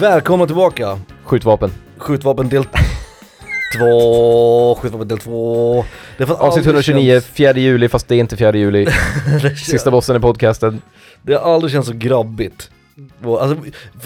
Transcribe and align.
Välkomna 0.00 0.46
tillbaka! 0.46 0.98
Skjutvapen. 1.24 1.70
Skjutvapen 1.98 2.48
del 2.48 2.64
2, 3.78 4.74
skjutvapen 4.74 5.08
del 5.08 5.18
2. 5.18 5.84
Det 6.18 6.24
har 6.24 6.34
Avsnitt 6.34 6.42
aldrig 6.42 6.66
129, 6.66 7.12
känts- 7.20 7.26
4 7.26 7.52
juli 7.58 7.88
fast 7.88 8.08
det 8.08 8.14
är 8.14 8.18
inte 8.20 8.36
4 8.36 8.56
juli. 8.56 8.86
Sista 9.64 9.90
bossen 9.90 10.16
i 10.16 10.20
podcasten. 10.20 10.82
Det 11.22 11.34
har 11.34 11.54
aldrig 11.54 11.72
känts 11.72 11.88
så 11.88 11.94
grabbigt. 11.96 12.70
Alltså, 13.24 13.56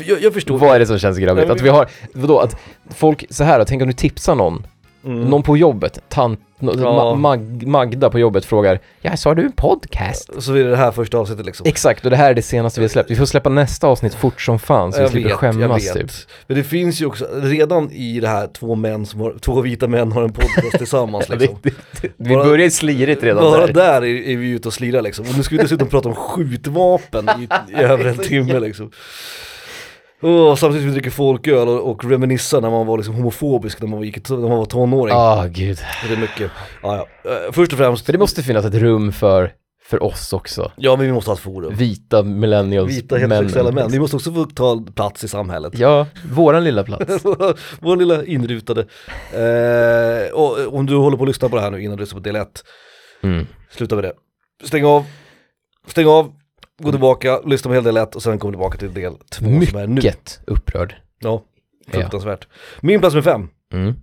jag, 0.07 0.23
jag 0.23 0.35
förstår. 0.35 0.59
Vad 0.59 0.75
är 0.75 0.79
det 0.79 0.87
som 0.87 0.99
känns 0.99 1.19
grabbigt? 1.19 1.51
Att 1.51 1.61
vi 1.61 1.69
har, 1.69 1.87
vadå, 2.15 2.39
att 2.39 2.57
folk, 2.95 3.25
så 3.31 3.45
här, 3.45 3.65
tänk 3.65 3.83
om 3.83 3.89
du 3.89 3.95
tipsar 3.95 4.35
någon, 4.35 4.67
Mm. 5.05 5.21
någon 5.21 5.43
på 5.43 5.57
jobbet, 5.57 5.99
tant, 6.09 6.41
Ja. 6.63 6.69
Ma, 6.77 7.15
Mag, 7.15 7.67
Magda 7.67 8.11
på 8.11 8.19
jobbet 8.19 8.45
frågar 8.45 8.81
Ja, 9.01 9.17
så 9.17 9.29
har 9.31 9.35
du 9.35 9.43
en 9.43 9.53
podcast? 9.53 10.31
Så 10.43 10.55
är 10.55 10.65
det 10.65 10.71
det 10.71 10.77
här 10.77 10.91
första 10.91 11.19
avsnittet 11.19 11.47
liksom. 11.47 11.67
Exakt, 11.67 12.05
och 12.05 12.11
det 12.11 12.17
här 12.17 12.31
är 12.31 12.35
det 12.35 12.43
senaste 12.43 12.81
vi 12.81 12.85
har 12.85 12.89
släppt. 12.89 13.11
Vi 13.11 13.17
får 13.17 13.27
släppa 13.27 13.49
nästa 13.51 13.87
avsnitt 13.87 14.15
fort 14.15 14.41
som 14.41 14.59
fan 14.59 14.93
så 14.93 14.99
vi 14.99 15.03
jag 15.03 15.11
slipper 15.11 15.29
vet, 15.29 15.39
skämmas 15.39 15.85
jag 15.87 15.95
vet. 15.95 16.03
typ. 16.03 16.11
Men 16.47 16.57
det 16.57 16.65
finns 16.65 17.01
ju 17.03 17.07
också, 17.07 17.27
redan 17.43 17.91
i 17.91 18.21
det 18.21 18.29
här 18.29 18.47
två 18.47 18.75
män 18.75 19.07
som 19.07 19.21
har, 19.21 19.35
två 19.41 19.61
vita 19.61 19.89
män 19.89 20.13
har 20.13 20.23
en 20.23 20.33
podcast 20.33 20.79
tillsammans 20.79 21.29
liksom. 21.29 21.59
det, 21.63 21.71
det, 22.03 22.09
vi 22.17 22.35
Bara- 22.35 22.45
börjar 22.45 22.69
slirigt 22.71 23.23
redan 23.23 23.43
Bara 23.43 23.67
där. 23.67 23.73
där 23.73 24.03
är, 24.03 24.29
är 24.29 24.37
vi 24.37 24.51
ute 24.51 24.69
och 24.69 24.75
slirar 24.75 25.03
liksom. 25.03 25.27
Och 25.29 25.37
nu 25.37 25.43
ska 25.43 25.57
vi 25.57 25.63
dessutom 25.63 25.89
prata 25.89 26.09
om 26.09 26.15
skjutvapen 26.15 27.29
i, 27.29 27.49
i 27.73 27.83
över 27.83 28.05
en 28.05 28.19
timme 28.29 28.61
liksom. 28.61 28.91
Och 30.21 30.59
samtidigt 30.59 30.83
som 30.83 30.89
vi 30.89 30.93
dricker 30.95 31.11
folköl 31.11 31.69
och, 31.69 31.91
och 31.91 32.05
reminissar 32.11 32.61
när 32.61 32.71
man 32.71 32.87
var 32.87 32.97
liksom 32.99 33.15
homofobisk 33.15 33.81
när 33.81 33.89
man, 33.89 34.03
gick, 34.03 34.29
när 34.29 34.37
man 34.37 34.51
var 34.59 34.65
tonåring. 34.65 35.15
Ah, 35.17 35.47
gud. 35.47 35.79
Det 36.09 36.15
är 36.15 36.19
mycket, 36.19 36.51
ja, 36.83 37.07
ja. 37.25 37.31
Eh, 37.31 37.53
Först 37.53 37.73
och 37.73 37.79
främst, 37.79 38.07
För 38.07 38.13
det 38.13 38.19
måste 38.19 38.43
finnas 38.43 38.65
ett 38.65 38.75
rum 38.75 39.13
för, 39.13 39.53
för 39.85 40.03
oss 40.03 40.33
också. 40.33 40.73
ja 40.77 40.97
men 40.97 41.07
vi 41.07 41.13
måste 41.13 41.31
ha 41.31 41.35
ett 41.35 41.41
forum. 41.41 41.75
Vita 41.75 42.23
millennials 42.23 42.91
Vita 42.93 43.17
heterosexuella 43.17 43.73
män, 43.73 43.91
vi 43.91 43.99
måste 44.01 44.17
också 44.17 44.33
få 44.33 44.45
ta 44.45 44.85
plats 44.95 45.25
i 45.25 45.29
samhället. 45.29 45.79
Ja, 45.79 46.07
våran 46.33 46.65
lilla 46.65 46.85
plats. 46.85 47.25
Vår 47.81 47.97
lilla 47.97 48.25
inrutade. 48.25 48.81
Eh, 49.33 50.33
och 50.33 50.75
om 50.75 50.87
du 50.87 50.97
håller 50.97 51.17
på 51.17 51.23
att 51.23 51.29
lyssna 51.29 51.49
på 51.49 51.57
det 51.57 51.63
här 51.63 51.71
nu 51.71 51.83
innan 51.83 51.97
du 51.97 52.03
lyssnar 52.03 52.21
på 52.21 52.25
del 52.25 52.37
1, 52.37 52.65
Mm. 53.23 53.47
sluta 53.71 53.95
med 53.95 54.05
det. 54.05 54.13
Stäng 54.65 54.85
av, 54.85 55.05
stäng 55.87 56.07
av, 56.07 56.33
gå 56.81 56.91
tillbaka, 56.91 57.41
lyssna 57.47 57.69
på 57.69 57.75
hela 57.75 57.85
del 57.85 57.97
1 57.97 58.17
och 58.17 58.23
sen 58.23 58.39
kom 58.39 58.53
tillbaka 58.53 58.79
till 58.79 58.95
del 58.95 59.13
2 59.13 59.45
som 59.45 59.79
är 59.79 59.87
nu. 59.87 59.95
Mycket 59.95 60.41
upprörd. 60.47 60.95
Ja, 61.19 61.43
fruktansvärt. 61.89 62.47
Min 62.81 63.01
plats 63.01 63.15
med 63.15 63.25
5, 63.25 63.49
Mm. 63.73 63.95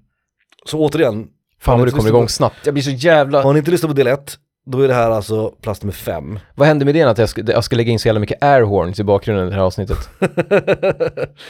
så 0.65 0.79
återigen, 0.79 1.27
Fan 1.61 1.79
vad 1.79 1.87
du 1.87 1.91
kommer 1.91 2.09
igång 2.09 2.25
på- 2.25 2.31
snabbt. 2.31 2.55
Jag 2.65 2.73
blir 2.73 2.83
så 2.83 2.91
jävla... 2.91 3.41
har 3.43 3.53
ni 3.53 3.59
inte 3.59 3.71
lyssnat 3.71 3.89
på 3.89 3.93
del 3.95 4.07
1, 4.07 4.37
då 4.65 4.81
är 4.81 4.87
det 4.87 4.93
här 4.93 5.11
alltså 5.11 5.49
plats 5.61 5.81
nummer 5.81 5.93
5. 5.93 6.39
Vad 6.55 6.67
hände 6.67 6.85
med 6.85 6.95
det 6.95 7.01
att 7.03 7.17
jag 7.17 7.29
ska, 7.29 7.41
jag 7.51 7.63
ska 7.63 7.75
lägga 7.75 7.91
in 7.91 7.99
så 7.99 8.07
jävla 8.07 8.19
mycket 8.19 8.43
airhorns 8.43 8.99
i 8.99 9.03
bakgrunden 9.03 9.47
i 9.47 9.49
det 9.49 9.55
här 9.55 9.63
avsnittet? 9.63 10.09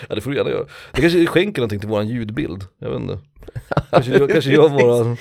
ja 0.10 0.16
det 0.16 0.22
får 0.22 0.32
du 0.32 0.38
gärna 0.38 0.50
göra. 0.50 0.66
Det 0.94 1.02
kanske 1.02 1.26
skänker 1.26 1.62
någonting 1.62 1.80
till 1.80 1.90
våran 1.90 2.08
ljudbild, 2.08 2.64
jag 2.80 2.90
vet 2.90 3.00
inte. 3.00 3.20
Kanske, 3.92 4.28
kanske 4.28 4.52
gör 4.52 4.70
våran 4.70 5.18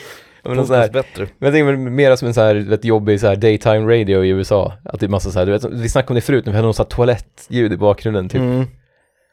men 0.48 0.56
någon 0.56 0.66
sån 0.66 0.77
här, 0.77 0.89
bättre. 0.89 1.27
men 1.39 1.47
jag 1.47 1.52
tänker 1.52 1.77
mera 1.77 2.16
som 2.16 2.28
en 2.28 2.34
så 2.34 2.41
här, 2.41 2.55
vet, 2.55 2.84
jobbig 2.84 3.20
så 3.20 3.27
här 3.27 3.36
daytime 3.36 3.94
radio 3.94 4.25
i 4.25 4.28
USA. 4.28 4.72
Att 4.84 5.00
det 5.00 5.06
är 5.06 5.11
massa 5.11 5.30
så 5.30 5.38
här, 5.38 5.47
du 5.47 5.53
vet, 5.53 5.64
vi 5.64 5.88
snackade 5.88 6.11
om 6.11 6.14
det 6.14 6.20
förut, 6.20 6.47
när 6.47 6.53
vi 6.53 6.56
hade 6.56 6.66
någon 6.66 6.75
så 6.75 6.83
här 6.83 6.91
toalettljud 6.91 7.72
i 7.72 7.77
bakgrunden 7.77 8.28
typ. 8.28 8.41
Mm. 8.41 8.66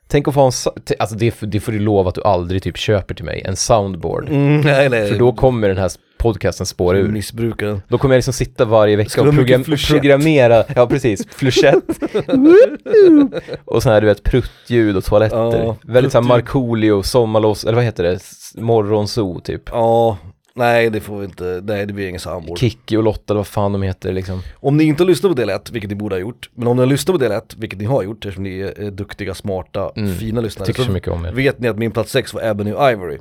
Tänk 0.07 0.27
att 0.27 0.33
få 0.33 0.41
en, 0.41 0.51
alltså 0.99 1.15
det, 1.15 1.35
det 1.41 1.59
får 1.59 1.71
du 1.71 1.79
lova 1.79 2.09
att 2.09 2.15
du 2.15 2.23
aldrig 2.23 2.63
typ 2.63 2.77
köper 2.77 3.15
till 3.15 3.25
mig, 3.25 3.41
en 3.45 3.55
soundboard. 3.55 4.29
Mm, 4.29 4.61
nej 4.65 4.89
nej. 4.89 5.09
För 5.09 5.19
då 5.19 5.33
kommer 5.33 5.67
den 5.67 5.77
här 5.77 5.91
podcasten 6.17 6.65
spåra 6.65 6.97
ur. 6.97 7.07
Missbrukaren. 7.07 7.81
Då 7.87 7.97
kommer 7.97 8.15
jag 8.15 8.17
liksom 8.17 8.33
sitta 8.33 8.65
varje 8.65 8.95
vecka 8.95 9.21
och 9.21 9.33
program 9.33 9.63
programmera, 9.63 10.63
ja 10.75 10.87
precis, 10.87 11.27
flushett. 11.29 11.83
och 13.65 13.83
så 13.83 13.89
här 13.89 14.01
du 14.01 14.07
vet 14.07 14.23
pruttljud 14.23 14.97
och 14.97 15.03
toaletter. 15.03 15.37
Ja, 15.37 15.75
Väldigt 15.83 16.11
såhär. 16.11 16.27
Markoolio, 16.27 17.03
sommarlovs, 17.03 17.63
eller 17.63 17.75
vad 17.75 17.83
heter 17.83 18.03
det, 18.03 18.19
morgonzoo 18.55 19.39
typ. 19.39 19.61
Ja, 19.71 20.17
nej 20.55 20.89
det 20.89 20.99
får 20.99 21.17
vi 21.19 21.25
inte, 21.25 21.61
nej 21.63 21.85
det 21.85 21.93
blir 21.93 22.07
ingen 22.07 22.19
samboard. 22.19 22.57
Kikki 22.57 22.97
och 22.97 23.03
Lotta, 23.03 23.33
vad 23.33 23.47
fan 23.47 23.71
de 23.73 23.81
heter 23.81 24.13
liksom. 24.13 24.41
Om 24.55 24.77
ni 24.77 24.83
inte 24.83 25.03
har 25.03 25.07
lyssnat 25.07 25.29
på 25.29 25.35
del 25.35 25.49
1, 25.49 25.71
vilket 25.71 25.89
ni 25.89 25.95
borde 25.95 26.15
ha 26.15 26.19
gjort, 26.19 26.49
men 26.55 26.67
om 26.67 26.75
ni 26.77 26.81
har 26.81 26.87
lyssnat 26.87 27.13
på 27.13 27.17
del 27.23 27.31
1, 27.31 27.55
vilket 27.57 27.79
ni 27.79 27.85
har 27.85 28.03
gjort 28.03 28.25
eftersom 28.25 28.43
ni 28.43 28.59
är 28.59 28.83
eh, 28.83 28.87
duktiga, 28.91 29.33
smarta, 29.33 29.91
Mm. 29.95 30.15
fina 30.15 30.41
lyssnare, 30.41 30.67
Tycker 30.67 30.83
så 30.83 30.91
mycket 30.91 31.09
om 31.09 31.25
er. 31.25 31.31
vet 31.31 31.59
ni 31.59 31.67
att 31.67 31.77
min 31.77 31.91
plats 31.91 32.11
6 32.11 32.33
var 32.33 32.41
Ebony 32.41 32.69
Ivory. 32.71 33.17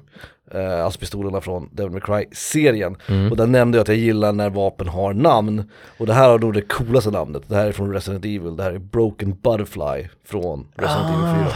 Eh, 0.55 0.85
alltså 0.85 1.01
pistolerna 1.01 1.41
från 1.41 1.69
Devil 1.73 1.93
May 1.93 2.01
Cry-serien. 2.01 2.97
Mm. 3.09 3.31
Och 3.31 3.37
där 3.37 3.47
nämnde 3.47 3.79
jag 3.79 3.83
att 3.83 3.89
jag 3.89 3.97
gillar 3.97 4.33
när 4.33 4.51
vapen 4.51 4.89
har 4.89 5.15
namn. 5.15 5.65
Och 5.99 6.07
det 6.07 6.15
här 6.15 6.29
har 6.29 6.39
nog 6.39 6.55
det 6.55 6.61
coolaste 6.61 7.11
namnet. 7.11 7.43
Det 7.49 7.57
här 7.57 7.67
är 7.67 7.73
från 7.73 7.93
Resident 7.93 8.25
Evil, 8.25 8.57
det 8.57 8.63
här 8.63 8.73
är 8.73 8.79
Broken 8.79 9.31
Butterfly 9.43 10.09
från 10.27 10.67
Resident 10.77 11.07
Evil 11.11 11.45
4. 11.45 11.53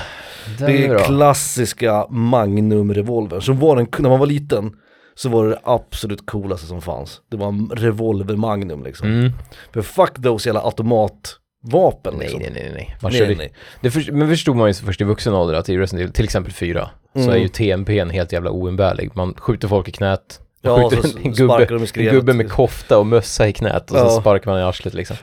Den 0.58 0.66
Det 0.70 0.78
är 0.84 0.84
är 0.84 0.88
bra. 0.88 1.04
klassiska 1.04 2.06
Magnum-revolvern. 2.10 3.40
Som 3.40 3.58
var 3.58 3.76
den, 3.76 3.86
när 3.98 4.10
man 4.10 4.18
var 4.18 4.26
liten 4.26 4.76
så 5.18 5.28
var 5.28 5.44
det 5.44 5.50
det 5.50 5.60
absolut 5.64 6.26
coolaste 6.26 6.66
som 6.66 6.82
fanns. 6.82 7.20
Det 7.30 7.36
var 7.36 7.48
en 7.48 7.70
revolver 7.74 8.36
Magnum 8.36 8.84
liksom. 8.84 9.08
Mm. 9.08 9.32
För 9.72 9.82
fuck 9.82 10.22
those 10.22 10.48
jävla 10.48 10.60
automatvapen 10.60 12.14
Nej, 12.14 12.20
liksom. 12.20 12.40
nej, 12.40 12.50
nej, 12.54 12.70
nej. 12.74 12.96
Man 13.02 13.12
Nej, 13.12 13.34
nej. 13.36 13.52
Det 13.80 13.90
för, 13.90 14.12
men 14.12 14.28
förstod 14.28 14.56
man 14.56 14.68
ju 14.68 14.74
först 14.74 15.00
i 15.00 15.04
vuxen 15.04 15.34
ålder 15.34 15.54
att 15.54 15.68
i 15.68 15.78
Resident 15.78 16.00
Evil, 16.02 16.12
till 16.12 16.24
exempel 16.24 16.52
4, 16.52 16.90
så 17.14 17.18
Mm. 17.20 17.32
är 17.32 17.36
ju 17.36 17.48
TMP 17.48 17.98
en 17.98 18.10
helt 18.10 18.32
jävla 18.32 18.50
oumbärlig. 18.50 19.10
Man 19.14 19.34
skjuter 19.34 19.68
folk 19.68 19.88
i 19.88 19.92
knät, 19.92 20.40
man 20.64 20.80
Ja, 20.82 20.90
skjuter 20.90 21.08
så 21.08 21.18
en, 21.18 21.32
gubbe, 21.32 21.78
en 21.94 22.14
gubbe 22.14 22.32
med 22.32 22.50
kofta 22.50 22.98
och 22.98 23.06
mössa 23.06 23.48
i 23.48 23.52
knät 23.52 23.90
och 23.90 23.98
Ja. 23.98 24.08
så 24.08 24.20
sparkar 24.20 24.50
man 24.50 24.60
i 24.60 24.62
arslet 24.62 24.94
liksom. 24.94 25.16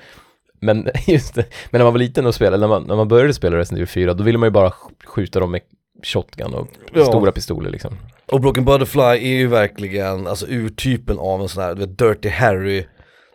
Men 0.62 0.90
just 1.08 1.36
det, 1.36 1.46
men 1.72 1.80
när 1.80 1.86
man 1.86 1.94
var 1.94 2.00
liten 2.00 2.26
och 2.26 2.36
spelade, 2.36 2.58
när 2.58 2.68
man, 2.68 2.84
när 2.84 2.96
man 2.96 3.08
började 3.08 3.34
spela 3.34 3.58
Resident 3.58 3.78
Evil 3.78 3.88
4, 3.88 4.14
då 4.14 4.24
ville 4.24 4.38
man 4.38 4.48
ju 4.48 4.52
bara 4.52 4.70
sk- 4.70 5.06
skjuta 5.06 5.40
dem 5.40 5.52
med 5.52 5.62
shotgun 6.04 6.54
och 6.54 6.68
Ja. 6.94 7.06
stora 7.06 7.32
pistoler 7.32 7.70
liksom. 7.70 7.98
Och 8.32 8.42
Broken 8.42 8.66
Butterfly 8.66 9.02
är 9.04 9.38
ju 9.38 9.48
verkligen, 9.48 10.28
alltså 10.28 10.46
urtypen 10.50 11.18
av 11.20 11.42
en 11.42 11.50
sån 11.50 11.64
här, 11.64 11.76
du 11.76 11.80
vet, 11.86 11.98
Dirty 11.98 12.30
Harry. 12.30 12.86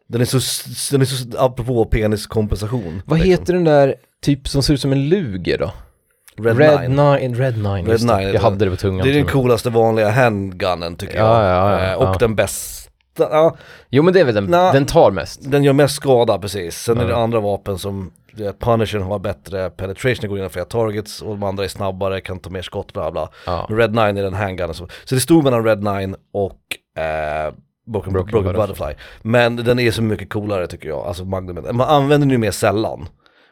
Den 0.08 0.20
är 0.20 0.24
så, 0.24 0.38
den 0.92 1.00
är 1.00 1.04
så, 1.04 1.38
apropå 1.38 1.84
peniskompensation. 1.84 3.02
Vad 3.06 3.18
liksom. 3.18 3.30
heter 3.30 3.52
den 3.52 3.64
där 3.64 3.94
typ 4.22 4.48
som 4.48 4.62
ser 4.62 4.74
ut 4.74 4.80
som 4.80 4.92
en 4.92 5.08
luger 5.08 5.58
då? 5.58 5.70
Red, 6.42 6.58
Red 6.58 6.80
Nine. 6.80 6.96
Nine, 6.96 7.34
Red 7.34 7.56
Nine, 7.56 7.86
Red. 7.86 8.00
Nine, 8.02 8.32
Jag 8.32 8.40
hade 8.40 8.64
det 8.64 8.70
på 8.70 8.76
tungan. 8.76 9.06
Det 9.06 9.10
är 9.10 9.14
den 9.14 9.26
coolaste 9.26 9.70
vanliga 9.70 10.10
handgunnen 10.10 10.96
tycker 10.96 11.18
Ja, 11.18 11.44
jag. 11.44 11.72
ja, 11.72 11.80
ja, 11.82 11.92
Eh, 11.92 11.94
och 12.12 12.18
den 12.18 12.34
bästa, 12.34 12.88
ja, 13.18 13.56
Jo 13.90 14.02
men 14.02 14.14
det 14.14 14.20
är 14.20 14.24
väl 14.24 14.34
den, 14.34 14.44
Nå. 14.44 14.72
den 14.72 14.86
tar 14.86 15.10
mest. 15.10 15.50
den 15.50 15.64
gör 15.64 15.72
mest 15.72 15.94
skada 15.94 16.38
precis. 16.38 16.76
Sen 16.82 16.98
är 17.00 17.08
det 17.08 17.16
andra 17.16 17.40
vapen 17.40 17.78
som, 17.78 18.10
du 18.38 18.44
vet, 18.44 18.58
Punisher 18.58 18.98
har 18.98 19.18
bättre 19.18 19.70
penetration, 19.70 20.28
går 20.28 20.38
igenom 20.38 20.50
flera 20.50 20.64
targets 20.66 21.22
och 21.22 21.30
de 21.30 21.42
andra 21.42 21.64
är 21.64 21.68
snabbare, 21.68 22.20
kan 22.20 22.38
ta 22.38 22.50
mer 22.50 22.62
skott, 22.62 22.92
bla 22.92 23.10
bla. 23.10 23.28
Ja. 23.46 23.66
Men 23.68 23.78
Red 23.78 23.90
Nine 23.90 24.16
är 24.16 24.22
den 24.22 24.34
handgunnen 24.34 24.74
som, 24.74 24.88
så 25.04 25.14
det 25.14 25.20
stod 25.20 25.44
mellan 25.44 25.64
Red 25.64 25.82
Nine 25.84 26.16
och 26.32 26.60
eh, 27.02 27.54
Broken, 27.86 28.12
Broken 28.12 28.30
Broken, 28.30 28.52
Butterfly. 28.52 28.66
Butterfly. 28.86 28.94
Men 29.22 29.56
den 29.56 29.78
är 29.78 29.90
så 29.90 30.02
mycket 30.02 30.30
coolare 30.30 30.66
tycker 30.66 30.88
jag, 30.88 31.06
alltså 31.06 31.24
Magnumen. 31.24 31.76
Man 31.76 31.88
använder 31.88 32.18
den 32.26 32.30
ju 32.30 32.38
mer 32.38 32.50
sällan. 32.50 33.06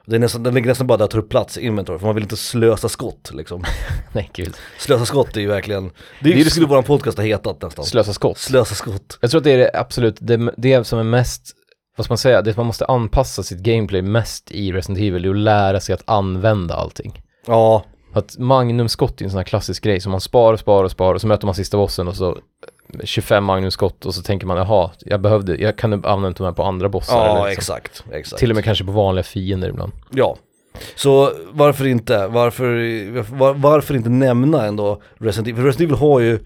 Det 0.08 0.16
är 0.16 0.20
nästan, 0.20 0.42
den 0.42 0.54
ligger 0.54 0.68
nästan 0.68 0.86
bara 0.86 0.96
där 0.98 1.04
att 1.04 1.10
ta 1.10 1.18
upp 1.18 1.28
plats 1.30 1.58
i 1.58 1.66
inventory, 1.66 1.98
för 1.98 2.06
man 2.06 2.14
vill 2.14 2.24
inte 2.24 2.36
slösa 2.36 2.88
skott 2.88 3.30
liksom. 3.34 3.64
Nej 4.12 4.30
gud. 4.34 4.54
Slösa 4.78 5.04
skott 5.06 5.36
är 5.36 5.40
ju 5.40 5.46
verkligen, 5.46 5.84
det, 5.84 5.90
Det 6.20 6.30
är 6.30 6.34
det 6.34 6.40
ju- 6.40 6.50
skulle 6.50 6.66
våran 6.66 6.82
podcast 6.84 7.18
ha 7.18 7.24
hetat 7.24 7.62
nästan. 7.62 7.84
Slösa 7.84 8.12
skott. 8.12 8.38
Slösa 8.38 8.74
skott. 8.74 9.18
Jag 9.20 9.30
tror 9.30 9.38
att 9.38 9.44
det 9.44 9.52
är 9.52 9.58
det 9.58 9.70
absolut, 9.74 10.16
det, 10.20 10.52
det 10.56 10.84
som 10.86 10.98
är 10.98 11.02
mest, 11.02 11.55
vad 11.96 12.04
ska 12.04 12.12
man 12.12 12.18
säga, 12.18 12.42
det 12.42 12.56
man 12.56 12.66
måste 12.66 12.84
anpassa 12.86 13.42
sitt 13.42 13.58
gameplay 13.58 14.02
mest 14.02 14.50
i 14.50 14.72
Resident 14.72 14.98
Evil 14.98 15.24
är 15.24 15.30
att 15.30 15.36
lära 15.36 15.80
sig 15.80 15.94
att 15.94 16.02
använda 16.04 16.74
allting. 16.74 17.22
Ja, 17.46 17.84
Att 18.12 18.38
magnumskott 18.38 19.20
är 19.20 19.24
en 19.24 19.30
sån 19.30 19.38
här 19.38 19.44
klassisk 19.44 19.84
grej 19.84 20.00
som 20.00 20.12
man 20.12 20.20
sparar 20.20 20.52
och 20.52 20.60
sparar 20.60 20.84
och 20.84 20.90
sparar 20.90 21.14
och 21.14 21.20
så 21.20 21.26
möter 21.26 21.46
man 21.46 21.54
sista 21.54 21.76
bossen 21.76 22.08
och 22.08 22.16
så 22.16 22.38
25 23.04 23.44
magnumskott 23.44 24.06
och 24.06 24.14
så 24.14 24.22
tänker 24.22 24.46
man 24.46 24.56
jaha, 24.56 24.90
jag 24.98 25.20
behövde, 25.20 25.56
jag 25.56 25.78
kan 25.78 25.92
använda 26.04 26.36
de 26.38 26.44
här 26.44 26.52
på 26.52 26.62
andra 26.62 26.88
bossar 26.88 27.16
ja 27.16 27.24
eller 27.24 27.48
liksom. 27.48 27.76
exakt, 27.76 28.04
exakt. 28.12 28.40
Till 28.40 28.50
och 28.50 28.54
med 28.54 28.64
kanske 28.64 28.84
på 28.84 28.92
vanliga 28.92 29.22
fiender 29.22 29.68
ibland. 29.68 29.92
Ja. 30.10 30.36
Så 30.94 31.32
varför 31.50 31.86
inte, 31.86 32.26
varför, 32.26 33.36
var, 33.36 33.54
varför 33.54 33.94
inte 33.94 34.08
nämna 34.08 34.66
ändå 34.66 35.02
Resident 35.18 35.48
Evil? 35.48 35.56
För 35.56 35.66
Resident 35.66 35.90
Evil 35.90 36.00
har 36.00 36.20
ju 36.20 36.38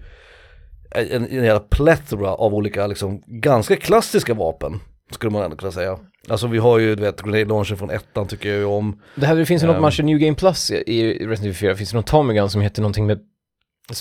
en, 0.91 1.27
en 1.27 1.43
jävla 1.43 1.59
plethora 1.59 2.29
av 2.29 2.55
olika, 2.55 2.87
liksom, 2.87 3.23
ganska 3.25 3.75
klassiska 3.75 4.33
vapen. 4.33 4.79
Skulle 5.11 5.31
man 5.31 5.43
ändå 5.43 5.55
kunna 5.57 5.71
säga. 5.71 5.97
Alltså 6.29 6.47
vi 6.47 6.57
har 6.57 6.79
ju, 6.79 6.95
du 6.95 7.01
vet, 7.03 7.21
Grenade 7.21 7.45
Launcher 7.45 7.75
från 7.75 7.89
ettan 7.89 8.27
tycker 8.27 8.49
jag 8.49 8.57
ju 8.57 8.65
om. 8.65 9.01
Det 9.15 9.25
här 9.25 9.35
det 9.35 9.45
finns 9.45 9.63
ju 9.63 9.67
något 9.67 9.75
Ehm. 9.75 9.81
man 9.81 9.91
kör 9.91 10.03
New 10.03 10.17
Game 10.17 10.35
Plus 10.35 10.71
i 10.71 11.13
Resident 11.13 11.39
Evil 11.41 11.55
4, 11.55 11.75
finns 11.75 11.89
det 11.91 11.97
någon 11.97 12.03
Tommy 12.03 12.33
Gun 12.33 12.49
som 12.49 12.61
heter 12.61 12.81
någonting 12.81 13.05
med 13.05 13.19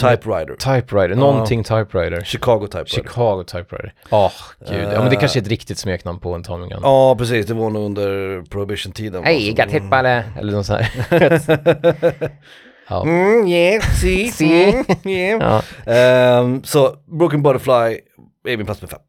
Typewriter. 0.01 0.55
Typewriter, 0.75 1.15
någonting 1.15 1.65
Typewriter. 1.65 2.21
Chicago 2.25 2.67
Typewriter. 2.67 2.85
Chicago 2.97 3.45
Typewriter. 3.47 3.95
Åh, 4.11 4.33
gud. 4.69 4.79
Ja 4.93 5.01
men 5.01 5.11
det 5.11 5.17
Eh. 5.17 5.21
kanske 5.21 5.39
är 5.39 5.43
ett 5.43 5.49
riktigt 5.49 5.79
smeknamn 5.79 6.19
på 6.21 6.35
en 6.35 6.43
Tommy 6.43 6.69
Gun. 6.69 6.81
Ja 6.83 7.17
precis, 7.19 7.47
det 7.47 7.55
var 7.55 7.71
nog 7.71 7.85
under 7.85 8.43
prohibition-tiden. 8.51 9.25
Hej, 9.25 9.53
got 9.53 9.71
hit 9.71 9.83
by 9.83 9.91
the... 10.03 10.23
Eller 10.39 10.53
något 10.53 10.67
sånt 10.67 10.81
här. 10.81 12.31
ja. 12.89 13.03
Mm, 13.03 13.49
yeah, 13.49 13.83
see, 13.83 14.29
See. 14.33 14.73
mm, 14.73 14.85
yeah. 15.05 15.63
ja. 15.87 15.93
Ehm, 15.93 16.63
så 16.65 16.95
Broken 17.19 17.43
Butterfly 17.43 18.01
är 18.49 18.57
min 18.57 18.67
plats 18.67 18.81
med 18.81 18.91
fem. 18.91 19.01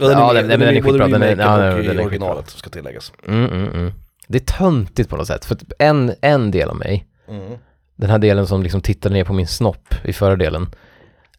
Och 0.00 0.10
Ja, 0.10 0.32
med- 0.32 0.44
den- 0.44 0.48
den 0.60 0.62
är 0.68 0.72
med 0.72 0.84
skitbra, 0.84 1.08
den 1.08 1.22
är- 1.22 1.28
ja, 1.28 1.34
den 1.56 1.78
är- 1.78 1.82
den 1.82 1.98
är 1.98 2.04
originalet 2.06 2.50
ska 2.50 2.70
tilläggas. 2.70 3.12
Mm, 3.28 3.44
mm, 3.50 3.68
mm. 3.74 3.92
Det 4.28 4.38
är 4.38 4.58
töntigt 4.58 5.10
på 5.10 5.16
något 5.16 5.26
sätt. 5.26 5.44
För 5.44 5.54
att 5.54 5.62
en, 5.78 6.12
en 6.20 6.50
del 6.50 6.68
av 6.68 6.76
mig, 6.76 7.06
Mm. 7.28 7.52
den 7.96 8.10
här 8.10 8.18
delen 8.18 8.46
som 8.46 8.62
liksom 8.62 8.80
tittade 8.80 9.12
ner 9.14 9.24
på 9.24 9.32
min 9.32 9.46
snopp 9.46 9.94
i 10.04 10.12
förra 10.12 10.36
delen. 10.36 10.66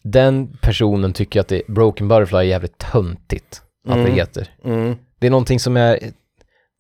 Den 0.03 0.57
personen 0.61 1.13
tycker 1.13 1.39
att 1.39 1.47
det, 1.47 1.61
Broken 1.67 2.07
Butterfly 2.07 2.37
är 2.37 2.41
jävligt 2.43 2.77
töntigt 2.77 3.61
att 3.87 3.93
det 3.95 3.99
Mm. 4.01 4.13
heter. 4.13 4.47
Mm. 4.63 4.95
Det 5.19 5.27
är 5.27 5.31
någonting 5.31 5.59
som 5.59 5.77
är, 5.77 5.99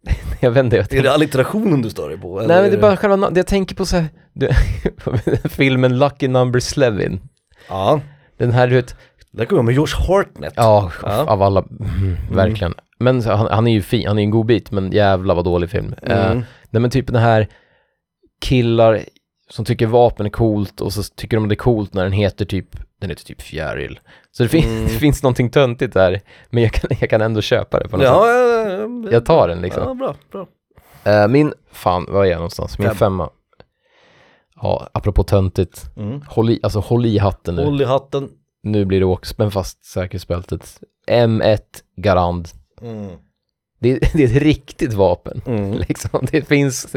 jag 0.39 0.51
vet 0.51 0.63
inte, 0.65 0.75
jag 0.77 0.93
Är 0.93 1.03
det 1.03 1.11
allitterationen 1.13 1.81
du 1.81 1.89
stör 1.89 2.09
dig 2.09 2.17
på? 2.17 2.37
Nej 2.37 2.47
men 2.47 2.57
det 2.57 2.67
är 2.67 2.71
det- 2.71 2.77
bara 2.77 2.97
själva, 2.97 3.31
jag 3.35 3.47
tänker 3.47 3.75
på 3.75 3.85
så 3.85 3.95
här, 3.97 4.07
filmen 5.49 5.99
Lucky 5.99 6.27
Number 6.27 6.59
Slevin. 6.59 7.19
Ja, 7.69 8.01
Den 8.37 8.51
här 8.51 8.67
du 8.67 8.75
vet, 8.75 8.95
där 9.31 9.45
kommer 9.45 9.59
jag 9.59 9.65
med 9.65 9.75
Josh 9.75 10.07
Hartnett. 10.07 10.53
ja, 10.55 10.91
Ja. 11.03 11.25
av 11.25 11.41
alla, 11.41 11.59
mm, 11.79 12.15
verkligen. 12.31 12.73
Men 12.99 13.23
så, 13.23 13.31
han, 13.31 13.47
han 13.51 13.67
är 13.67 13.71
ju 13.71 13.81
fin, 13.81 14.07
han 14.07 14.19
är 14.19 14.23
en 14.23 14.29
god 14.31 14.45
bit, 14.45 14.71
men 14.71 14.91
jävla 14.91 15.33
vad 15.33 15.45
dålig 15.45 15.69
film. 15.69 15.95
Eh, 16.01 16.25
Mm. 16.31 16.43
nej 16.69 16.81
men 16.81 16.89
typ 16.91 17.07
den 17.07 17.15
här 17.21 17.47
killar 18.41 18.99
som 19.49 19.65
tycker 19.65 19.87
vapen 19.87 20.25
är 20.25 20.29
coolt 20.29 20.81
och 20.81 20.93
så 20.93 21.03
tycker 21.03 21.37
de 21.37 21.47
det 21.49 21.53
är 21.53 21.57
coolt 21.57 21.93
när 21.93 22.03
den 22.03 22.11
heter 22.11 22.45
typ, 22.45 22.67
den 23.01 23.09
heter 23.09 23.23
typ 23.25 23.41
fjäril. 23.41 23.99
Så 24.31 24.43
det, 24.43 24.49
fin- 24.49 24.69
Mm. 24.69 24.83
det 24.87 24.89
finns 24.89 25.23
någonting 25.23 25.49
töntigt 25.49 25.93
där, 25.93 26.21
men 26.49 26.63
jag 26.63 26.71
kan, 26.73 26.89
jag 26.99 27.09
kan 27.09 27.21
ändå 27.21 27.41
köpa 27.41 27.79
det 27.79 27.87
på 27.89 27.97
något 27.97 28.05
sätt. 28.05 28.13
Ja, 28.15 28.27
ja, 28.31 28.69
ja, 28.69 28.77
ja. 29.03 29.11
Jag 29.11 29.25
tar 29.25 29.47
den 29.47 29.61
liksom. 29.61 29.83
Ja, 29.87 29.93
bra, 29.93 30.15
bra. 30.31 30.47
Eh, 31.13 31.27
min, 31.27 31.53
fan, 31.71 32.05
var 32.09 32.25
är 32.25 32.29
jag 32.29 32.35
någonstans? 32.37 32.79
Min 32.79 32.87
Fem. 32.87 32.95
femma. 32.97 33.29
Ja, 34.61 34.89
apropå 34.93 35.23
töntigt. 35.23 35.85
Mm. 35.97 36.21
Håll 36.27 36.49
i, 36.49 36.59
alltså 36.63 36.79
håll 36.79 37.05
i 37.05 37.17
hatten 37.17 37.55
nu. 37.55 37.63
Håll 37.63 37.81
i 37.81 37.85
hatten. 37.85 38.29
Nu 38.63 38.85
blir 38.85 38.99
det 38.99 39.05
åk, 39.05 39.25
spänn 39.25 39.51
fast 39.51 39.85
säkerhetsbältet. 39.85 40.79
M1 41.11 41.59
Garand. 41.97 42.47
Mm. 42.81 43.07
Det, 43.79 43.99
det 44.13 44.23
är 44.23 44.27
ett 44.27 44.41
riktigt 44.43 44.93
vapen. 44.93 45.41
Mm. 45.47 45.73
Liksom. 45.87 46.27
Det 46.31 46.41
finns 46.47 46.95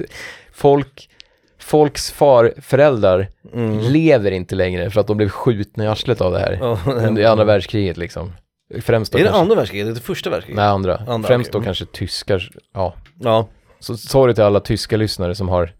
folk, 0.53 1.11
folks 1.59 2.11
far, 2.11 2.55
föräldrar 2.62 3.29
Mm. 3.55 3.79
lever 3.79 4.31
inte 4.31 4.55
längre 4.55 4.91
för 4.91 5.01
att 5.01 5.07
de 5.07 5.17
blev 5.17 5.29
skjutna 5.29 5.85
i 5.85 5.87
arslet 5.87 6.21
av 6.21 6.33
det 6.33 6.39
här. 6.39 6.79
Under 7.07 7.25
andra 7.25 7.45
världskriget 7.45 7.97
liksom. 7.97 8.33
Främst 8.83 9.12
då 9.12 9.19
Är 9.19 9.23
det 9.23 9.29
kanske, 9.29 9.41
andra 9.43 9.55
världskriget? 9.55 9.89
Är 9.89 9.93
det 9.95 10.01
första 10.01 10.31
världskriget? 10.31 10.57
Nej, 10.57 10.67
andra. 10.67 10.97
Andra, 11.09 11.29
Främst 11.29 11.49
okej. 11.49 11.53
då 11.53 11.59
Mm. 11.59 11.65
kanske 11.65 11.87
tyskar, 11.87 12.51
ja. 12.75 12.95
Ja. 13.21 13.49
Så 13.81 13.97
sorry 13.97 14.35
till 14.35 14.45
alla 14.45 14.61
tyska 14.61 14.97
lyssnare 14.97 15.35
som 15.35 15.49
har 15.49 15.73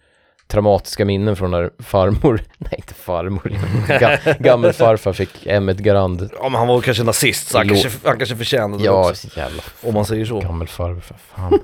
traumatiska 0.51 1.05
minnen 1.05 1.37
från 1.37 1.51
när 1.51 1.71
farmor, 1.79 2.43
nej 2.59 2.75
inte 2.77 2.95
farmor, 2.95 3.53
ga, 4.01 4.19
gammelfarfar 4.39 5.13
fick 5.13 5.47
M1 5.47 5.83
Garand. 5.83 6.31
ja, 6.37 6.43
men 6.43 6.55
han 6.55 6.69
var 6.69 6.81
kanske 6.81 7.03
nazist 7.05 7.49
så 7.49 7.59
han 7.59 7.67
Lå- 7.67 7.83
kanske, 7.83 8.09
han 8.09 8.17
kanske 8.19 8.37
förtjänade 8.37 8.79
det 8.83 8.87
Ja, 8.87 9.11
också. 9.11 9.39
jävla 9.39 9.63
Om 9.83 9.95
man 9.95 10.05
säger 10.05 10.25
så. 10.25 10.41
gammelfarfar, 10.41 11.17
fan. 11.17 11.53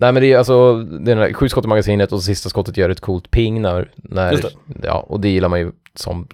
nej 0.00 0.12
men 0.12 0.22
det 0.22 0.32
är 0.32 0.38
alltså, 0.38 0.74
det 0.82 1.10
är 1.12 1.16
den 1.16 1.24
här 1.26 1.32
sju 1.32 1.48
skott 1.48 1.64
i 1.64 1.68
magasinet 1.68 2.12
och 2.12 2.22
sista 2.22 2.48
skottet 2.48 2.76
gör 2.76 2.90
ett 2.90 3.00
coolt 3.00 3.30
ping 3.30 3.62
när, 3.62 3.90
när 3.96 4.40
ja, 4.82 5.06
och 5.08 5.20
det 5.20 5.28
gillar 5.28 5.48
man 5.48 5.60
ju 5.60 5.72
som 5.94 6.28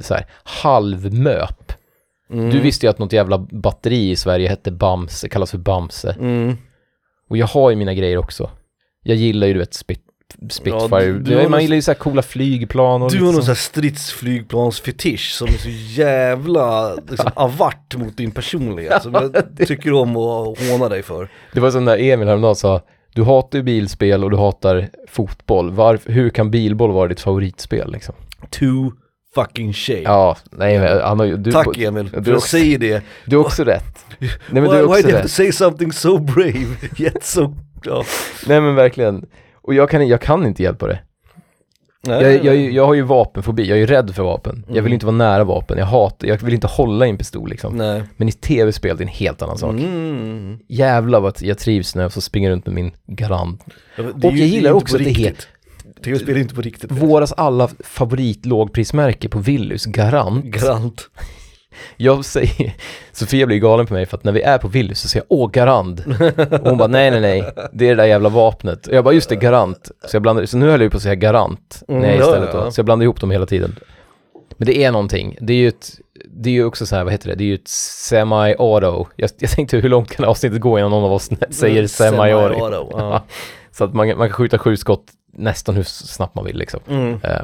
så 0.00 0.14
här 0.14 0.26
halvmöp. 0.42 1.72
Mm. 2.30 2.50
Du 2.50 2.60
visste 2.60 2.86
ju 2.86 2.90
att 2.90 2.98
något 2.98 3.12
jävla 3.12 3.38
batteri 3.38 4.10
i 4.10 4.16
Sverige 4.16 4.48
hette 4.48 4.70
Bamse, 4.70 5.28
kallas 5.28 5.50
för 5.50 5.58
Bamse. 5.58 6.16
Mm. 6.20 6.56
Och 7.30 7.36
jag 7.36 7.46
har 7.46 7.70
ju 7.70 7.76
mina 7.76 7.94
grejer 7.94 8.18
också. 8.18 8.50
Jag 9.02 9.16
gillar 9.16 9.46
ju 9.46 9.52
du 9.52 9.58
vet 9.58 9.74
spit, 9.74 10.02
Spitfire, 10.50 10.80
Ja, 10.90 11.00
du- 11.00 11.18
du 11.18 11.34
man 11.42 11.50
någon- 11.50 11.60
gillar 11.62 11.76
ju 11.76 11.82
så 11.82 11.90
här 11.90 11.98
coola 11.98 12.22
flygplan 12.22 13.02
och 13.02 13.10
Du 13.10 13.16
har 13.18 13.24
någon 13.24 13.34
liksom. 13.34 13.42
sån 13.44 13.50
här 13.50 13.54
stridsflygplansfetisch 13.54 15.30
som 15.32 15.48
är 15.48 15.52
så 15.52 15.68
jävla 16.00 16.94
liksom, 16.94 17.30
avart 17.36 17.96
mot 17.96 18.16
din 18.16 18.30
personlighet 18.30 19.02
som 19.02 19.14
jag 19.14 19.66
tycker 19.68 19.92
om 19.92 20.16
att 20.16 20.58
håna 20.70 20.88
dig 20.88 21.02
för. 21.02 21.28
Det 21.52 21.60
var 21.60 21.70
som 21.70 21.84
när 21.84 21.98
Emil 21.98 22.28
häromdagen 22.28 22.56
sa, 22.56 22.80
du 23.14 23.22
hatar 23.22 23.58
ju 23.58 23.62
bilspel 23.62 24.24
och 24.24 24.30
du 24.30 24.36
hatar 24.36 24.88
fotboll. 25.08 25.70
Varför, 25.70 26.12
hur 26.12 26.30
kan 26.30 26.50
bilboll 26.50 26.92
vara 26.92 27.08
ditt 27.08 27.20
favoritspel 27.20 27.92
liksom? 27.92 28.14
Too 28.50 28.92
fucking 29.34 29.72
shame. 29.72 30.00
Ja, 30.02 30.36
nej 30.50 30.78
men 30.78 31.00
han 31.02 31.18
har 31.18 31.26
ju, 31.26 31.36
du, 31.36 31.52
Tack 31.52 31.78
Emil, 31.78 32.08
du 32.20 32.34
också- 32.34 32.48
säger 32.48 32.78
det. 32.78 33.02
du 33.24 33.36
har 33.36 33.44
också 33.44 33.64
rätt. 33.64 34.04
Nej 34.18 34.30
men 34.50 34.62
why, 34.62 34.68
du 34.68 34.74
har 34.76 34.82
why 34.82 34.86
också 34.88 35.02
do 35.02 35.08
you 35.08 35.12
have 35.12 35.18
to 35.20 35.22
rätt. 35.22 35.30
say 35.30 35.52
something 35.52 35.92
so 35.92 36.18
brave, 36.18 36.66
yet 36.98 37.24
so... 37.24 37.54
Ja. 37.84 38.04
Nej 38.46 38.60
men 38.60 38.74
verkligen. 38.74 39.26
Och 39.66 39.74
jag 39.74 39.90
kan, 39.90 40.08
jag 40.08 40.20
kan 40.20 40.46
inte 40.46 40.62
hjälpa 40.62 40.86
det. 40.86 40.98
Nej, 42.02 42.22
Jag, 42.22 42.44
jag, 42.44 42.56
jag 42.72 42.86
har 42.86 42.94
ju 42.94 43.02
vapenfobi, 43.02 43.62
jag 43.68 43.76
är 43.76 43.80
ju 43.80 43.86
rädd 43.86 44.14
för 44.14 44.22
vapen. 44.22 44.64
Jag 44.66 44.74
vill 44.74 44.78
Mm. 44.80 44.92
inte 44.92 45.06
vara 45.06 45.16
nära 45.16 45.44
vapen, 45.44 45.78
jag 45.78 45.86
hatar, 45.86 46.28
jag 46.28 46.42
vill 46.42 46.54
inte 46.54 46.66
hålla 46.66 47.06
i 47.06 47.10
en 47.10 47.18
pistol 47.18 47.48
liksom. 47.50 47.76
Nej. 47.76 48.02
Men 48.16 48.28
i 48.28 48.32
tv-spel 48.32 48.96
det 48.96 49.02
är 49.02 49.06
en 49.06 49.12
helt 49.12 49.42
annan 49.42 49.58
sak. 49.58 49.70
Mm. 49.72 50.58
Jävlar 50.68 51.20
vad 51.20 51.36
jag 51.40 51.58
trivs 51.58 51.94
när 51.94 52.02
jag 52.02 52.12
får 52.12 52.20
springa 52.20 52.50
runt 52.50 52.66
med 52.66 52.74
min 52.74 52.90
Garand. 53.06 53.60
Ja, 53.96 54.04
Och 54.14 54.24
jag 54.24 54.36
gillar 54.36 54.72
också 54.72 54.96
att 54.96 55.02
det 55.04 55.10
är 55.10 55.14
riktigt. 55.14 55.48
Tv-spel 56.04 56.36
är 56.36 56.40
inte 56.40 56.54
på 56.54 56.60
riktigt. 56.60 56.92
Våras 56.92 57.32
alla 57.32 57.68
favoritlågprismärke 57.84 59.28
på 59.28 59.38
Willys, 59.38 59.84
Garant. 59.86 60.44
Garant. 60.44 61.10
Jag 61.96 62.24
säger, 62.24 62.74
Sofia 63.12 63.46
blir 63.46 63.58
galen 63.58 63.86
på 63.86 63.94
mig 63.94 64.06
för 64.06 64.16
att 64.16 64.24
när 64.24 64.32
vi 64.32 64.42
är 64.42 64.58
på 64.58 64.68
Willys 64.68 65.00
så 65.00 65.08
säger 65.08 65.26
jag 65.28 65.38
åh 65.38 65.50
Garant. 65.50 66.00
Och 66.50 66.68
hon 66.68 66.78
bara 66.78 66.88
nej 66.88 67.10
nej 67.10 67.20
nej, 67.20 67.52
det 67.72 67.84
är 67.84 67.88
det 67.88 68.02
där 68.02 68.08
jävla 68.08 68.28
vapnet. 68.28 68.86
Och 68.86 68.94
jag 68.94 69.04
bara 69.04 69.14
just 69.14 69.28
det, 69.28 69.36
Garant. 69.36 69.90
Så 70.04 70.16
jag 70.16 70.22
blandar, 70.22 70.46
så 70.46 70.56
nu 70.56 70.70
höll 70.70 70.80
jag 70.80 70.90
på 70.90 70.96
att 70.96 71.02
säga 71.02 71.14
Garant. 71.14 71.82
Mm, 71.88 72.02
nej 72.02 72.18
istället 72.18 72.52
då. 72.52 72.70
Så 72.70 72.78
jag 72.78 72.84
blandar 72.84 73.04
ihop 73.04 73.20
dem 73.20 73.30
hela 73.30 73.46
tiden. 73.46 73.76
Men 74.56 74.66
det 74.66 74.84
är 74.84 74.92
någonting, 74.92 75.36
det 75.40 75.52
är 75.52 75.56
ju 75.56 75.68
ett, 75.68 75.90
det 76.30 76.50
är 76.50 76.54
ju 76.54 76.64
också 76.64 76.86
så 76.86 76.96
här, 76.96 77.04
vad 77.04 77.12
heter 77.12 77.28
det, 77.28 77.34
det 77.34 77.44
är 77.44 77.48
ju 77.48 77.54
ett 77.54 77.68
semi-auto. 77.68 79.06
Jag, 79.16 79.30
jag 79.38 79.50
tänkte 79.50 79.76
hur 79.76 79.88
långt 79.88 80.10
kan 80.10 80.24
avsnittet 80.24 80.60
gå 80.60 80.78
innan 80.78 80.90
någon 80.90 81.04
av 81.04 81.12
oss 81.12 81.30
säger 81.50 81.86
semi-auto? 81.86 82.54
Semi-auto, 82.54 82.88
ja. 82.92 83.24
Så 83.70 83.84
att 83.84 83.94
man, 83.94 84.08
man 84.08 84.28
kan 84.28 84.32
skjuta 84.32 84.58
sju 84.58 84.76
skott 84.76 85.04
nästan 85.32 85.74
hur 85.74 85.82
snabbt 85.82 86.34
man 86.34 86.44
vill 86.44 86.56
liksom. 86.56 86.80
Mm. 86.88 87.20
Eh, 87.22 87.40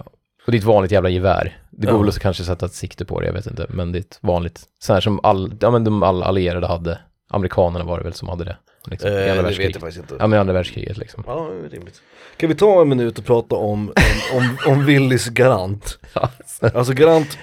och 0.46 0.54
ett 0.54 0.64
vanligt 0.64 0.92
jävla 0.92 1.08
gevär. 1.08 1.58
Det 1.70 1.86
går 1.86 1.94
Ja. 1.94 1.98
väl 2.00 2.08
att 2.08 2.18
kanske 2.18 2.44
sätta 2.44 2.66
ett 2.66 2.72
sikte 2.74 3.04
på 3.04 3.20
det, 3.20 3.26
jag 3.26 3.32
vet 3.32 3.46
inte. 3.46 3.66
Men 3.68 3.92
det 3.92 3.98
är 3.98 4.00
ett 4.00 4.18
vanligt, 4.20 4.62
så 4.78 4.92
här 4.92 5.00
som 5.00 5.20
all, 5.22 5.54
ja 5.60 5.70
men 5.70 5.84
de 5.84 6.02
alla 6.02 6.26
allierade 6.26 6.66
hade. 6.66 6.98
Amerikanerna 7.30 7.84
var 7.84 7.98
det 7.98 8.04
väl 8.04 8.12
som 8.12 8.28
hade 8.28 8.44
det. 8.44 8.56
Liksom, 8.86 9.10
i 9.10 9.12
Eh, 9.12 9.18
andra 9.20 9.28
det 9.30 9.36
vet 9.36 9.44
världskriget. 9.44 9.74
jag 9.74 9.80
faktiskt 9.80 9.98
inte. 10.00 10.14
Ja 10.18 10.26
men 10.26 10.36
i 10.36 10.40
andra 10.40 10.52
världskriget 10.54 10.96
liksom. 10.96 11.24
Ja, 11.26 11.50
rimligt. 11.70 12.02
Kan 12.36 12.48
vi 12.48 12.54
ta 12.54 12.80
en 12.82 12.88
minut 12.88 13.18
och 13.18 13.24
prata 13.24 13.54
om, 13.56 13.92
om, 14.34 14.38
om, 14.66 14.72
om 14.72 14.84
Willys 14.86 15.28
Garant? 15.28 15.98
Alltså 16.74 16.92
Garant, 16.92 17.38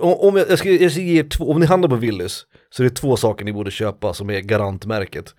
om, 0.00 0.36
jag, 0.36 0.50
jag, 0.50 0.58
ska, 0.58 0.70
jag 0.70 0.92
ska 0.92 1.00
ge 1.00 1.18
er 1.20 1.24
två, 1.28 1.50
om 1.50 1.60
ni 1.60 1.66
handlar 1.66 1.88
på 1.88 1.96
Willys 1.96 2.42
så 2.70 2.82
är 2.82 2.84
det 2.88 2.94
två 2.96 3.16
saker 3.16 3.44
ni 3.44 3.52
borde 3.52 3.70
köpa 3.70 4.14
som 4.14 4.30
är 4.30 4.40
Garantmärket. 4.40 5.34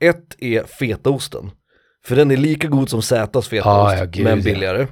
Ett 0.00 0.36
är 0.38 0.62
fetaosten. 0.64 1.50
För 2.06 2.16
den 2.16 2.30
är 2.30 2.36
lika 2.36 2.68
god 2.68 2.88
som 2.90 3.02
Zätas 3.02 3.48
fetaost, 3.48 3.94
Ah, 3.94 3.98
ja, 3.98 4.04
gud, 4.04 4.24
men 4.24 4.42
ja. 4.62 4.86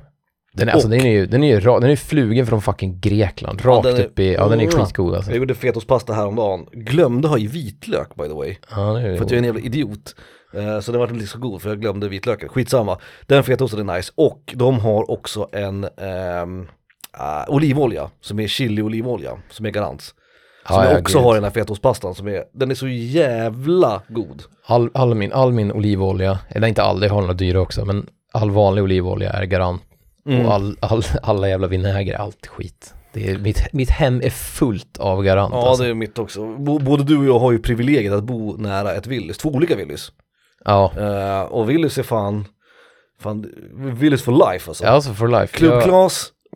Den 0.55 0.69
är, 0.69 0.73
alltså, 0.73 0.89
den 0.89 1.01
är 1.01 1.11
ju, 1.13 1.27
den 1.27 1.45
är 1.45 1.49
ju, 1.55 1.61
ra, 1.61 1.81
den 1.81 1.91
är 1.91 1.97
flugen 1.97 2.47
från 2.47 2.63
fucking 2.63 3.01
Grekland. 3.01 3.61
Ja, 3.65 3.71
Rakt 3.71 3.85
den 3.85 3.97
är- 3.97 4.05
upp 4.05 4.19
i, 4.19 4.33
ja 4.35 4.49
den 4.49 4.61
är 4.61 4.65
Mm. 4.65 4.85
skitgod 4.85 5.15
alltså. 5.15 5.31
Jag 5.31 5.39
gjorde 5.39 5.55
fetaostpasta 5.55 6.13
häromdagen, 6.13 6.67
glömde 6.73 7.29
ha 7.29 7.39
i 7.39 7.47
vitlök 7.47 8.15
by 8.15 8.23
the 8.29 8.35
way. 8.35 8.57
Ja, 8.71 8.81
det 8.93 9.01
är 9.01 9.17
För 9.17 9.25
att 9.25 9.31
jag 9.31 9.33
är 9.33 9.39
en 9.39 9.45
jävla 9.45 9.61
idiot. 9.61 10.15
Eh, 10.55 10.81
Så 10.81 10.93
den 10.93 11.01
var 11.01 11.13
inte 11.13 11.27
så 11.27 11.39
god 11.39 11.63
för 11.63 11.69
jag 11.69 11.81
glömde 11.81 12.09
vitlöken. 12.09 12.49
Skitsamma. 12.49 12.99
Den 13.27 13.45
fetaosten 13.45 13.89
är 13.91 13.97
nice. 13.97 14.13
Och 14.15 14.55
de 14.57 14.79
har 14.81 15.11
också 15.11 15.49
en 15.53 15.85
ehm, 15.85 16.67
ah, 17.13 17.45
olivolja 17.49 18.11
som 18.21 18.41
är 18.41 18.47
chili-olivolja 18.47 19.37
som 19.51 19.67
är 19.67 19.71
Garants. 19.71 20.05
Som 20.67 20.77
Ja, 20.77 20.85
jag 20.85 20.95
ja, 20.95 20.99
också 21.01 21.19
har 21.19 21.33
i 21.35 21.37
den 21.37 21.45
här 21.45 21.51
fetaostpastan 21.51 22.15
som 22.15 22.29
är, 22.29 22.45
den 22.53 22.71
är 22.71 22.75
så 22.75 22.89
jävla 22.89 24.03
god. 24.09 24.43
All, 24.67 24.91
all, 24.95 25.15
min, 25.15 25.33
all 25.33 25.53
min 25.53 25.73
olivolja, 25.73 26.39
eller 26.49 26.69
inte 26.69 26.83
all, 26.83 27.03
jag 27.03 27.11
har 27.11 27.21
några 27.21 27.35
dyra 27.35 27.61
också, 27.61 27.85
men 27.85 28.07
all 28.33 28.51
vanlig 28.51 28.85
olivolja 28.85 29.31
är 29.33 29.45
garant. 29.45 29.83
Mm. 30.27 30.47
Och 30.47 30.53
all, 30.55 30.77
all, 30.81 31.03
alla 31.23 31.49
jävla 31.49 31.67
vinäger, 31.67 32.15
allt 32.15 32.47
skit. 32.47 32.95
Det 33.13 33.31
är, 33.31 33.39
mitt, 33.39 33.73
mitt 33.73 33.91
hem 33.91 34.21
är 34.25 34.31
fullt 34.31 34.99
av 34.99 35.23
garant 35.23 35.55
Ja 35.55 35.69
alltså. 35.69 35.85
det 35.85 35.91
är 35.91 35.95
mitt 35.95 36.19
också. 36.19 36.57
Både 36.57 37.05
du 37.05 37.19
och 37.19 37.25
jag 37.25 37.39
har 37.39 37.53
ju 37.53 37.59
privilegiet 37.59 38.13
att 38.13 38.25
bo 38.25 38.57
nära 38.57 38.95
ett 38.95 39.07
Willys, 39.07 39.39
två 39.39 39.49
olika 39.49 39.77
Willys. 39.77 40.13
Ja, 40.65 40.93
Eh, 40.97 41.41
och 41.43 41.71
Willys 41.71 41.99
är 41.99 42.03
fan, 42.03 42.45
fan, 43.21 43.47
Willys 43.75 44.23
for 44.23 44.53
life 44.53 44.71
alltså. 44.71 44.85
ja 44.85 44.91
alltså 44.91 45.15
for 45.15 45.29
life. 45.29 45.59
Club 45.59 45.83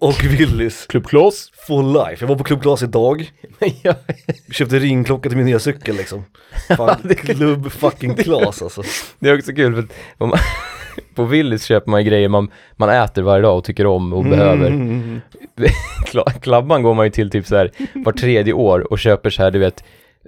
och 0.01 0.25
Willys 0.25 0.87
Club 0.87 1.07
Claes? 1.07 1.51
for 1.67 1.83
life. 2.09 2.25
Jag 2.25 2.29
var 2.29 2.37
på 2.37 2.45
Club 2.45 2.63
Claes 2.63 2.83
idag. 2.83 3.31
ja, 3.83 3.95
Köpte 4.53 4.79
ringklocka 4.79 5.29
till 5.29 5.37
min 5.37 5.47
nya 5.47 5.59
cykel 5.59 5.97
liksom. 5.97 6.25
Fan, 6.77 6.97
det- 7.03 7.15
klubb 7.15 7.73
fucking 7.73 8.15
Klas 8.15 8.63
alltså. 8.63 8.83
det 9.19 9.29
är 9.29 9.39
också 9.39 9.53
kul 9.53 9.75
för 9.75 9.87
man, 10.27 10.39
på 11.15 11.25
Willys 11.25 11.65
köper 11.65 11.91
man 11.91 12.05
grejer 12.05 12.29
man, 12.29 12.51
man 12.77 12.91
äter 12.91 13.23
varje 13.23 13.43
dag 13.43 13.59
och 13.59 13.65
tycker 13.65 13.87
om 13.87 14.13
och 14.13 14.25
behöver. 14.25 14.67
Mm. 14.67 15.21
Kla- 16.07 16.41
Klabban 16.41 16.83
går 16.83 16.95
man 16.95 17.07
ju 17.07 17.11
till 17.11 17.31
typ 17.31 17.47
så 17.47 17.57
här 17.57 17.71
var 17.95 18.13
tredje 18.13 18.53
år 18.53 18.93
och 18.93 18.99
köper 18.99 19.31
så 19.31 19.43
här, 19.43 19.51
du 19.51 19.59
vet, 19.59 19.85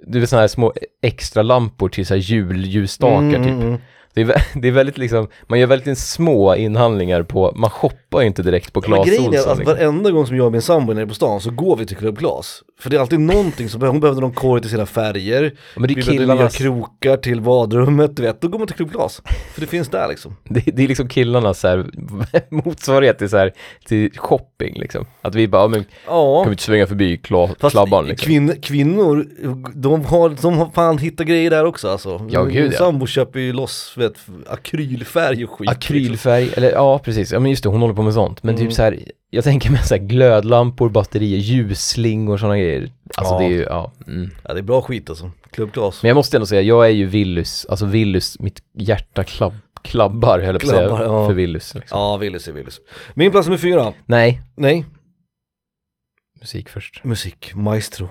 du 0.06 0.20
vet 0.20 0.28
sådana 0.30 0.40
här 0.42 0.48
små 0.48 0.72
extra 1.02 1.42
lampor 1.42 1.88
till 1.88 2.06
så 2.06 2.14
här 2.14 2.20
julljusstakar 2.20 3.44
typ. 3.44 3.80
Det 4.26 4.34
är, 4.34 4.42
det 4.60 4.68
är 4.68 4.72
väldigt 4.72 4.98
liksom, 4.98 5.28
man 5.46 5.60
gör 5.60 5.66
väldigt 5.66 5.98
små 5.98 6.56
inhandlingar 6.56 7.22
på, 7.22 7.52
man 7.56 7.70
shoppar 7.70 8.20
ju 8.20 8.26
inte 8.26 8.42
direkt 8.42 8.72
på 8.72 8.80
Men 8.80 8.86
Clas 8.92 9.06
grejen 9.08 9.24
är 9.24 9.28
Ohlson. 9.28 9.52
att 9.52 9.58
Liksom. 9.58 9.74
varenda 9.76 10.10
gång 10.10 10.26
som 10.26 10.36
jag 10.36 10.46
och 10.46 10.52
min 10.52 10.62
sambo 10.62 10.90
är 10.92 10.96
nere 10.96 11.06
på 11.06 11.14
stan 11.14 11.40
så 11.40 11.50
går 11.50 11.76
vi 11.76 11.86
till 11.86 11.96
Club 11.96 12.18
Klas. 12.18 12.62
För 12.80 12.90
det 12.90 12.96
är 12.96 13.00
alltid 13.00 13.20
någonting 13.20 13.68
som, 13.68 13.82
hon 13.82 14.00
behövde 14.00 14.20
någon 14.20 14.32
korg 14.32 14.60
till 14.60 14.70
sina 14.70 14.86
färger, 14.86 15.52
Men 15.76 15.88
det 15.88 15.94
vi 15.94 16.00
är 16.00 16.04
behövde 16.06 16.34
nya 16.34 16.48
krokar 16.48 17.16
till 17.16 17.40
badrummet, 17.40 18.16
du 18.16 18.22
vet, 18.22 18.40
då 18.40 18.48
går 18.48 18.58
man 18.58 18.66
till 18.68 18.76
klubbglas. 18.76 19.22
För 19.54 19.60
det 19.60 19.66
finns 19.66 19.88
där 19.88 20.08
liksom. 20.08 20.36
det, 20.44 20.60
det 20.60 20.84
är 20.84 20.88
liksom 20.88 21.08
killarnas 21.08 21.60
så 21.60 21.68
här, 21.68 21.86
motsvarighet 22.50 23.18
till 23.18 23.28
så 23.28 23.36
här, 23.36 23.52
till 23.86 24.10
shopping 24.18 24.74
liksom. 24.80 25.06
Att 25.22 25.34
vi 25.34 25.48
bara, 25.48 25.68
men 25.68 25.84
Ja. 26.06 26.40
kan 26.42 26.50
vi 26.50 26.54
inte 26.54 26.62
svänga 26.62 26.86
förbi 26.86 27.16
kla, 27.16 27.48
Fast 27.60 27.72
klabban 27.74 28.06
liksom. 28.06 28.26
kvinn, 28.26 28.54
kvinnor, 28.62 29.26
de 29.74 30.04
har, 30.04 30.28
de 30.42 30.58
har 30.58 30.70
fan 30.74 30.98
hittat 30.98 31.26
grejer 31.26 31.50
där 31.50 31.64
också 31.64 31.88
alltså. 31.88 32.26
Ja, 32.30 32.44
Min 32.44 32.54
gud, 32.54 32.72
ja. 32.72 32.78
sambo 32.78 33.06
köper 33.06 33.40
ju 33.40 33.52
loss, 33.52 33.94
vet, 33.96 34.14
akrylfärg 34.46 35.44
och 35.44 35.50
skit. 35.50 35.60
liksom. 35.60 35.76
Akrylfärg, 35.76 36.50
eller 36.56 36.70
ja 36.72 36.98
precis, 36.98 37.32
ja 37.32 37.40
men 37.40 37.50
just 37.50 37.62
det, 37.62 37.68
hon 37.68 37.80
håller 37.80 37.94
på 37.94 38.02
med 38.02 38.14
sånt. 38.14 38.42
Men 38.42 38.54
Mm. 38.54 38.66
typ 38.66 38.74
så 38.76 38.82
här, 38.82 38.98
jag 39.30 39.44
tänker 39.44 39.70
mig 39.70 39.82
så 39.82 39.94
här 39.94 40.02
glödlampor, 40.02 40.88
batterier, 40.88 41.38
ljusslingor 41.38 42.32
och 42.34 42.40
sådana 42.40 42.58
grejer. 42.58 42.92
Alltså 43.14 43.34
Ja. 43.34 43.38
det 43.38 43.44
är 43.44 43.48
ju, 43.50 43.62
ja. 43.62 43.92
Mm. 44.06 44.30
Ja 44.44 44.54
det 44.54 44.60
är 44.60 44.62
bra 44.62 44.82
skit 44.82 45.10
alltså, 45.10 45.30
klubbglas. 45.50 46.02
Men 46.02 46.08
jag 46.08 46.14
måste 46.14 46.36
ändå 46.36 46.46
säga, 46.46 46.62
jag 46.62 46.86
är 46.86 46.90
ju 46.90 47.06
Willys, 47.06 47.66
alltså 47.68 47.86
Willys, 47.86 48.38
mitt 48.40 48.62
hjärta 48.74 49.24
klabb, 49.24 49.54
klabbar 49.82 50.38
höll 50.38 50.54
jag 50.54 50.60
på 50.60 50.66
att 50.66 50.74
säga, 50.74 50.88
ja. 50.88 51.26
för 51.26 51.34
Willys. 51.34 51.74
Liksom. 51.74 51.98
Ja, 51.98 52.16
Willys 52.16 52.48
är 52.48 52.52
Willys. 52.52 52.80
Min 53.14 53.30
plats 53.30 53.46
nummer 53.48 53.58
fyra, 53.58 53.92
Nej, 54.06 54.40
nej, 54.56 54.84
musik 56.40 56.68
först. 56.68 57.04
musik, 57.04 57.54
maestro. 57.54 58.08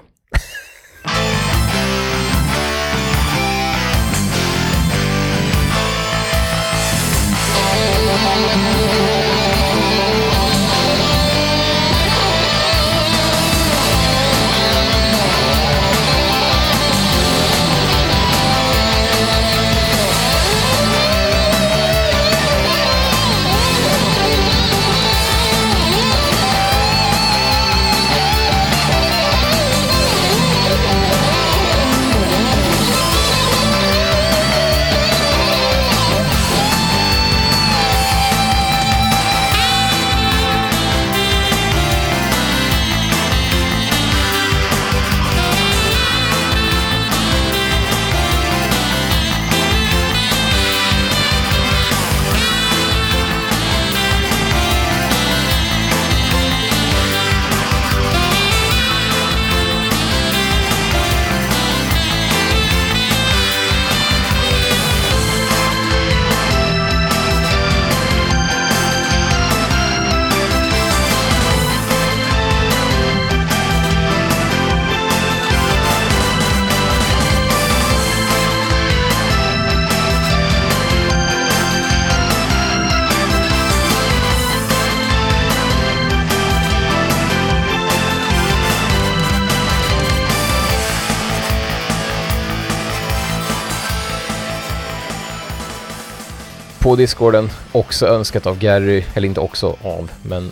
Discorden, 96.98 97.50
också 97.72 98.08
önskat 98.08 98.46
av 98.46 98.60
Gary, 98.60 99.04
eller 99.13 99.27
inte 99.27 99.39
också 99.39 99.75
av, 99.84 100.12
men 100.24 100.51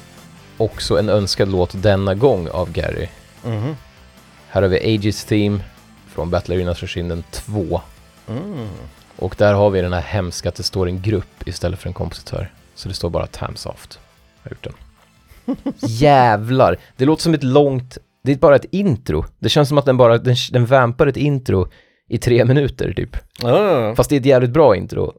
också 0.58 1.00
en 1.00 1.10
önskad 1.10 1.52
låt 1.52 1.84
denna 1.84 2.16
gång 2.16 2.48
av 2.50 2.72
Gary. 2.72 3.08
Mhm. 3.46 3.76
Här 4.50 4.62
har 4.62 4.70
vi 4.70 4.78
Aegis 4.78 5.26
Theme 5.26 5.60
från 6.08 6.30
Battle 6.30 6.56
Arena 6.56 6.74
Trashinden 6.74 7.24
2. 7.32 7.82
Mm. 8.28 8.68
Och 9.18 9.36
där 9.38 9.54
har 9.54 9.70
vi 9.70 9.82
den 9.82 9.94
här 9.94 10.02
hemska 10.02 10.50
att 10.50 10.56
det 10.56 10.64
står 10.64 10.88
en 10.88 11.02
grupp 11.02 11.48
istället 11.48 11.80
för 11.80 11.88
en 11.88 11.94
kompositör. 11.94 12.52
Så 12.76 12.88
det 12.88 12.94
står 12.94 13.10
bara 13.10 13.28
Tamsoft. 13.28 14.00
Jag 14.44 14.50
har 14.50 14.56
gjort 14.56 14.64
den. 14.64 15.74
Jävlar! 15.90 16.78
Det 16.98 17.06
låter 17.06 17.24
som 17.24 17.34
ett 17.34 17.44
långt, 17.44 17.98
det 18.24 18.32
är 18.32 18.36
bara 18.36 18.56
ett 18.56 18.66
intro. 18.72 19.26
Det 19.40 19.50
känns 19.50 19.70
som 19.70 19.78
att 19.78 19.86
den 19.86 19.98
bara, 19.98 20.18
den, 20.18 20.36
den 20.52 20.66
vampar 20.66 21.08
ett 21.08 21.18
intro 21.18 21.68
i 22.10 22.18
tre 22.18 22.46
minuter 22.46 22.94
typ. 22.94 23.18
Ja. 23.42 23.96
Fast 23.96 24.10
det 24.10 24.16
är 24.16 24.20
ett 24.20 24.26
jävligt 24.26 24.52
bra 24.52 24.76
intro. 24.76 25.14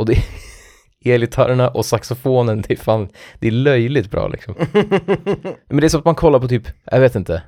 Och 0.00 0.06
det 0.06 0.18
elgitarrerna 1.04 1.68
och 1.68 1.86
saxofonen, 1.86 2.62
det 2.62 2.72
är 2.72 2.76
fan, 2.76 3.08
det 3.38 3.46
är 3.46 3.52
löjligt 3.52 4.10
bra 4.10 4.28
liksom. 4.28 4.54
Men 5.68 5.80
det 5.80 5.86
är 5.86 5.88
så 5.88 5.98
att 5.98 6.04
man 6.04 6.14
kollar 6.14 6.38
på 6.40 6.48
typ, 6.48 6.68
jag 6.84 7.00
vet 7.00 7.14
inte, 7.14 7.42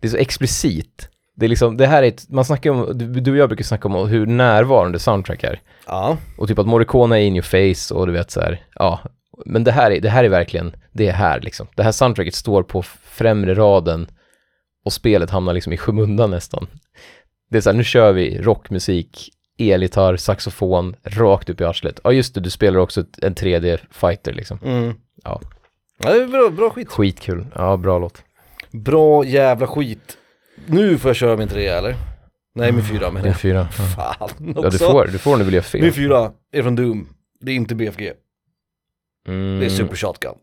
det 0.00 0.06
är 0.06 0.10
så 0.10 0.16
explicit. 0.16 1.08
Det 1.36 1.46
är 1.46 1.48
liksom, 1.48 1.76
det 1.76 1.86
här 1.86 2.02
är 2.02 2.08
ett, 2.08 2.28
man 2.28 2.44
snackar 2.44 2.70
om, 2.70 2.98
du, 2.98 3.06
du 3.06 3.30
och 3.30 3.36
jag 3.36 3.48
brukar 3.48 3.64
snacka 3.64 3.88
om 3.88 4.08
hur 4.08 4.26
närvarande 4.26 4.98
soundtrack 4.98 5.44
är. 5.44 5.60
ja. 5.86 6.16
Och 6.38 6.48
typ 6.48 6.58
att 6.58 6.66
Morricone 6.66 7.16
är 7.16 7.20
in 7.20 7.36
your 7.36 7.76
face 7.76 7.94
och 7.94 8.06
du 8.06 8.12
vet 8.12 8.30
så 8.30 8.40
här, 8.40 8.64
ja. 8.74 9.00
Men 9.46 9.64
det 9.64 9.72
här 9.72 9.90
är, 9.90 10.00
det 10.00 10.08
här 10.08 10.24
är 10.24 10.28
verkligen, 10.28 10.76
det 10.92 11.08
är 11.08 11.12
här 11.12 11.40
liksom. 11.40 11.66
Det 11.74 11.82
här 11.82 11.92
soundtracket 11.92 12.34
står 12.34 12.62
på 12.62 12.82
främre 13.04 13.54
raden 13.54 14.06
och 14.84 14.92
spelet 14.92 15.30
hamnar 15.30 15.52
liksom 15.52 15.72
i 15.72 15.76
skymundan 15.76 16.30
nästan. 16.30 16.66
Det 17.50 17.56
är 17.56 17.60
så 17.60 17.70
här, 17.70 17.76
nu 17.76 17.84
kör 17.84 18.12
vi 18.12 18.42
rockmusik, 18.42 19.30
elgitarr, 19.70 20.16
saxofon, 20.16 20.96
rakt 21.02 21.50
upp 21.50 21.60
i 21.60 21.64
arslet. 21.64 22.00
Ja 22.04 22.12
just 22.12 22.34
det, 22.34 22.40
du 22.40 22.50
spelar 22.50 22.80
också 22.80 23.04
en 23.22 23.34
3D-fighter 23.34 24.32
liksom. 24.32 24.58
Mm. 24.64 24.94
Ja. 25.24 25.40
ja 25.98 26.10
det 26.12 26.22
är 26.22 26.26
bra, 26.26 26.50
bra 26.50 26.70
skit. 26.70 26.88
Skitkul, 26.88 27.46
ja 27.54 27.76
bra 27.76 27.98
låt. 27.98 28.22
Bra 28.70 29.24
jävla 29.24 29.66
skit. 29.66 30.16
Nu 30.66 30.98
får 30.98 31.08
jag 31.08 31.16
köra 31.16 31.36
min 31.36 31.48
tre 31.48 31.66
eller? 31.66 31.96
Nej 32.54 32.72
min 32.72 32.84
fyra 32.84 33.10
menar 33.10 33.12
Min 33.22 33.26
jag. 33.26 33.40
fyra. 33.40 33.68
Ja. 33.78 33.84
Fan 33.84 34.28
också. 34.50 34.62
ja 34.62 34.70
du 34.70 34.78
får, 34.78 35.06
du 35.12 35.18
får 35.18 35.32
om 35.32 35.38
du 35.38 35.44
vill 35.44 35.54
göra 35.54 35.64
fel. 35.64 35.82
Min 35.82 35.92
fyra 35.92 36.32
är 36.52 36.62
från 36.62 36.76
Doom. 36.76 37.08
Det 37.40 37.52
är 37.52 37.56
inte 37.56 37.74
BFG. 37.74 38.12
Mm. 39.28 39.60
Det 39.60 39.66
är 39.66 39.70
Super 39.70 39.96
Shotgun. 39.96 40.34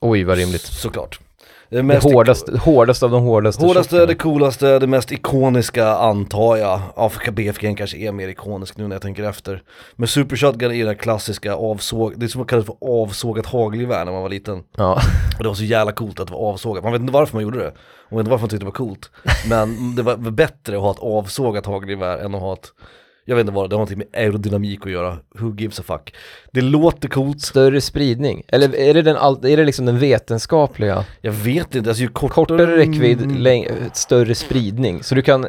Oj 0.00 0.24
vad 0.24 0.38
rimligt. 0.38 0.60
Såklart. 0.60 1.20
Det, 1.70 1.76
Det 1.76 1.82
mest 1.82 2.12
hårdaste, 2.12 2.58
hårdaste 2.58 3.04
av 3.04 3.10
de 3.10 3.22
hårdaste. 3.22 3.66
Hårdaste, 3.66 3.90
shotgunen. 3.90 4.08
det 4.08 4.14
coolaste, 4.14 4.78
det 4.78 4.86
mest 4.86 5.12
ikoniska 5.12 5.88
antar 5.88 6.56
jag. 6.56 6.80
Ja, 6.96 7.08
för 7.08 7.32
BFG 7.32 7.74
kanske 7.76 7.96
är 7.96 8.12
mer 8.12 8.28
ikonisk 8.28 8.76
nu 8.76 8.88
när 8.88 8.94
jag 8.94 9.02
tänker 9.02 9.24
efter. 9.24 9.62
Men 9.96 10.08
Super 10.08 10.36
Shotgun 10.36 10.72
är 10.72 10.78
det 10.78 10.84
där 10.84 10.94
klassiska 10.94 11.54
avsåg, 11.54 12.12
det 12.16 12.26
är 12.26 12.28
som 12.28 12.38
man 12.38 12.46
kallade 12.46 12.66
för 12.66 12.76
avsågat 12.80 13.46
hagelgevär 13.46 14.04
när 14.04 14.12
man 14.12 14.22
var 14.22 14.28
liten. 14.28 14.62
Ja. 14.76 14.92
Och 15.38 15.42
det 15.42 15.48
var 15.48 15.54
så 15.54 15.64
jävla 15.64 15.92
coolt 15.92 16.20
att 16.20 16.26
det 16.26 16.32
var 16.32 16.40
avsågat. 16.40 16.84
Man 16.84 16.92
vet 16.92 17.00
inte 17.00 17.12
varför 17.12 17.36
man 17.36 17.42
gjorde 17.42 17.58
det. 17.58 17.72
Man 18.10 18.18
vet 18.18 18.20
inte 18.20 18.30
varför 18.30 18.42
man 18.42 18.48
tyckte 18.50 18.64
det 18.64 18.70
var 18.70 18.72
coolt. 18.72 19.10
Men 19.48 19.94
det 19.96 20.02
var 20.02 20.16
bättre 20.16 20.76
att 20.76 20.82
ha 20.82 20.90
ett 20.90 20.98
avsågat 20.98 21.66
hagelgevär 21.66 22.18
än 22.18 22.34
att 22.34 22.40
ha 22.40 22.52
ett 22.52 22.72
jag 23.28 23.36
vet 23.36 23.40
inte 23.40 23.52
vad 23.52 23.70
det, 23.70 23.74
har 23.76 23.78
någonting 23.78 23.98
med 23.98 24.06
aerodynamik 24.22 24.86
att 24.86 24.92
göra. 24.92 25.16
Who 25.38 25.54
gives 25.58 25.80
a 25.80 25.82
fuck? 25.86 26.14
Det 26.52 26.60
låter 26.60 27.08
coolt, 27.08 27.40
Större 27.40 27.80
spridning? 27.80 28.42
Eller 28.48 28.74
är 28.76 28.94
det, 28.94 29.02
den, 29.02 29.16
är 29.16 29.56
det 29.56 29.64
liksom 29.64 29.86
den 29.86 29.98
vetenskapliga? 29.98 31.04
jag 31.20 31.32
vet 31.32 31.74
inte, 31.74 31.90
alltså 31.90 32.02
ju 32.02 32.08
kortare, 32.08 32.44
Kortare 32.44 32.76
räckvidd, 32.76 33.22
Mm. 33.22 33.36
läng- 33.36 33.66
större 33.92 34.34
spridning. 34.34 35.02
Så 35.02 35.14
du 35.14 35.22
kan, 35.22 35.46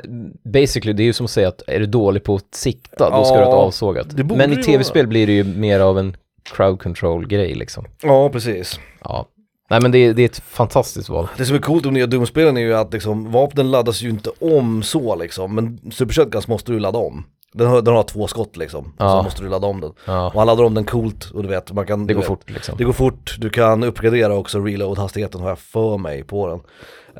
basically, 0.54 0.94
det 0.94 1.04
är 1.04 1.06
ju 1.06 1.14
som 1.14 1.24
att 1.26 1.32
säga 1.32 1.48
att 1.48 1.62
är 1.68 1.80
du 1.80 1.86
dålig 1.86 2.24
på 2.24 2.36
att 2.36 2.56
sikta, 2.56 3.10
då 3.10 3.24
ska 3.26 3.34
du 3.38 3.40
ha 3.44 3.50
ett 3.50 3.54
Ja, 3.54 3.56
avsågat. 3.56 4.08
Men 4.38 4.54
i 4.60 4.64
tv-spel 4.64 5.08
blir 5.08 5.28
det 5.28 5.34
ju 5.34 5.44
mer 5.44 5.80
av 5.80 6.00
en 6.00 6.18
crowd 6.44 6.82
control-grej 6.82 7.56
liksom. 7.56 7.86
Ja, 8.04 8.30
precis. 8.30 8.80
Ja. 9.04 9.28
Nej 9.72 9.82
men 9.82 9.92
det, 9.92 9.98
är- 9.98 10.14
det 10.14 10.22
är 10.22 10.26
ett 10.26 10.40
fantastiskt 10.40 11.10
val. 11.10 11.28
Det 11.38 11.46
som 11.46 11.56
är 11.56 11.60
coolt 11.60 11.86
med 11.86 11.94
nya 11.94 12.08
Doom-spelen 12.08 12.58
är 12.58 12.62
ju 12.62 12.74
att 12.76 12.94
liksom, 12.94 13.32
vapnen 13.32 13.72
laddas 13.72 14.02
ju 14.02 14.10
inte 14.10 14.30
om 14.42 14.84
så 14.84 15.16
liksom, 15.16 15.56
men 15.56 15.92
Super 15.92 16.14
Shotguns 16.14 16.48
måste 16.48 16.72
du 16.72 16.80
ladda 16.80 17.00
om. 17.00 17.26
Den 17.54 17.68
har, 17.68 17.82
den 17.82 17.94
har 17.96 18.04
två 18.04 18.28
skott 18.28 18.58
liksom, 18.58 18.94
Ja. 18.98 19.10
så 19.10 19.24
måste 19.24 19.44
du 19.44 19.50
ladda 19.50 19.68
om 19.68 19.82
den. 19.82 19.94
Ja. 20.06 20.28
Och 20.28 20.34
han 20.34 20.48
laddar 20.48 20.64
om 20.64 20.74
den 20.74 20.86
coolt 20.86 21.32
och 21.32 21.44
du 21.44 21.50
vet, 21.50 21.72
man 21.72 21.86
kan... 21.86 22.08
Det 22.08 22.14
går 22.14 22.22
vet, 22.22 22.28
fort 22.28 22.50
liksom. 22.50 22.76
Det 22.78 22.84
går 22.84 22.94
fort, 22.94 23.36
du 23.40 23.50
kan 23.50 23.84
uppgradera 23.84 24.36
också 24.36 24.60
reload-hastigheten 24.60 25.42
har 25.42 25.50
jag 25.50 25.60
för 25.60 25.98
mig 25.98 26.24
på 26.24 26.48
den. 26.48 26.60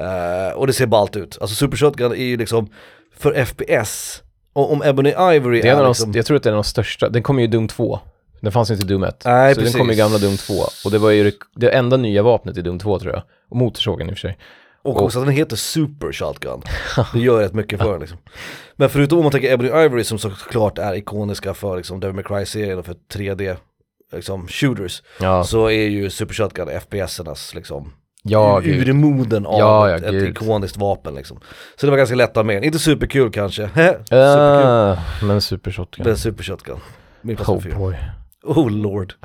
Eh, 0.06 0.54
och 0.54 0.68
det 0.68 0.74
ser 0.74 0.86
ballt 0.86 1.16
ut. 1.16 1.38
Alltså 1.42 1.56
Super 1.56 1.78
Shotgun 1.78 2.12
är 2.12 2.16
ju 2.26 2.38
liksom, 2.38 2.70
för 3.18 3.46
FPS, 3.46 4.24
och 4.54 4.72
om 4.74 4.84
Ebony 4.84 5.10
Ivory 5.10 5.62
Det 5.62 5.70
är 5.70 5.84
är 5.84 5.88
liksom... 5.88 6.12
Jag 6.14 6.26
tror 6.26 6.38
att 6.38 6.44
det 6.44 6.50
är 6.50 6.52
en 6.52 6.58
av 6.58 6.64
de 6.64 6.70
största, 6.70 7.10
den 7.10 7.24
kom 7.24 7.40
ju 7.40 7.46
i 7.46 7.48
Doom 7.48 7.68
2. 7.68 8.00
Den 8.42 8.52
fanns 8.52 8.70
ju 8.70 8.74
inte 8.74 8.86
i 8.86 8.90
Doom 8.90 9.04
1. 9.04 9.22
Nej, 9.26 9.54
så 9.54 9.60
precis. 9.60 9.76
den 9.76 9.82
kom 9.82 9.92
i 9.92 9.96
gamla 9.96 10.18
Doom 10.18 10.38
2. 10.38 10.54
Och 10.86 10.92
det 10.92 10.98
var 10.98 11.10
ju 11.10 11.24
det, 11.24 11.34
det 11.56 11.70
enda 11.70 11.98
nya 11.98 12.24
vapnet 12.24 12.58
i 12.58 12.62
Doom 12.62 12.80
2 12.80 13.00
tror 13.00 13.14
jag. 13.14 13.24
Och 13.50 13.58
motorsågen 13.58 14.10
i 14.10 14.12
och 14.12 14.18
för 14.18 14.22
sig. 14.22 14.38
Och 14.82 15.02
också 15.02 15.20
att 15.20 15.26
den 15.26 15.36
heter 15.36 15.56
Super 15.56 16.12
Shotgun. 16.12 16.62
Det 17.14 17.20
gör 17.20 17.40
rätt 17.40 17.54
mycket 17.54 17.80
för 17.80 17.92
den 17.92 18.00
liksom. 18.00 18.18
Men 18.76 18.90
förutom 18.90 19.18
om 19.18 19.24
man 19.24 19.32
tänker 19.32 19.54
Ebony 19.54 19.70
Ivory 19.70 20.04
som 20.04 20.20
såklart 20.20 20.78
är 20.78 20.96
ikoniska 20.96 21.54
för 21.54 21.78
liksom 21.78 22.00
Devil 22.00 22.16
May 22.16 22.24
Cry-serien 22.24 22.80
och 22.80 22.86
för 22.86 22.96
3D 23.14 23.58
liksom 24.12 24.48
shooters. 24.48 25.04
Ja, 25.20 25.44
Så 25.44 25.66
är 25.70 25.88
ju 25.88 26.10
Super 26.10 26.34
Shotgun 26.34 26.70
FPS-ernas 26.70 27.56
liksom 27.56 27.94
ja 28.24 28.62
urmoden 28.64 29.46
av 29.46 29.60
Ja, 29.60 29.90
ja, 29.90 29.96
ett, 29.96 30.04
ett 30.04 30.24
ikoniskt 30.24 30.78
vapen 30.78 31.16
liksom. 31.16 31.40
Så 31.76 31.86
det 31.86 31.90
var 31.90 31.98
ganska 31.98 32.16
lätt 32.16 32.30
att 32.30 32.36
ha 32.36 32.44
med. 32.44 32.64
Inte 32.64 32.80
superkul 32.80 33.32
kanske. 33.32 33.70
superkul. 34.10 34.92
Uh, 34.92 35.00
men 35.24 35.42
super 35.42 35.72
shotgun. 35.72 36.06
Men 36.06 36.18
Super 36.18 36.44
Shotgun. 36.44 36.80
Min 37.22 37.38
Oh 37.38 37.78
boy. 37.78 37.96
Oh 38.44 38.72
lord. 38.72 39.14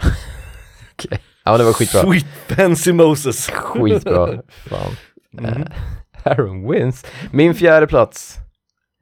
Ja 1.47 1.59
det 1.59 1.65
var 1.65 1.73
skitbra. 1.73 2.01
Sweet 2.01 2.27
fancy 2.49 2.93
Moses. 2.93 3.51
Skitbra. 3.51 4.27
Fan. 4.67 4.97
Eh, 5.43 5.67
Aaron 6.25 6.71
wins. 6.73 7.07
Min 7.33 7.55
fjärde 7.55 7.87
plats. 7.87 8.37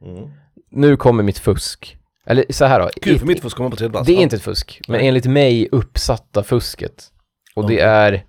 Mm. 0.04 0.30
Nu 0.70 0.96
kommer 0.96 1.22
mitt 1.22 1.38
fusk. 1.38 1.96
Eller 2.26 2.44
så 2.50 2.64
här 2.64 2.80
då. 2.80 2.90
I- 3.10 3.18
för 3.18 3.26
mitt 3.26 3.42
fusk 3.42 3.56
komma 3.56 3.70
på 3.70 3.76
tredje 3.76 3.90
plats. 3.92 4.06
Det 4.06 4.12
är 4.12 4.16
Ja. 4.16 4.22
inte 4.22 4.36
ett 4.36 4.42
fusk, 4.42 4.80
men 4.88 4.98
Nej. 4.98 5.08
enligt 5.08 5.26
mig 5.26 5.68
uppsatta 5.72 6.42
fusket. 6.42 7.08
Och 7.54 7.62
det 7.62 7.74
Okej. 7.74 7.78
är 7.86 8.24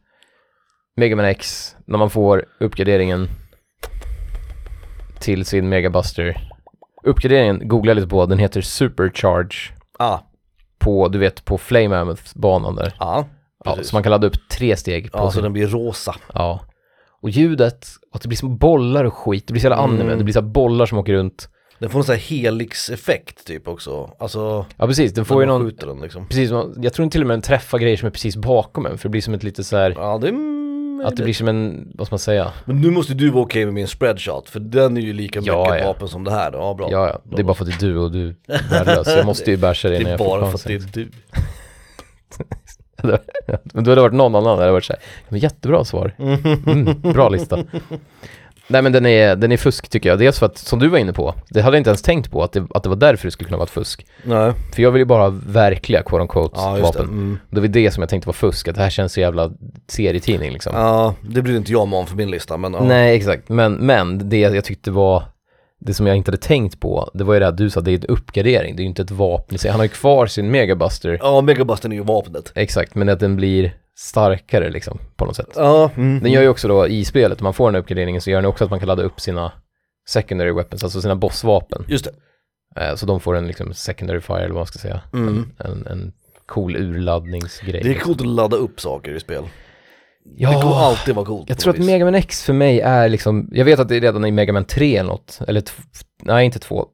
Mega 0.96 1.16
Man 1.16 1.26
X, 1.26 1.76
när 1.86 1.98
man 1.98 2.10
får 2.10 2.46
uppgraderingen 2.60 3.28
till 5.20 5.46
sin 5.46 5.70
Megabuster. 5.70 6.50
Uppgraderingen, 7.04 7.68
googla 7.68 7.94
lite 7.94 8.08
på, 8.08 8.26
den 8.26 8.40
heter 8.40 8.62
Supercharge 8.62 9.56
Ah, 10.00 10.20
på, 10.80 11.08
du 11.08 11.20
vet, 11.20 11.46
på 11.46 11.58
Flame 11.58 11.88
Mammoth-banan 11.88 12.76
där. 12.76 12.94
ja. 13.00 13.26
Ja, 13.66 13.78
så 13.84 13.96
man 13.96 14.04
kan 14.04 14.10
ladda 14.10 14.28
upp 14.28 14.50
tre 14.52 14.78
steg 14.78 15.12
på 15.12 15.18
Ja, 15.18 15.26
så 15.26 15.32
sin, 15.32 15.44
den 15.44 15.54
blir 15.54 15.68
rosa. 15.68 16.16
ja. 16.34 16.60
Och 17.24 17.30
ljudet, 17.30 17.88
och 18.10 18.16
att 18.16 18.22
det 18.22 18.28
blir 18.28 18.38
som 18.38 18.58
bollar 18.58 19.04
och 19.04 19.14
skit, 19.14 19.48
det 19.48 19.54
blir 19.54 19.62
så 19.62 19.66
jävla 19.66 19.84
Mm. 19.84 19.96
anime, 19.96 20.16
det 20.16 20.24
blir 20.24 20.34
så 20.34 20.40
här 20.42 20.48
bollar 20.48 20.86
som 20.86 20.98
åker 20.98 21.14
runt. 21.14 21.50
Den 21.80 21.90
får 21.90 22.00
en 22.00 22.04
sån 22.06 22.16
här 22.16 22.22
helix-effekt 22.22 23.48
typ 23.48 23.68
också. 23.68 24.12
Alltså, 24.20 24.66
Ja 24.78 24.88
precis, 24.88 25.14
den 25.14 25.26
får 25.26 25.42
ju 25.42 25.48
någon, 25.48 25.72
den 25.80 26.00
liksom. 26.02 26.28
precis, 26.28 26.50
jag 26.78 26.94
tror 26.94 27.10
till 27.10 27.22
och 27.22 27.28
med 27.28 27.34
den 27.34 27.42
träffar 27.42 27.80
grejer 27.80 27.98
som 27.98 28.08
är 28.08 28.12
precis 28.12 28.36
bakom 28.36 28.86
en, 28.86 28.98
för 28.98 29.10
det 29.10 29.12
blir 29.12 29.22
som 29.22 29.34
ett 29.34 29.44
lite 29.44 29.64
så 29.64 29.78
här 29.78 29.92
Ja, 29.98 30.18
det 30.18 30.28
är... 30.28 30.54
Att 31.08 31.16
det 31.16 31.24
blir 31.24 31.34
som 31.34 31.48
en, 31.48 31.92
vad 31.96 32.08
ska 32.08 32.14
man 32.14 32.20
säga? 32.20 32.52
Men 32.66 32.82
nu 32.82 32.90
måste 32.92 33.14
du 33.14 33.30
vara 33.30 33.44
okej 33.44 33.66
med 33.66 33.74
min 33.74 33.88
spreadshot, 33.88 34.50
för 34.50 34.60
den 34.60 34.98
är 34.98 35.02
ju 35.02 35.14
lika 35.14 35.40
Ja, 35.44 35.64
mycket 35.64 35.82
ja. 35.82 35.88
vapen 35.88 36.08
som 36.08 36.24
det 36.24 36.32
här. 36.32 36.52
Ja, 36.54 36.74
bra. 36.74 36.92
Ja, 36.92 37.08
ja, 37.08 37.22
det 37.36 37.42
är 37.42 37.44
bara 37.44 37.54
för 37.54 37.64
att 37.66 37.80
det 37.80 37.86
är 37.86 37.90
du 37.90 37.98
och 37.98 38.12
du 38.12 38.28
är 38.48 38.70
värdelös. 38.70 39.08
Jag 39.08 39.26
måste 39.26 39.52
ju 39.52 39.58
basha 39.58 39.90
dig 39.90 39.98
Det 39.98 40.04
när 40.04 40.10
är 40.10 40.12
jag 40.14 40.20
får 40.20 40.26
bara 40.40 40.40
för 40.52 40.56
att 40.56 40.62
chansen. 40.64 40.90
det 40.94 41.02
är 41.02 41.06
du. 41.06 41.12
Men 43.64 43.84
då 43.84 43.92
hade 43.92 43.96
det 43.96 44.02
varit 44.02 44.14
någon 44.14 44.36
annan, 44.36 44.58
det 44.58 44.64
hade 44.64 44.72
varit 44.72 44.86
såhär, 44.86 45.02
men 45.30 45.40
jättebra 45.40 45.86
svar. 45.86 46.16
Mm, 46.20 47.02
bra 47.02 47.30
lista. 47.30 47.58
Nej 48.68 48.82
men 48.82 48.92
den 48.92 49.06
är, 49.06 49.36
den 49.36 49.52
är 49.52 49.58
fusk 49.58 49.90
tycker 49.90 50.10
jag. 50.10 50.20
Dels 50.20 50.40
för 50.40 50.46
att, 50.46 50.58
som 50.58 50.80
du 50.80 50.88
var 50.88 50.98
inne 50.98 51.14
på, 51.14 51.36
det 51.50 51.62
hade 51.62 51.78
jag 51.78 51.80
inte 51.80 51.90
ens 51.90 52.02
tänkt 52.02 52.32
på 52.32 52.44
att 52.44 52.52
det, 52.52 52.68
att 52.74 52.84
det 52.84 52.90
var 52.90 52.96
därför 52.96 53.28
det 53.28 53.32
skulle 53.32 53.48
kunna 53.48 53.58
vara 53.58 53.66
ett 53.66 53.72
fusk. 53.72 54.06
Nej, 54.24 54.54
För 54.76 54.84
jag 54.84 54.92
vill 54.92 55.00
ju 55.00 55.06
bara 55.06 55.24
ha 55.24 55.40
verkliga 55.48 56.04
quote 56.04 56.22
unquote 56.22 56.56
ja 56.60 56.78
just 56.78 56.94
det. 56.94 57.00
vapen. 57.00 57.14
Mm. 57.14 57.40
Det 57.50 57.62
var 57.62 57.68
det 57.68 57.92
som 57.92 58.02
jag 58.02 58.10
tänkte 58.10 58.28
var 58.28 58.34
fusk, 58.34 58.68
att 58.68 58.76
det 58.76 58.82
här 58.82 58.90
känns 58.90 59.14
så 59.14 59.20
jävla 59.20 59.52
serietidning 59.88 60.52
liksom. 60.52 60.74
Ja, 60.76 61.16
det 61.22 61.42
blir 61.42 61.58
inte 61.58 61.72
jag 61.72 61.88
med 61.88 62.00
om 62.00 62.08
för 62.08 62.16
min 62.16 62.32
lista, 62.32 62.58
men 62.58 62.74
ja. 62.74 62.84
Nej 62.84 63.16
exakt, 63.16 63.50
men, 63.50 63.74
men 63.74 64.30
det 64.30 64.40
jag 64.40 64.64
tyckte 64.66 64.92
var 64.92 65.24
det 65.86 65.94
som 65.94 66.08
jag 66.08 66.18
inte 66.18 66.32
hade 66.32 66.42
tänkt 66.42 66.80
på, 66.80 67.10
det 67.14 67.24
var 67.24 67.34
ju 67.34 67.40
det 67.40 67.48
att 67.48 67.58
du 67.58 67.70
sa, 67.70 67.82
det 67.82 67.92
är 67.92 67.96
en 67.96 68.06
uppgradering, 68.06 68.76
det 68.76 68.82
är 68.82 68.84
ju 68.84 68.90
inte 68.90 69.02
ett 69.02 69.12
vapen 69.12 69.56
i 69.56 69.58
sig. 69.58 69.72
Han 69.72 69.80
har 69.80 69.86
ju 69.86 69.90
kvar 69.90 70.28
sin 70.28 70.52
megabuster, 70.52 71.18
Ja, 71.22 71.42
Megabusten 71.42 71.92
är 71.92 71.96
ju 71.96 72.04
vapnet. 72.04 72.52
exakt, 72.56 72.96
men 72.96 73.10
att 73.10 73.20
den 73.20 73.36
blir 73.36 73.74
starkare 73.96 74.70
liksom, 74.70 75.00
på 75.16 75.26
något 75.26 75.36
sätt. 75.36 75.50
Ja, 75.56 75.92
mm. 75.96 76.20
Den 76.24 76.32
gör 76.32 76.42
ju 76.42 76.48
också 76.48 76.68
då 76.68 76.88
i 76.88 77.06
spelet, 77.06 77.42
om 77.42 77.44
man 77.44 77.54
får 77.54 77.72
den 77.72 77.82
uppgraderingen 77.82 78.22
så 78.22 78.30
gör 78.30 78.38
den 78.38 78.46
också 78.50 78.64
att 78.64 78.70
man 78.70 78.80
kan 78.80 78.88
ladda 78.88 79.04
upp 79.04 79.22
sina 79.22 79.52
secondary 80.08 80.52
weapons, 80.52 80.84
alltså 80.84 81.02
sina 81.02 81.16
bossvapen. 81.16 81.86
Just 81.88 82.06
det. 82.06 82.12
Eh, 82.82 82.96
så 82.96 83.06
de 83.06 83.20
får 83.20 83.36
en 83.36 83.48
liksom 83.48 83.74
secondary 83.74 84.22
fire, 84.22 84.38
eller 84.38 84.48
vad 84.48 84.56
man 84.60 84.68
ska 84.68 84.80
säga. 84.80 85.02
Mm. 85.14 85.52
En, 85.58 85.88
en 85.88 86.12
cool 86.46 86.76
urladdningsgrej. 86.76 87.84
Det 87.84 87.90
är 87.90 88.00
coolt 88.00 88.22
att 88.22 88.28
ladda 88.28 88.58
upp 88.58 88.82
saker 88.82 89.16
i 89.16 89.20
spel. 89.20 89.44
Ja, 90.26 90.50
Det 90.56 90.62
kommer 90.62 90.76
alltid 90.76 91.16
vara 91.16 91.26
coolt. 91.26 91.50
Jag 91.50 91.58
tror 91.60 91.74
att 91.74 91.80
vis. 91.80 91.86
Mega 91.86 92.06
Man 92.06 92.16
X 92.16 92.44
för 92.44 92.54
mig 92.54 92.80
är 92.80 93.10
liksom, 93.10 93.50
jag 93.52 93.66
vet 93.66 93.80
att 93.80 93.90
det 93.90 93.96
är 93.96 94.02
redan 94.02 94.26
i 94.26 94.32
Mega 94.32 94.54
Man 94.54 94.66
3 94.66 94.96
eller 94.98 95.10
något, 95.10 95.40
eller 95.48 95.64
nej 96.24 96.46
inte 96.46 96.60
2, 96.60 96.86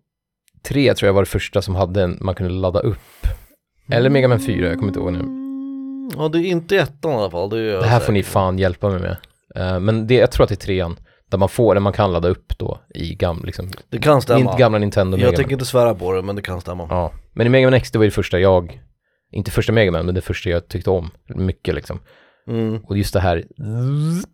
3 0.67 0.93
tror 0.93 1.07
jag 1.07 1.13
var 1.13 1.21
det 1.21 1.29
första 1.29 1.61
som 1.61 1.75
hade 1.75 2.03
en, 2.03 2.17
man 2.21 2.35
kunde 2.35 2.53
ladda 2.53 2.79
upp. 2.79 3.27
Eller 3.91 4.09
Mega 4.09 4.27
Man 4.27 4.39
4, 4.39 4.67
jag 4.67 4.75
kommer 4.75 4.87
inte 4.87 4.99
ihåg 4.99 5.13
nu. 5.13 5.19
Mm, 5.19 6.09
Ja, 6.17 6.27
det 6.29 6.39
är 6.39 6.45
inte 6.45 6.77
ettan 6.77 7.11
i 7.11 7.15
alla 7.15 7.31
fall. 7.31 7.49
Det, 7.49 7.71
Det 7.71 7.85
här 7.85 7.99
får 7.99 8.13
ni 8.13 8.23
fan 8.23 8.59
hjälpa 8.59 8.89
mig 8.89 8.99
med. 8.99 9.17
Eh, 9.55 9.79
men 9.79 10.07
det, 10.07 10.13
jag 10.15 10.31
tror 10.31 10.43
att 10.43 10.49
det 10.49 10.55
är 10.55 10.65
trean, 10.65 10.99
där 11.31 11.37
man 11.37 11.49
får, 11.49 11.73
där 11.73 11.81
man 11.81 11.93
kan 11.93 12.13
ladda 12.13 12.27
upp 12.29 12.57
då 12.57 12.79
i 12.95 13.15
gamla, 13.15 13.45
liksom, 13.45 13.69
Det 13.89 13.97
kan 13.97 14.21
stämma. 14.21 14.39
inte 14.39 14.57
gamla 14.57 14.79
Nintendo 14.79 15.17
Mega 15.17 15.25
jag 15.27 15.31
Man. 15.31 15.35
tänker 15.35 15.53
inte 15.53 15.65
svära 15.65 15.95
på 15.95 16.13
det, 16.13 16.21
men 16.21 16.35
det 16.35 16.41
kan 16.41 16.61
stämma. 16.61 16.87
Ja, 16.89 17.11
men 17.33 17.47
i 17.47 17.49
Mega 17.49 17.67
Man 17.67 17.73
X 17.73 17.91
det 17.91 17.97
var 17.97 18.03
ju 18.03 18.09
det 18.09 18.13
första 18.15 18.39
jag, 18.39 18.81
inte 19.31 19.51
första 19.51 19.71
Mega 19.73 19.91
Man, 19.91 20.05
men 20.05 20.15
det 20.15 20.21
första 20.21 20.49
jag 20.49 20.67
tyckte 20.67 20.89
om 20.89 21.11
mycket 21.27 21.75
liksom. 21.75 21.99
Mm. 22.49 22.79
Och 22.83 22.97
just 22.97 23.13
det 23.13 23.19
här, 23.19 23.45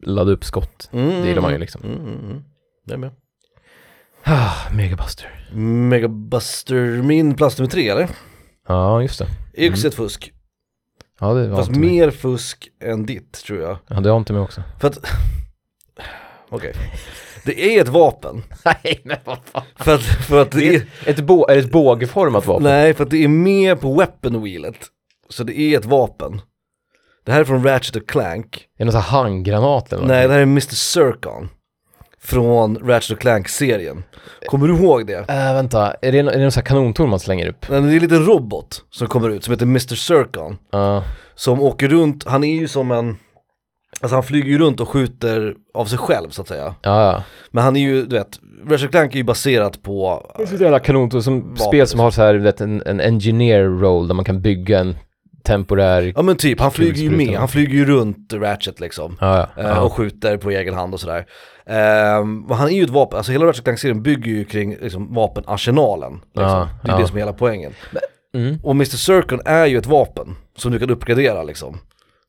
ladda 0.02 0.32
upp 0.32 0.44
skott, 0.46 0.90
Mm. 0.94 1.22
det 1.22 1.28
gillar 1.28 1.42
man 1.42 1.52
ju 1.52 1.58
liksom. 1.58 1.82
Mm, 1.84 1.98
mm, 2.00 2.20
mm. 2.26 2.44
Det 2.86 2.94
är 2.94 2.98
med. 2.98 3.12
Ah, 4.24 4.74
Megabuster. 4.74 5.48
Megabuster, 5.90 7.02
min 7.02 7.36
plats 7.36 7.58
nummer 7.60 7.70
tre 7.72 7.90
eller? 7.90 8.10
Ja, 8.68 9.02
just 9.02 9.20
det. 9.20 9.28
Är 9.54 9.70
också 9.72 9.88
ett 9.88 9.94
fusk. 9.96 10.32
Ja, 11.20 11.34
det 11.34 11.48
var 11.48 11.58
Fast 11.58 11.68
inte 11.70 11.80
mig. 11.80 11.90
mer 11.90 12.12
fusk 12.12 12.68
än 12.84 13.06
ditt 13.06 13.32
tror 13.44 13.60
jag. 13.62 13.78
Ja, 13.88 14.00
det 14.00 14.10
har 14.10 14.18
inte 14.18 14.34
mig 14.34 14.42
också. 14.42 14.64
För 14.80 14.88
att, 14.88 14.98
okej. 16.50 16.74
Det 17.46 17.78
är 17.78 17.82
ett 17.82 17.88
vapen. 17.88 18.42
Nej, 18.66 19.02
men 19.04 19.18
vad 19.26 19.38
fan. 19.46 19.64
För 19.76 19.96
att, 19.96 20.02
för 20.04 20.42
att 20.42 20.52
det 20.52 20.76
är, 20.76 20.76
Ett, 21.06 21.20
är 21.20 21.54
det 21.56 21.60
ett 21.60 21.72
bågformat 21.72 22.46
vapen? 22.46 22.64
nej 22.64 22.94
för 22.94 23.04
att 23.04 23.10
det 23.10 23.24
är 23.24 23.28
med 23.28 23.82
på 23.82 23.94
weapon 23.98 24.44
wheelet. 24.44 24.78
Så 25.30 25.44
det 25.44 25.60
är 25.60 25.78
ett 25.80 25.86
vapen. 25.86 26.42
Det 27.26 27.32
här 27.32 27.40
är 27.40 27.46
från 27.46 27.64
Ratchet 27.64 27.96
och 27.96 28.10
Clank. 28.10 28.56
Är 28.56 28.60
det 28.78 28.86
någon 28.86 28.92
sån 28.92 29.02
här 29.02 29.10
handgranat 29.22 29.94
eller 29.94 30.08
Nej, 30.08 30.28
det 30.28 30.34
här 30.34 30.40
är 30.40 30.44
Mr. 30.44 30.60
Circon. 30.76 31.50
Från 32.22 32.78
Ratchet 32.78 33.12
och 33.16 33.22
Clank-serien. 33.22 34.04
Kommer 34.46 34.68
du 34.68 34.76
ihåg 34.76 35.08
det? 35.08 35.30
Äh, 35.30 35.54
vänta, 35.54 35.94
är 36.02 36.12
det, 36.12 36.20
är 36.20 36.24
det 36.24 36.38
någon 36.40 36.52
sån 36.52 36.62
här 36.62 36.66
kanontorn 36.66 37.10
man 37.10 37.20
slänger 37.20 37.48
upp? 37.48 37.66
Nej, 37.70 37.82
Det 37.82 37.88
är 37.88 37.94
en 37.96 38.00
liten 38.02 38.26
robot 38.26 38.84
som 38.90 39.08
kommer 39.08 39.30
ut 39.30 39.44
som 39.44 39.52
heter 39.52 39.66
Mr. 39.66 39.96
Circon. 39.96 40.58
Ja, 40.72 41.04
Som 41.36 41.62
åker 41.62 41.88
runt, 41.88 42.24
han 42.28 42.44
är 42.44 42.56
ju 42.56 42.68
som 42.68 42.92
en, 42.92 43.18
alltså 44.02 44.16
han 44.16 44.24
flyger 44.24 44.48
ju 44.50 44.58
runt 44.58 44.80
och 44.80 44.90
skjuter 44.90 45.56
av 45.74 45.86
sig 45.86 45.98
själv 45.98 46.30
så 46.30 46.42
att 46.42 46.48
säga. 46.48 46.76
ja, 46.82 47.12
ja. 47.12 47.24
Men 47.52 47.64
han 47.64 47.76
är 47.76 47.80
ju, 47.82 48.06
du 48.06 48.16
vet, 48.16 48.40
Ratchet 48.70 48.86
och 48.86 48.92
Clank 48.92 49.14
är 49.14 49.18
ju 49.18 49.24
baserat 49.24 49.84
på, 49.84 50.26
Det 50.38 50.44
är 50.44 50.48
så 50.48 50.56
jävla 50.56 50.80
kanontorn, 50.80 51.22
som 51.24 51.42
Vapen, 51.42 51.58
spel 51.58 51.88
som 51.88 52.00
har 52.00 52.12
så 52.12 52.22
här, 52.22 52.34
du 52.34 52.40
vet, 52.40 52.62
en, 52.62 52.84
en 52.86 53.00
engineer 53.02 53.64
roll 53.64 54.08
där 54.08 54.16
man 54.16 54.26
kan 54.26 54.42
bygga 54.42 54.80
en 54.80 54.96
temporär... 55.46 56.14
ja 56.16 56.22
men 56.22 56.36
typ, 56.36 56.60
han 56.60 56.72
flyger 56.72 57.04
ju 57.04 57.10
med, 57.10 57.38
han 57.38 57.48
flyger 57.48 57.74
ju 57.74 57.86
runt 57.86 58.34
Ratchet 58.34 58.80
liksom. 58.80 59.18
Ja, 59.22 59.48
ja. 59.56 59.64
eh. 59.64 59.78
Och 59.78 59.94
skjuter 59.94 60.38
på 60.38 60.52
egen 60.52 60.74
hand 60.74 60.94
och 60.94 61.00
sådär. 61.00 61.26
Men 62.24 62.58
han 62.58 62.68
är 62.68 62.76
ju 62.76 62.84
ett 62.84 62.90
vapen, 62.90 63.18
alltså 63.18 63.32
hela 63.32 63.46
Ratchet 63.46 63.64
Clank-serien 63.64 64.04
bygger 64.04 64.32
ju 64.32 64.46
kring 64.46 64.78
liksom, 64.82 65.14
vapenarsenalen. 65.14 66.14
Liksom. 66.14 66.44
Ja, 66.44 66.70
det 66.84 66.90
är 66.90 66.94
ja. 66.94 67.00
det 67.00 67.08
som 67.08 67.16
är 67.16 67.20
hela 67.20 67.34
poängen. 67.34 67.74
Mm. 68.36 68.60
Och 68.64 68.72
Mr. 68.72 68.86
Circon 68.86 69.42
är 69.46 69.66
ju 69.66 69.78
ett 69.78 69.86
vapen 69.86 70.36
som 70.58 70.72
du 70.72 70.80
kan 70.80 70.90
uppgradera 70.90 71.44
liksom. 71.44 71.78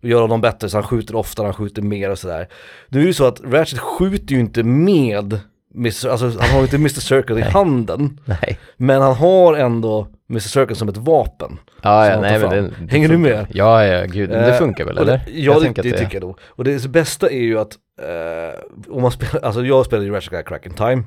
Och 0.02 0.09
göra 0.09 0.26
dem 0.26 0.40
bättre 0.40 0.68
så 0.68 0.76
han 0.76 0.85
skjuter 0.85 1.14
oftare, 1.16 1.44
han 1.44 1.55
skjuter 1.55 1.83
mer 1.83 2.11
och 2.11 2.18
sådär. 2.18 2.48
Nu 2.88 2.98
är 2.98 3.02
det 3.02 3.07
ju 3.07 3.14
så 3.14 3.26
att 3.26 3.40
Ratchet 3.44 3.81
skjuter 3.81 4.35
ju 4.35 4.40
inte 4.40 4.62
med 4.62 5.40
Mr. 5.74 6.09
Alltså 6.09 6.26
han 6.26 6.50
har 6.50 6.59
ju 6.59 6.62
inte 6.62 6.76
Mr. 6.76 6.88
Circon 6.88 7.38
i 7.38 7.42
handen. 7.42 8.20
Nej. 8.24 8.59
Men 8.76 9.02
han 9.02 9.14
har 9.14 9.55
ändå 9.55 10.09
Mr. 10.31 10.41
Circon 10.41 10.77
som 10.77 10.89
ett 10.89 10.97
vapen. 10.97 11.59
Ja, 11.83 12.05
Som 12.05 12.12
ja, 12.15 12.21
nej 12.21 12.39
men 12.39 12.51
fram. 12.51 12.75
det, 12.87 12.93
Hänger 12.93 13.09
du 13.09 13.19
med? 13.19 13.47
Ja, 13.51 13.85
ja, 13.85 14.05
gud. 14.07 14.31
Men 14.31 14.39
det 14.43 14.53
Eh, 14.53 14.59
funkar 14.59 14.85
väl, 14.85 14.95
det- 14.95 15.01
eller? 15.03 15.12
Ja, 15.27 15.33
Jag 15.35 15.62
det, 15.75 15.83
det 15.83 15.93
att 15.93 15.99
tycker 15.99 16.15
jag 16.15 16.23
nog. 16.23 16.39
Och 16.45 16.65
det 16.65 16.87
bästa 16.89 17.31
är 17.31 17.41
ju 17.43 17.59
att, 17.59 17.73
eh, 18.03 18.61
om 18.95 19.03
man 19.03 19.11
spelar, 19.11 19.45
alltså 19.45 19.65
jag 19.65 19.87
spelar 19.87 20.05
ju 20.05 20.11
Ratchet 20.12 20.31
Clank 20.31 20.49
Crack 20.49 20.67
in 20.67 20.73
Time. 20.75 21.03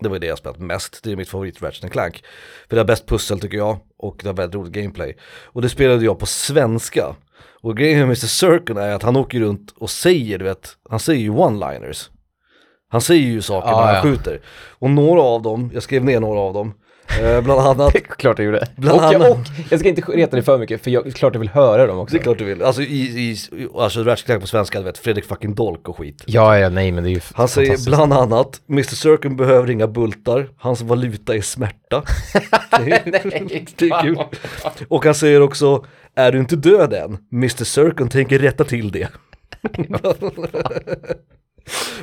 Det 0.00 0.08
var 0.08 0.16
ju 0.16 0.20
det 0.20 0.26
jag 0.26 0.38
spelat 0.38 0.58
mest, 0.58 1.00
det 1.04 1.12
är 1.12 1.16
mitt 1.16 1.28
favorit 1.28 1.62
Ratchet 1.62 1.92
Clank. 1.92 2.24
För 2.68 2.76
det 2.76 2.80
har 2.80 2.86
bäst 2.86 3.06
pussel 3.08 3.40
tycker 3.40 3.56
jag, 3.58 3.78
och 3.98 4.16
det 4.22 4.28
har 4.28 4.34
väldigt 4.34 4.54
roligt 4.54 4.72
gameplay. 4.72 5.16
Och 5.44 5.62
det 5.62 5.68
spelade 5.68 6.04
jag 6.04 6.18
på 6.18 6.26
svenska. 6.26 7.14
Och 7.62 7.76
grejen 7.76 7.98
med 7.98 8.04
Mr. 8.04 8.14
Circle 8.14 8.82
är 8.82 8.94
att 8.94 9.02
han 9.02 9.16
åker 9.16 9.40
runt 9.40 9.74
och 9.76 9.90
säger, 9.90 10.38
du 10.38 10.44
vet, 10.44 10.68
han 10.90 11.00
säger 11.00 11.20
ju 11.20 11.30
one-liners. 11.30 12.08
Han 12.88 13.00
säger 13.00 13.26
ju 13.26 13.42
saker 13.42 13.68
Ja, 13.68 13.76
när 13.76 13.86
han 13.86 13.94
ja. 13.94 14.02
skjuter. 14.02 14.40
Och 14.78 14.90
några 14.90 15.22
av 15.22 15.42
dem, 15.42 15.70
jag 15.74 15.82
skrev 15.82 16.04
ner 16.04 16.20
några 16.20 16.40
av 16.40 16.54
dem, 16.54 16.74
eh, 17.20 17.40
bland 17.40 17.60
annat 17.60 17.92
Det 17.92 17.98
är 17.98 18.02
klart 18.02 18.38
jag 18.38 18.46
gjorde. 18.46 18.66
Bland 18.76 18.98
och, 18.98 19.04
annat- 19.06 19.30
och 19.30 19.38
jag 19.70 19.80
ska 19.80 19.88
inte 19.88 20.02
reta 20.02 20.36
dig 20.36 20.42
för 20.44 20.58
mycket, 20.58 20.84
för 20.84 20.90
jag, 20.90 21.12
klart 21.14 21.34
jag 21.34 21.40
vill 21.40 21.48
höra 21.48 21.86
dem 21.86 21.98
också. 21.98 22.16
Det 22.16 22.20
är 22.20 22.22
klart 22.22 22.38
du 22.38 22.44
vill. 22.44 22.62
Alltså, 22.62 22.82
i, 22.82 23.30
i, 23.30 23.36
alltså 23.78 24.16
Clank 24.16 24.40
på 24.40 24.46
svenska, 24.46 24.78
du 24.78 24.84
vet, 24.84 24.98
Fredrik 24.98 25.24
fucking 25.24 25.54
Dolk 25.54 25.88
och 25.88 25.96
skit. 25.98 26.24
Ja, 26.26 26.58
ja, 26.58 26.68
nej 26.68 26.92
men 26.92 27.04
det 27.04 27.10
är 27.10 27.14
ju 27.14 27.20
Han 27.34 27.48
säger 27.48 27.86
bland 27.86 28.12
annat, 28.12 28.60
Mr. 28.70 28.82
Circle 28.82 29.30
behöver 29.30 29.70
inga 29.70 29.86
bultar, 29.86 30.48
hans 30.58 30.80
valuta 30.80 31.34
är 31.34 31.40
smärta. 31.40 32.02
Det 32.70 32.92
är, 32.92 33.04
det 33.76 33.86
är 33.86 34.02
kul. 34.02 34.18
Och 34.88 35.04
han 35.04 35.14
säger 35.14 35.40
också, 35.40 35.84
är 36.14 36.32
du 36.32 36.38
inte 36.38 36.56
död 36.56 36.92
än? 36.92 37.18
Mr. 37.32 37.64
Circle 37.64 38.08
tänker 38.08 38.38
rätta 38.38 38.64
till 38.64 38.92
det. 38.92 39.08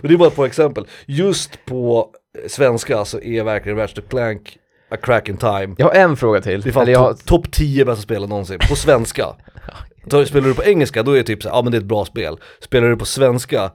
Men 0.02 0.10
det 0.10 0.14
är 0.14 0.18
bara 0.18 0.28
ett 0.28 0.36
par 0.36 0.46
exempel. 0.46 0.88
Just 1.06 1.66
på 1.66 2.10
svenska 2.48 3.06
så 3.06 3.20
är 3.22 3.44
verkligen 3.44 3.78
Ratchet 3.78 4.10
Clank 4.10 4.58
A 4.94 4.98
Crack 5.02 5.30
in 5.30 5.38
Time. 5.38 5.76
Jag 5.78 5.86
har 5.86 5.94
en 5.94 6.18
fråga 6.18 6.42
till. 6.42 6.62
Det 6.62 6.70
är 6.70 6.74
fan 6.74 6.84
Eller 6.84 6.94
jag 6.94 7.18
topp 7.18 7.26
top 7.26 7.52
10 7.52 7.86
bästa 7.86 8.02
spelen 8.02 8.30
någonsin, 8.30 8.60
på 8.70 8.76
svenska. 8.76 9.26
Spelar 10.26 10.48
du 10.48 10.54
på 10.54 10.64
engelska, 10.64 11.04
då 11.04 11.12
är 11.12 11.18
det 11.18 11.24
typ 11.24 11.44
så 11.44 11.50
här, 11.50 11.56
ja 11.56 11.62
men 11.62 11.72
det 11.72 11.78
är 11.78 11.80
ett 11.80 11.86
bra 11.88 12.06
spel. 12.06 12.38
Spelar 12.62 12.90
du 12.90 12.98
på 12.98 13.06
svenska, 13.06 13.72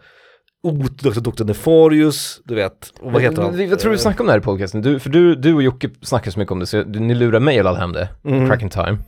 Otduktig 0.63 1.23
Dr. 1.23 1.45
Nefarius, 1.45 2.41
du 2.45 2.55
vet, 2.55 2.93
och 3.01 3.13
vad 3.13 3.23
heter 3.23 3.43
han? 3.43 3.69
Jag 3.69 3.79
tror 3.79 3.93
vi 3.93 3.99
snackade 3.99 4.21
om 4.21 4.27
det 4.27 4.33
här 4.33 4.39
i 4.39 4.43
podcasten, 4.43 4.83
du, 4.83 4.99
för 4.99 5.11
du, 5.11 5.35
du 5.35 5.55
och 5.55 5.63
Jocke 5.63 5.91
snackar 6.03 6.31
så 6.31 6.39
mycket 6.39 6.53
om 6.53 6.59
det, 6.61 6.67
så 6.67 6.83
ni 6.85 7.15
lurar 7.15 7.41
mig 7.41 7.59
att 7.59 7.65
ladda 7.65 7.79
hem 7.79 7.93
det, 7.93 8.09
Crack 8.23 8.63
in 8.63 8.71
Time, 8.71 8.99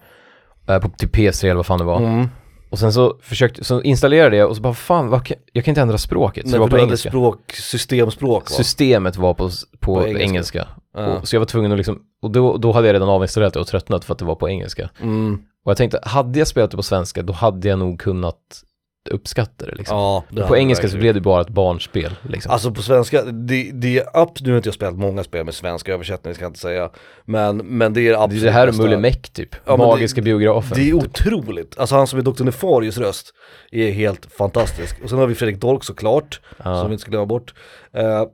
eh, 0.68 0.78
på 0.78 0.88
till 0.88 1.08
PS3 1.08 1.44
eller 1.44 1.54
vad 1.54 1.66
fan 1.66 1.78
det 1.78 1.84
var. 1.84 1.98
Mm. 1.98 2.28
Och 2.70 2.78
sen 2.78 2.92
så 2.92 3.18
försökte, 3.22 3.64
så 3.64 3.82
installerade 3.82 4.36
jag 4.36 4.48
och 4.48 4.56
så 4.56 4.62
bara 4.62 4.74
fan, 4.74 5.08
vad 5.08 5.32
jag 5.52 5.64
kan 5.64 5.72
inte 5.72 5.80
ändra 5.80 5.98
språket, 5.98 6.44
så 6.44 6.50
Nej, 6.50 6.52
det 6.52 6.58
var 6.58 6.68
på 6.68 6.78
engelska. 6.78 7.08
språk, 7.08 7.52
systemspråk 7.52 8.42
va? 8.50 8.56
Systemet 8.56 9.16
var 9.16 9.34
på, 9.34 9.50
på, 9.80 9.94
På 9.94 10.06
engelska. 10.06 10.24
engelska. 10.24 10.68
Och, 10.94 11.28
så 11.28 11.36
jag 11.36 11.40
var 11.40 11.46
tvungen 11.46 11.72
att 11.72 11.78
liksom, 11.78 12.02
och 12.22 12.30
då, 12.30 12.56
då 12.56 12.72
hade 12.72 12.86
jag 12.86 12.94
redan 12.94 13.08
avinstallerat 13.08 13.54
det 13.54 13.60
och 13.60 13.66
tröttnat 13.66 14.04
för 14.04 14.12
att 14.12 14.18
det 14.18 14.24
var 14.24 14.34
på 14.34 14.48
engelska. 14.48 14.90
Mm. 15.00 15.34
Och 15.64 15.70
jag 15.70 15.76
tänkte, 15.76 16.00
hade 16.02 16.38
jag 16.38 16.48
spelat 16.48 16.70
det 16.70 16.76
på 16.76 16.82
svenska, 16.82 17.22
då 17.22 17.32
hade 17.32 17.68
jag 17.68 17.78
nog 17.78 18.00
kunnat 18.00 18.62
uppskatta 19.10 19.66
det 19.66 19.74
liksom. 19.74 19.96
Ja, 19.96 20.24
det 20.28 20.42
på 20.42 20.56
engelska 20.56 20.88
så 20.88 20.96
blev 20.96 21.14
det 21.14 21.20
bara 21.20 21.40
ett 21.40 21.48
barnspel 21.48 22.12
liksom. 22.22 22.52
Alltså 22.52 22.70
på 22.70 22.82
svenska, 22.82 23.22
det, 23.22 23.70
det 23.72 23.98
är 23.98 24.04
absolut, 24.14 24.46
nu 24.46 24.52
har 24.52 24.56
inte 24.56 24.68
jag 24.68 24.74
spelat 24.74 24.94
många 24.94 25.24
spel 25.24 25.44
med 25.44 25.54
svenska 25.54 25.94
översättning 25.94 26.34
ska 26.34 26.44
jag 26.44 26.50
inte 26.50 26.60
säga. 26.60 26.90
Men, 27.24 27.56
men 27.56 27.92
det 27.92 28.00
är 28.00 28.04
det 28.04 28.18
är 28.18 28.24
absolut 28.24 28.42
det 28.44 28.50
här 28.50 28.68
och. 28.68 28.74
Mulle 28.74 28.98
Meck 28.98 29.30
typ, 29.30 29.56
Ja, 29.64 29.76
magiska 29.76 30.22
biografen. 30.22 30.72
Det 30.74 30.90
är 30.90 30.94
otroligt, 30.94 31.78
alltså 31.78 31.94
han 31.94 32.06
som 32.06 32.18
är 32.18 32.22
Dr. 32.22 32.44
Nefarius 32.44 32.98
röst 32.98 33.34
är 33.70 33.90
helt 33.90 34.32
fantastisk. 34.32 35.02
Och 35.02 35.10
sen 35.10 35.18
har 35.18 35.26
vi 35.26 35.34
Fredrik 35.34 35.60
Dolk 35.60 35.84
såklart, 35.84 36.40
Ja. 36.64 36.80
som 36.80 36.88
vi 36.88 36.92
inte 36.92 37.02
ska 37.02 37.10
glömma 37.10 37.26
bort. 37.26 37.54
Eh, 37.92 38.24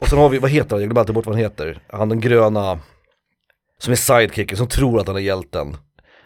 och 0.00 0.08
sen 0.08 0.18
har 0.18 0.28
vi, 0.28 0.38
vad 0.38 0.50
heter 0.50 0.70
han, 0.70 0.80
jag 0.80 0.88
glömmer 0.88 1.00
alltid 1.00 1.14
bort 1.14 1.26
vad 1.26 1.34
han 1.34 1.42
heter. 1.42 1.78
Han 1.92 2.08
den 2.08 2.20
gröna, 2.20 2.78
som 3.78 3.92
är 3.92 3.96
sidekicken, 3.96 4.56
som 4.56 4.66
tror 4.68 5.00
att 5.00 5.06
han 5.06 5.16
är 5.16 5.20
hjälten. 5.20 5.76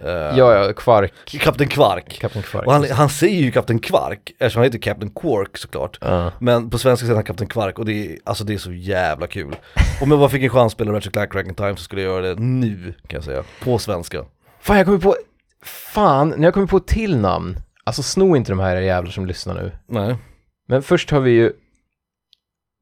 Eh, 0.00 0.09
Ja, 0.11 0.33
ja, 0.54 0.72
Kvark, 0.72 1.12
Kapten 1.24 1.68
Kvark. 1.68 2.18
Kapten 2.20 2.42
Kvark. 2.42 2.66
Och 2.66 2.72
han, 2.72 2.90
han 2.90 3.09
säger 3.09 3.42
ju 3.42 3.50
Kapten 3.50 3.78
Kvark, 3.78 4.31
eftersom 4.38 4.61
han 4.61 4.64
heter 4.64 4.78
Captain 4.78 5.11
Quark 5.11 5.59
såklart. 5.59 5.98
Ja. 6.00 6.33
Men 6.40 6.70
på 6.70 6.78
svenska 6.78 7.04
säger 7.07 7.14
han 7.14 7.24
Kapten 7.24 7.46
Kvark 7.46 7.78
och 7.78 7.85
det 7.85 7.92
är, 7.92 8.18
alltså 8.24 8.44
det 8.44 8.54
är 8.54 8.59
så 8.59 8.72
jävla 8.72 9.26
kul. 9.26 9.57
Om 10.02 10.11
jag 10.11 10.20
bara 10.20 10.28
fick 10.28 10.42
en 10.42 10.50
chans 10.50 10.66
att 10.66 10.72
spela 10.72 10.92
Ratchet 10.92 11.12
Clank 11.12 11.33
Crack 11.33 11.46
in 11.46 11.54
Time 11.54 11.76
så 11.76 11.83
skulle 11.83 12.02
jag 12.02 12.12
göra 12.12 12.35
det 12.35 12.40
nu 12.42 12.94
kan 13.07 13.16
jag 13.16 13.24
säga. 13.24 13.44
På 13.64 13.78
svenska. 13.78 14.24
Fan, 14.61 14.76
jag 14.76 14.87
kommer 14.87 14.98
på, 14.98 15.16
fan, 15.64 16.28
när 16.37 16.44
jag 16.44 16.54
kommer 16.54 16.66
på 16.66 16.76
ett 16.76 16.87
till 16.87 17.16
namn, 17.16 17.57
alltså 17.85 18.02
sno 18.02 18.37
inte 18.37 18.52
de 18.52 18.59
här 18.59 18.76
jävlar 18.76 19.11
som 19.11 19.26
lyssnar 19.26 19.54
nu. 19.54 19.72
Nej. 19.88 20.16
Men 20.68 20.83
först 20.83 21.11
har 21.11 21.20
vi 21.20 21.31
ju 21.31 21.52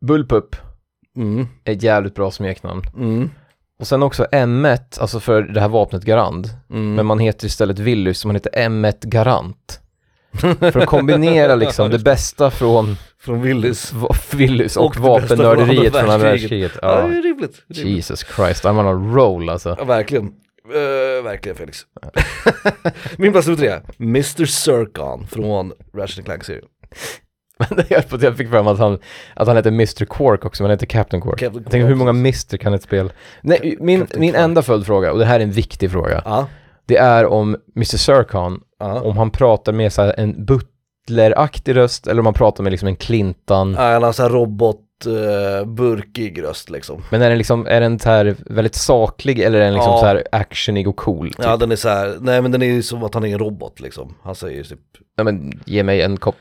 Bullpup, 0.06 0.56
Mm. 1.16 1.46
ett 1.64 1.82
jävligt 1.82 2.14
bra 2.14 2.30
smeknamn. 2.30 2.82
Mm. 2.96 3.30
Och 3.78 3.86
sen 3.86 4.02
också 4.02 4.26
M1, 4.32 5.00
alltså 5.00 5.20
för 5.20 5.42
det 5.42 5.60
här 5.60 5.68
vapnet 5.68 6.04
Garand. 6.04 6.48
Mm. 6.70 6.94
Men 6.94 7.06
man 7.06 7.18
heter 7.18 7.46
istället 7.46 7.78
Willys, 7.78 8.18
så 8.18 8.28
man 8.28 8.36
heter 8.36 8.50
M1 8.68 8.96
Garant. 9.00 9.80
För 10.60 10.78
att 10.78 10.86
kombinera 10.86 11.54
liksom 11.54 11.90
det 11.90 11.98
bästa 11.98 12.50
från 12.50 12.96
Från 13.18 13.42
Willys. 13.42 13.92
Willys 14.32 14.76
och, 14.76 14.84
Och 14.84 14.96
vapennörderiet 14.96 15.96
från 15.96 16.10
andra 16.10 16.28
världskriget. 16.28 16.72
Ja, 16.82 17.00
Ja. 17.00 17.08
Det 17.08 17.18
är 17.18 17.22
rimligt. 17.22 17.62
Jesus 17.68 18.24
Christ, 18.36 18.64
I'm 18.64 18.80
on 18.80 18.86
a 18.86 19.14
roll 19.16 19.48
alltså. 19.48 19.76
Ja, 19.78 19.84
verkligen. 19.84 20.24
Uh, 20.24 21.24
verkligen 21.24 21.56
Felix. 21.56 21.80
Min 23.16 23.32
plats 23.32 23.46
nummer 23.46 23.58
tre, 23.58 23.80
Mr. 24.00 24.44
Circon 24.44 25.26
från 25.26 25.72
Ratchet 25.94 26.24
Clank-serien. 26.24 26.64
Men 27.70 27.84
hjälper 27.90 28.16
att 28.16 28.22
jag 28.22 28.36
fick 28.36 28.50
fram 28.50 28.66
att 28.66 28.78
han, 28.78 28.98
att 29.34 29.46
han 29.48 29.56
heter 29.56 29.70
Mr. 29.70 30.04
Quark 30.04 30.44
också, 30.44 30.62
men 30.62 30.70
han 30.70 30.74
heter 30.76 30.86
Captain 30.86 31.22
Quark. 31.22 31.38
Captain 31.38 31.62
Jag 31.64 31.72
tänker 31.72 31.88
hur 31.88 31.94
många 31.94 32.10
Mr 32.10 32.56
kan 32.56 32.74
ett 32.74 32.82
spel... 32.82 33.12
Nej, 33.40 33.76
min, 33.80 34.00
Captain 34.00 34.20
min 34.20 34.32
Quark. 34.32 34.44
enda 34.44 34.62
följdfråga, 34.62 35.12
och 35.12 35.18
det 35.18 35.24
här 35.24 35.40
är 35.40 35.44
en 35.44 35.50
viktig 35.52 35.90
fråga, 35.90 36.22
Ja. 36.24 36.46
det 36.86 36.96
är 36.96 37.26
om 37.26 37.56
Mr. 37.76 37.84
Sircon, 37.84 38.60
Ja. 38.78 39.00
om 39.00 39.16
han 39.16 39.30
pratar 39.30 39.72
med 39.72 39.92
så 39.92 40.02
här 40.02 40.14
en 40.18 40.44
butleraktig 40.44 41.76
röst, 41.76 42.06
eller 42.06 42.20
om 42.20 42.26
han 42.26 42.34
pratar 42.34 42.62
med 42.62 42.70
liksom 42.70 42.88
en 42.88 42.96
Clintan. 42.96 43.74
Ja, 43.78 43.92
Han 43.92 44.02
har 44.02 44.12
så 44.12 44.22
här 44.22 44.30
robot, 44.30 44.80
uh, 45.06 45.66
burkig 45.68 46.42
röst 46.42 46.70
liksom. 46.70 47.02
Men 47.10 47.22
är 47.22 47.28
den 47.28 47.38
liksom, 47.38 47.66
är 47.66 47.80
den 47.80 47.98
så 47.98 48.08
här 48.08 48.36
väldigt 48.46 48.74
saklig 48.74 49.38
eller 49.40 49.58
är 49.60 49.64
den 49.64 49.74
liksom 49.74 49.92
Ja. 49.92 49.98
så 50.00 50.06
här 50.06 50.24
actionig 50.32 50.88
och 50.88 50.96
cool? 50.96 51.26
Typ? 51.32 51.44
Ja 51.44 51.56
den 51.56 51.72
är 51.72 51.76
så 51.76 51.88
här, 51.88 52.16
nej 52.20 52.42
men 52.42 52.50
den 52.52 52.62
är 52.62 52.66
ju 52.66 52.82
som 52.82 53.04
att 53.04 53.14
han 53.14 53.24
är 53.24 53.28
en 53.32 53.38
robot 53.38 53.80
liksom. 53.80 54.14
Han 54.22 54.34
säger 54.34 54.64
typ, 54.64 54.78
Ja, 55.16 55.24
men 55.24 55.60
ge 55.64 55.82
mig 55.82 56.02
en 56.02 56.16
kopp. 56.16 56.36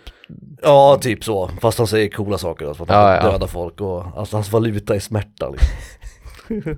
Ja 0.61 0.97
typ 1.01 1.23
så. 1.23 1.49
Fast 1.61 1.77
han 1.77 1.88
säger 1.88 2.09
coola 2.09 2.38
saker, 2.38 2.65
alltså, 2.65 2.83
att 2.83 2.89
han 2.89 3.01
Ja, 3.01 3.15
ja. 3.15 3.31
dödar 3.31 3.47
folk 3.47 3.81
och 3.81 4.03
alltså, 4.17 4.35
hans 4.38 4.51
valuta 4.51 4.95
är 4.95 4.99
smärta 4.99 5.49
liksom. 5.49 5.69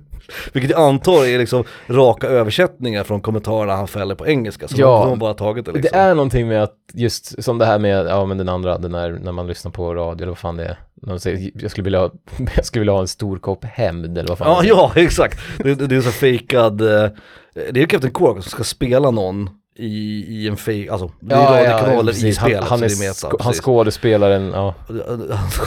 Vilket 0.52 0.70
jag 0.70 0.80
antar 0.80 1.24
är 1.26 1.38
liksom 1.38 1.64
raka 1.88 2.26
översättningar 2.26 3.04
från 3.04 3.20
kommentarerna 3.20 3.76
han 3.76 3.88
fäller 3.88 4.14
på 4.14 4.26
engelska. 4.26 4.68
Så 4.68 4.80
Ja. 4.80 5.04
de 5.08 5.18
bara 5.18 5.34
tagit 5.34 5.64
det 5.66 5.72
liksom. 5.72 5.90
Det 5.92 5.98
är 5.98 6.14
någonting 6.14 6.48
med 6.48 6.62
att 6.62 6.74
just 6.94 7.42
som 7.44 7.58
det 7.58 7.66
här 7.66 7.78
med, 7.78 8.06
ja 8.06 8.24
men 8.26 8.38
den 8.38 8.48
andra, 8.48 8.78
den 8.78 8.92
där 8.92 9.18
när 9.22 9.32
man 9.32 9.46
lyssnar 9.46 9.70
på 9.72 9.94
radio 9.94 10.16
eller 10.22 10.26
vad 10.30 10.38
fan 10.38 10.56
det 10.56 10.64
är. 10.64 10.78
När 11.02 11.12
de 11.12 11.20
säger, 11.20 11.50
jag 11.54 11.70
skulle 11.70 11.84
vilja, 11.84 12.00
ha- 12.00 12.10
jag 12.56 12.64
skulle 12.64 12.80
vilja 12.80 12.92
ha 12.92 13.00
en 13.00 13.08
stor 13.08 13.38
kopp 13.38 13.64
hämnd 13.64 14.18
eller 14.18 14.28
vad 14.28 14.38
fan 14.38 14.48
Ja, 14.48 14.60
det 14.62 14.68
är. 14.68 14.70
ja 14.70 14.92
exakt. 15.06 15.38
Det, 15.58 15.74
det 15.74 15.96
är 15.96 16.00
så 16.00 16.10
fejkad, 16.10 16.80
eh, 16.80 17.08
det 17.54 17.68
är 17.70 17.80
ju 17.80 17.86
Captain 17.86 18.12
Quark 18.14 18.34
som 18.42 18.50
ska 18.50 18.64
spela 18.64 19.10
någon 19.10 19.50
i, 19.78 20.24
i 20.28 20.48
en 20.48 20.56
fake, 20.56 20.92
alltså 20.92 21.10
det 21.20 21.34
är 21.34 21.38
radiokanaler 21.38 22.12
i 22.12 22.14
precis. 22.14 22.36
spelet. 22.36 22.60
Han, 22.60 22.68
han, 22.68 22.82
är 22.82 22.88
det 22.88 22.98
meta, 22.98 23.30
han 23.44 23.52
skådespelaren, 23.52 24.50
ja. 24.54 24.74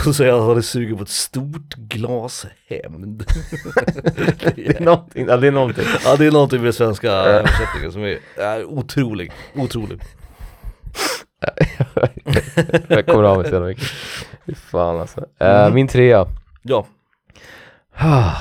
Han 0.03 0.13
säger 0.13 0.33
att 0.33 0.41
han 0.41 0.57
är 0.57 0.61
sugen 0.61 0.97
på 0.97 1.03
ett 1.03 1.09
stort 1.09 1.75
glas 1.75 2.45
hämnd. 2.67 3.23
Det 4.55 4.67
är 4.67 4.79
någonting, 4.83 5.27
ja 5.27 5.37
det 5.37 5.47
är 5.47 5.51
någonting. 5.51 5.83
Ja 6.05 6.15
det 6.15 6.25
är 6.25 6.31
någonting 6.31 6.59
med 6.59 6.65
den 6.65 6.73
svenska 6.73 7.11
översättningen 7.11 7.91
som 7.91 8.03
är, 8.03 8.17
är 8.37 8.65
otrolig, 8.65 9.31
otrolig. 9.55 10.01
jag 12.87 13.05
kommer 13.05 13.23
av 13.23 13.37
mig 13.37 13.47
så 13.47 13.53
jävla 13.53 13.67
mycket. 13.67 13.87
Fan 14.71 14.99
alltså. 14.99 15.19
Eh, 15.39 15.61
Mm. 15.61 15.73
min 15.73 15.87
trea. 15.87 16.27
Ja, 16.61 16.85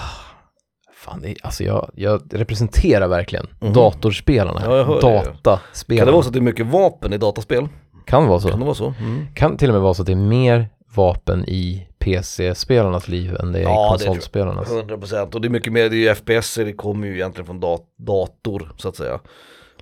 Fan, 1.11 1.21
det 1.23 1.35
alltså 1.43 1.65
jag, 1.65 1.91
jag 1.95 2.23
representerar 2.31 3.09
verkligen 3.09 3.47
Mhm. 3.61 3.73
datorspelarna. 3.73 4.61
Ja. 4.65 5.01
Dataspelarna. 5.43 6.01
kan 6.01 6.07
det 6.07 6.13
vara 6.13 6.23
så 6.23 6.29
att 6.29 6.33
det 6.33 6.39
är 6.39 6.43
mycket 6.43 6.67
vapen 6.67 7.13
i 7.13 7.19
dataspel? 7.19 7.69
Kan 8.07 8.27
vara 8.27 8.41
så. 8.41 8.49
Kan 8.49 8.59
det 8.59 8.65
vara 8.65 8.75
så? 8.75 8.95
Mm. 9.01 9.27
Kan 9.35 9.57
till 9.57 9.69
och 9.69 9.73
med 9.75 9.83
vara 9.83 9.95
så 9.95 10.03
att 10.03 10.07
det 10.07 10.13
är 10.13 10.17
mer 10.17 10.69
vapen 10.95 11.45
i 11.49 11.87
PC-spelarnas 11.99 13.09
liv 13.09 13.37
än 13.41 13.53
det 13.53 13.59
är 13.59 13.63
Ja, 13.63 13.87
i 13.87 13.99
konsolspelarnas. 14.05 14.71
100% 14.71 15.35
och 15.35 15.41
det 15.41 15.49
är 15.49 15.51
mycket 15.51 15.73
mer, 15.73 15.89
det 15.91 15.97
är 15.97 15.99
ju 15.99 16.15
FPS, 16.15 16.55
det 16.55 16.73
kommer 16.73 17.07
ju 17.07 17.15
egentligen 17.15 17.47
från 17.47 17.61
dat 17.61 17.83
dator 17.99 18.73
så 18.77 18.89
att 18.89 18.97
säga. 18.97 19.21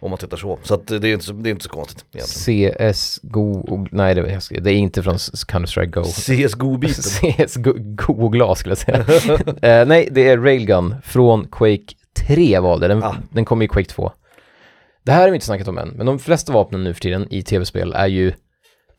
Om 0.00 0.11
man 0.11 0.18
tittar 0.18 0.37
så. 0.37 0.58
Så 0.62 0.76
det 0.76 1.08
är 1.08 1.12
inte 1.12 1.24
så, 1.24 1.32
det 1.32 1.48
är 1.48 1.50
inte 1.50 1.64
så 1.64 1.70
konstigt 1.70 2.04
egentligen. 2.12 2.92
CSGO, 2.92 3.87
nej 3.92 4.14
det, 4.14 4.20
är- 4.20 4.68
inte 4.68 5.02
från 5.02 5.14
Counter-Strike 5.16 5.90
Go. 5.90 6.02
CSGO-biten. 6.02 7.02
CSGO 7.46 8.24
och 8.24 8.32
glas 8.32 8.58
skulle 8.58 8.76
jag 8.87 9.06
säga. 9.06 9.38
Eh, 9.80 9.87
nej, 9.88 10.08
det 10.11 10.28
är 10.28 10.38
Railgun 10.38 10.94
från 11.04 11.48
Quake 11.48 11.94
3 12.26 12.58
var 12.58 12.78
det. 12.78 12.88
Den, 12.88 13.02
Ah. 13.02 13.16
den 13.30 13.44
kom 13.44 13.62
i 13.62 13.68
Quake 13.68 13.88
2. 13.88 14.12
Det 15.04 15.12
här 15.12 15.20
har 15.22 15.28
vi 15.30 15.34
inte 15.34 15.46
snackat 15.46 15.68
om 15.68 15.78
än, 15.78 15.88
men 15.88 16.06
de 16.06 16.18
flesta 16.18 16.52
vapnen 16.52 16.84
nu 16.84 16.94
för 16.94 17.00
tiden 17.00 17.26
i 17.30 17.42
tv-spel 17.42 17.92
är 17.96 18.06
ju 18.06 18.32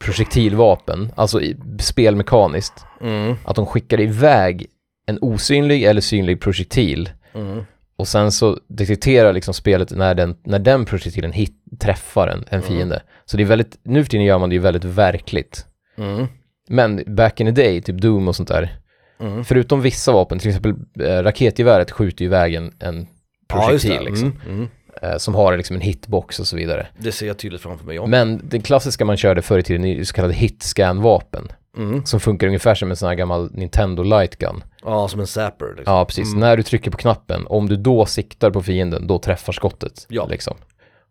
projektilvapen, 0.09 1.11
alltså 1.15 1.41
i, 1.41 1.57
spelmekaniskt. 1.79 2.85
Mm, 3.01 3.35
Att 3.45 3.55
de 3.55 3.65
skickar 3.65 3.99
iväg 4.01 4.65
en 5.07 5.17
osynlig 5.21 5.83
eller 5.83 6.01
synlig 6.01 6.41
projektil 6.41 7.09
mm, 7.35 7.63
och 7.99 8.07
sen 8.07 8.31
så 8.31 8.57
detekterar 8.67 9.33
liksom 9.33 9.53
spelet 9.53 9.91
när 9.91 10.15
den, 10.15 10.37
när 10.43 10.59
den 10.59 10.85
projektilen 10.85 11.31
hit, 11.31 11.53
träffar 11.79 12.27
en, 12.27 12.45
en 12.49 12.61
fiende. 12.61 13.01
Så 13.25 13.37
det 13.37 13.43
är 13.43 13.47
väldigt, 13.47 13.79
nu 13.83 14.03
för 14.03 14.09
tiden 14.11 14.25
gör 14.25 14.39
man 14.39 14.49
det 14.49 14.55
ju 14.55 14.59
väldigt 14.61 14.83
verkligt. 14.83 15.65
mm, 15.97 16.27
Men 16.69 17.03
back 17.07 17.39
in 17.41 17.55
the 17.55 17.61
day, 17.63 17.81
typ 17.81 17.97
Doom 18.01 18.27
och 18.27 18.35
sånt 18.35 18.49
där, 18.49 18.77
mm. 19.19 19.43
förutom 19.45 19.81
vissa 19.81 20.11
vapen, 20.11 20.39
till 20.39 20.47
exempel 20.49 20.73
eh, 20.99 21.23
raketgeväret 21.23 21.91
skjuter 21.91 22.21
ju 22.21 22.25
iväg 22.25 22.53
en, 22.55 22.73
en 22.79 23.07
Ja, 23.49 23.55
projektil 23.67 23.91
det. 23.91 24.01
liksom, 24.09 24.39
Mm, 24.45 24.55
mm. 24.57 24.69
eh, 25.01 25.17
som 25.17 25.35
har 25.35 25.57
liksom 25.57 25.75
en 25.75 25.81
hitbox 25.81 26.39
och 26.39 26.47
så 26.47 26.55
vidare. 26.55 26.87
Det 26.97 27.11
ser 27.11 27.27
jag 27.27 27.37
tydligt 27.37 27.61
framför 27.61 27.85
mig, 27.85 27.95
ja. 27.95 28.05
Men 28.05 28.41
det 28.49 28.59
klassiska 28.59 29.05
man 29.05 29.17
körde 29.17 29.41
förr 29.41 29.59
i 29.59 29.63
tiden 29.63 29.85
är 29.85 29.93
ju 29.95 30.05
så 30.05 30.13
kallade 30.13 30.33
hitscan-vapen, 30.33 31.47
Mm. 31.77 32.05
som 32.05 32.19
funkar 32.19 32.47
ungefär 32.47 32.75
som 32.75 32.89
en 32.89 32.95
sån 32.97 33.09
här 33.09 33.15
gammal 33.15 33.49
Nintendo 33.53 34.03
Lightgun. 34.03 34.63
Ja, 34.85 35.07
som 35.07 35.19
en 35.19 35.27
zapper 35.27 35.65
liksom. 35.77 35.93
Ja, 35.95 36.05
precis. 36.05 36.33
När 36.35 36.57
du 36.57 36.63
trycker 36.63 36.91
på 36.91 36.97
knappen, 36.97 37.47
om 37.47 37.69
du 37.69 37.75
då 37.75 38.05
siktar 38.05 38.51
på 38.51 38.61
fienden, 38.63 39.07
då 39.07 39.19
träffar 39.19 39.53
skottet. 39.53 40.05
Ja. 40.09 40.25
Liksom. 40.27 40.57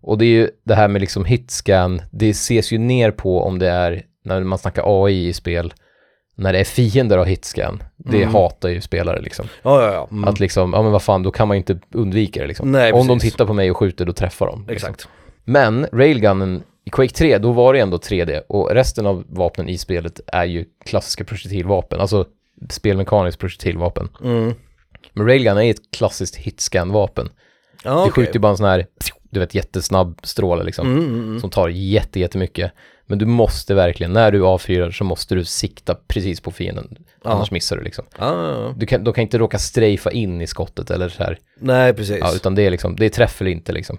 Och 0.00 0.18
det 0.18 0.24
är 0.24 0.28
ju 0.40 0.50
det 0.64 0.74
här 0.74 0.88
med 0.88 1.00
liksom 1.00 1.24
hitscan, 1.24 2.02
det 2.10 2.30
ses 2.30 2.72
ju 2.72 2.78
ner 2.78 3.10
på 3.10 3.42
om 3.42 3.58
det 3.58 3.68
är, 3.68 4.02
när 4.24 4.40
man 4.40 4.58
snackar 4.58 5.04
AI 5.04 5.28
i 5.28 5.32
spel, 5.32 5.74
när 6.34 6.52
det 6.52 6.58
är 6.60 6.64
fiender 6.64 7.18
av 7.18 7.24
hitscan. 7.26 7.82
Det 7.96 8.22
Mm. 8.22 8.34
hatar 8.34 8.68
ju 8.68 8.80
spelare 8.80 9.20
liksom. 9.20 9.46
Ja, 9.62 9.82
ja, 9.82 9.92
ja. 9.92 10.08
Mm. 10.10 10.24
Att 10.28 10.40
liksom, 10.40 10.72
ja 10.72 10.82
men 10.82 10.92
vad 10.92 11.02
fan, 11.02 11.22
då 11.22 11.30
kan 11.30 11.48
man 11.48 11.56
ju 11.56 11.58
inte 11.58 11.78
undvika 11.94 12.40
det 12.40 12.46
liksom. 12.46 12.72
Nej, 12.72 12.92
om 12.92 13.06
de 13.06 13.18
precis. 13.18 13.32
tittar 13.32 13.46
på 13.46 13.52
mig 13.52 13.70
och 13.70 13.76
skjuter, 13.76 14.04
då 14.04 14.12
träffar 14.12 14.46
de. 14.46 14.66
liksom. 14.68 14.90
Exakt. 14.90 15.08
Men 15.44 15.86
railgunnen 15.92 16.62
I 16.88 16.90
Quake 16.90 17.14
3, 17.14 17.38
då 17.38 17.52
var 17.52 17.72
det 17.74 17.80
ändå 17.80 17.96
3D 17.96 18.40
och 18.48 18.70
resten 18.70 19.06
av 19.06 19.24
vapnen 19.28 19.68
i 19.68 19.78
spelet 19.78 20.20
är 20.26 20.44
ju 20.44 20.64
klassiska 20.84 21.24
projektilvapen, 21.24 22.00
alltså 22.00 22.26
spelmekaniskt 22.70 23.38
projektilvapen. 23.38 24.08
Mm. 24.24 24.54
Men 25.12 25.26
Railgun 25.26 25.58
är 25.58 25.70
ett 25.70 25.90
klassiskt 25.96 26.36
hitscan-vapen. 26.36 27.28
Ja, 27.84 27.90
Det 27.90 27.96
okej. 28.00 28.12
skjuter 28.12 28.34
ju 28.34 28.40
bara 28.40 28.50
en 28.50 28.56
sån 28.56 28.66
här, 28.66 28.86
du 29.30 29.40
vet, 29.40 29.54
jättesnabb 29.54 30.20
stråle 30.22 30.64
liksom, 30.64 30.86
Mm, 30.86 31.04
mm, 31.04 31.22
mm. 31.24 31.40
som 31.40 31.50
tar 31.50 31.68
jätte, 31.68 32.20
jättemycket. 32.20 32.72
Men 33.06 33.18
du 33.18 33.26
måste 33.26 33.74
verkligen, 33.74 34.12
när 34.12 34.30
du 34.32 34.44
avfyrar 34.46 34.90
så 34.90 35.04
måste 35.04 35.34
du 35.34 35.44
sikta 35.44 35.94
precis 36.08 36.40
på 36.40 36.50
fienden, 36.50 36.96
Ja. 37.24 37.30
annars 37.30 37.50
missar 37.50 37.76
du 37.76 37.82
liksom. 37.82 38.04
Ja. 38.18 38.74
Du 38.76 38.86
kan, 38.86 39.04
de 39.04 39.14
kan 39.14 39.22
inte 39.22 39.38
råka 39.38 39.58
strejfa 39.58 40.10
in 40.10 40.40
i 40.40 40.46
skottet 40.46 40.90
eller 40.90 41.08
så 41.08 41.22
här, 41.22 41.38
Nej, 41.60 41.94
precis. 41.94 42.16
ja, 42.20 42.34
utan 42.34 42.54
det 42.54 42.62
är 42.62 42.70
liksom, 42.70 42.96
det 42.96 43.04
är 43.04 43.10
träff 43.10 43.40
eller 43.40 43.50
inte 43.50 43.72
liksom. 43.72 43.98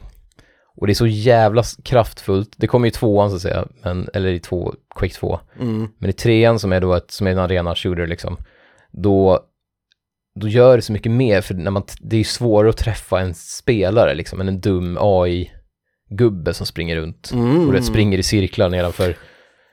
Och 0.80 0.88
det 0.88 0.94
är 0.94 0.96
så 0.96 1.08
jävla 1.08 1.64
kraftfullt, 1.84 2.54
det 2.58 2.68
kommer 2.68 2.88
ju 2.88 2.90
i 2.90 2.94
tvåan 2.94 3.30
så 3.30 3.36
att 3.36 3.42
säga, 3.42 3.68
men, 3.84 4.10
eller 4.14 4.30
i 4.30 4.40
två, 4.40 4.74
Quake 4.96 5.14
2. 5.14 5.40
Mm. 5.60 5.88
Men 5.98 6.10
i 6.10 6.14
trean 6.14 6.60
som 6.60 6.74
är 6.74 6.82
då 6.82 6.94
ett, 6.94 7.12
som 7.12 7.28
är 7.28 7.32
en 7.32 7.40
arena 7.40 7.76
shooter 7.76 8.08
liksom, 8.08 8.38
då, 8.92 9.40
då 10.40 10.48
gör 10.48 10.76
det 10.76 10.82
så 10.82 10.94
mycket 10.94 11.12
mer, 11.12 11.42
för 11.42 11.54
när 11.54 11.72
man, 11.72 11.84
det 12.00 12.16
är 12.16 12.18
ju 12.18 12.24
svårare 12.24 12.70
att 12.70 12.78
träffa 12.78 13.20
en 13.20 13.34
spelare 13.34 14.16
liksom, 14.16 14.42
än 14.42 14.48
en 14.48 14.60
dum 14.62 14.98
AI-gubbe 15.02 16.54
som 16.54 16.66
springer 16.66 16.96
runt 16.96 17.32
Mm. 17.34 17.68
och 17.68 17.74
det 17.74 17.84
springer 17.84 18.18
i 18.18 18.24
cirklar 18.24 18.70
nedanför, 18.70 19.16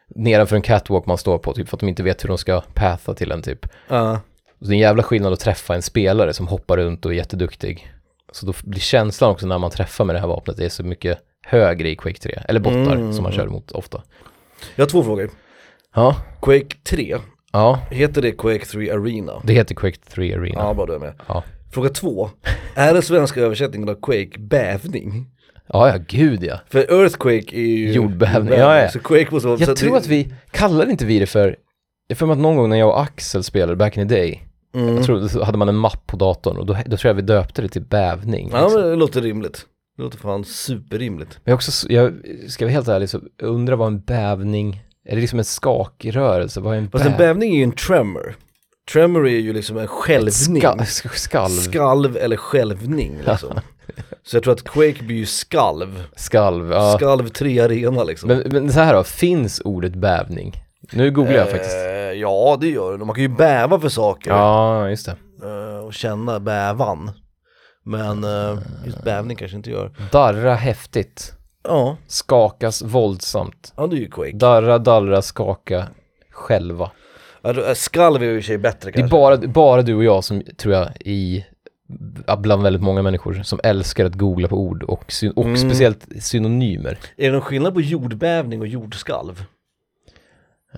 nedanför 0.08 0.56
en 0.56 0.62
catwalk 0.62 1.06
man 1.06 1.18
står 1.18 1.38
på, 1.38 1.52
typ 1.52 1.68
för 1.68 1.76
att 1.76 1.80
de 1.80 1.88
inte 1.88 2.02
vet 2.02 2.24
hur 2.24 2.28
de 2.28 2.38
ska 2.38 2.60
patha 2.60 3.14
till 3.14 3.32
en 3.32 3.42
typ. 3.42 3.66
Ja. 3.88 4.20
Så 4.60 4.66
det 4.66 4.72
är 4.72 4.74
en 4.74 4.78
jävla 4.78 5.02
skillnad 5.02 5.32
att 5.32 5.40
träffa 5.40 5.74
en 5.74 5.82
spelare 5.82 6.32
som 6.32 6.48
hoppar 6.48 6.76
runt 6.76 7.06
och 7.06 7.12
är 7.12 7.16
jätteduktig. 7.16 7.92
Så 8.36 8.46
då 8.46 8.52
blir 8.64 8.80
känslan 8.80 9.30
också 9.30 9.46
när 9.46 9.58
man 9.58 9.70
träffar 9.70 10.04
med 10.04 10.14
det 10.16 10.20
här 10.20 10.26
vapnet, 10.26 10.56
det 10.56 10.64
är 10.64 10.68
så 10.68 10.84
mycket 10.84 11.18
högre 11.46 11.88
i 11.90 11.96
Quake 11.96 12.18
3, 12.20 12.38
eller 12.48 12.60
bottar 12.60 12.96
Mm. 12.96 13.12
som 13.12 13.22
man 13.22 13.32
kör 13.32 13.46
emot 13.46 13.72
ofta. 13.72 14.02
Jag 14.76 14.84
har 14.84 14.88
två 14.90 15.02
frågor. 15.02 15.30
Ja, 15.94 16.16
Quake 16.42 16.76
3, 16.84 17.16
ja, 17.52 17.78
heter 17.90 18.22
det 18.22 18.32
Quake 18.32 18.64
3 18.64 18.90
Arena? 18.90 19.32
det 19.44 19.52
heter 19.52 19.74
Quake 19.74 19.96
3 20.10 20.34
Arena. 20.34 20.58
Ja, 20.60 20.74
bra 20.74 20.86
du 20.86 20.94
är 20.94 20.98
med. 20.98 21.14
Ja. 21.28 21.42
Fråga 21.72 21.88
två, 21.88 22.30
är 22.74 22.92
den 22.94 23.02
svenska 23.02 23.40
översättningen 23.40 23.88
av 23.88 23.94
Quake 24.02 24.38
bävning? 24.38 25.26
Ja, 25.68 25.88
ja, 25.88 25.94
gud 26.08 26.44
ja. 26.44 26.60
För 26.70 26.78
Earthquake 27.02 27.56
är 27.56 27.60
ju 27.60 27.92
Jordbävning, 27.92 28.58
ja, 28.58 28.80
ja. 28.80 28.88
Så 28.88 28.98
Quake 29.00 29.26
måste 29.30 29.48
vara... 29.48 29.58
Jag 29.60 29.76
tror 29.76 29.90
det- 29.90 29.96
att 29.98 30.06
vi, 30.06 30.34
kallade 30.50 30.90
inte 30.90 31.06
vi 31.06 31.18
det 31.18 31.26
för, 31.26 31.56
jag 32.08 32.18
får 32.18 32.26
mig 32.26 32.32
att 32.34 32.38
någon 32.40 32.56
gång 32.56 32.68
när 32.68 32.76
jag 32.76 32.88
och 32.88 33.00
Axel 33.02 33.44
spelade 33.44 33.76
back 33.76 33.96
in 33.96 34.08
the 34.08 34.14
day, 34.14 34.42
Mm. 34.76 34.96
jag 34.96 35.04
tror 35.04 35.28
så 35.28 35.44
hade 35.44 35.58
man 35.58 35.68
en 35.68 35.76
mapp 35.76 36.06
på 36.06 36.16
datorn 36.16 36.56
och 36.56 36.66
då, 36.66 36.76
då 36.86 36.96
tror 36.96 37.08
jag 37.08 37.14
vi 37.14 37.22
döpte 37.22 37.62
det 37.62 37.68
till 37.68 37.82
bävning. 37.82 38.50
Ja 38.52 38.62
liksom. 38.62 38.80
men 38.80 38.90
det 38.90 38.96
låter 38.96 39.22
rimligt. 39.22 39.66
Det 39.96 40.02
låter 40.02 40.18
fan 40.18 40.44
superrimligt. 40.44 41.38
Men 41.44 41.50
jag 41.50 41.54
också, 41.54 41.92
jag 41.92 42.12
ska 42.48 42.64
vara 42.64 42.72
helt 42.72 42.88
ärlig 42.88 43.10
så 43.10 43.20
undrar 43.42 43.76
vad 43.76 43.86
en 43.88 44.00
bävning, 44.00 44.82
är 45.08 45.14
det 45.14 45.20
liksom 45.20 45.38
en 45.38 45.44
skakrörelse? 45.44 46.60
Vad 46.60 46.74
är 46.74 46.78
en 46.78 46.90
Fast 46.90 47.04
bäv? 47.04 47.12
en 47.12 47.18
bävning 47.18 47.52
är 47.52 47.56
ju 47.56 47.62
en 47.62 47.72
tremor. 47.72 48.36
Tremor 48.92 49.28
är 49.28 49.38
ju 49.38 49.52
liksom 49.52 49.78
en 49.78 49.88
skälvning. 49.88 50.32
Ska, 50.60 50.72
sk- 50.74 51.16
skalv. 51.16 51.50
Skalv 51.50 52.16
eller 52.16 52.36
skälvning 52.36 53.18
liksom. 53.26 53.60
Så 54.22 54.36
jag 54.36 54.42
tror 54.42 54.54
att 54.54 54.64
Quake 54.64 55.02
blir 55.04 55.16
ju 55.16 55.26
skalv. 55.26 56.04
Skalv, 56.16 56.72
ja. 56.72 56.94
Skalv 56.96 57.28
3 57.28 57.60
arena 57.60 58.04
liksom. 58.04 58.28
Men, 58.28 58.42
men 58.52 58.72
så 58.72 58.80
här 58.80 58.94
då, 58.94 59.04
finns 59.04 59.60
ordet 59.64 59.94
bävning? 59.94 60.54
Nu 60.92 61.10
googlar 61.10 61.34
jag 61.34 61.50
faktiskt. 61.50 61.76
Eh, 61.76 61.90
ja 62.12 62.58
det 62.60 62.68
gör 62.68 62.98
det. 62.98 63.04
Man 63.04 63.14
kan 63.14 63.22
ju 63.22 63.28
bäva 63.28 63.80
för 63.80 63.88
saker. 63.88 64.30
Ja, 64.30 64.88
just 64.88 65.06
det. 65.06 65.16
eh, 65.48 65.84
och 65.86 65.94
känna 65.94 66.40
bävan. 66.40 67.10
Men 67.84 68.24
eh, 68.24 68.58
just 68.86 69.02
bävning 69.04 69.36
kanske 69.36 69.56
inte 69.56 69.70
gör. 69.70 69.90
Darra 70.12 70.54
häftigt. 70.54 71.32
Ja, 71.64 71.96
Skakas 72.06 72.82
våldsamt. 72.82 73.72
ja 73.76 73.86
det 73.86 73.96
är 73.96 74.00
ju 74.00 74.10
Quake. 74.10 74.32
Darra, 74.36 74.78
dallra, 74.78 75.22
skaka, 75.22 75.84
själva. 76.30 76.90
Ja, 77.42 77.52
då- 77.52 77.64
eh, 77.64 77.74
Skalv 77.74 78.22
är 78.22 78.26
ju 78.26 78.34
i 78.36 78.38
och 78.38 78.42
för 78.42 78.46
sig 78.46 78.58
bättre 78.58 78.90
Det 78.90 78.98
är 78.98 79.00
kanske. 79.00 79.16
bara, 79.16 79.36
bara 79.36 79.82
du 79.82 79.94
och 79.94 80.04
jag 80.04 80.24
som, 80.24 80.42
tror 80.56 80.74
jag, 80.74 80.88
i 81.00 81.44
ja, 82.26 82.36
bland 82.36 82.62
väldigt 82.62 82.82
många 82.82 83.02
människor 83.02 83.42
som 83.42 83.60
älskar 83.62 84.04
att 84.06 84.14
googla 84.14 84.48
på 84.48 84.56
ord 84.56 84.82
och, 84.82 85.12
syn- 85.12 85.32
och 85.36 85.44
Mm. 85.44 85.56
speciellt 85.56 86.06
synonymer. 86.20 86.98
Är 87.16 87.26
det 87.26 87.32
någon 87.32 87.40
skillnad 87.40 87.74
på 87.74 87.80
jordbävning 87.80 88.60
och 88.60 88.66
jordskalv? 88.66 89.44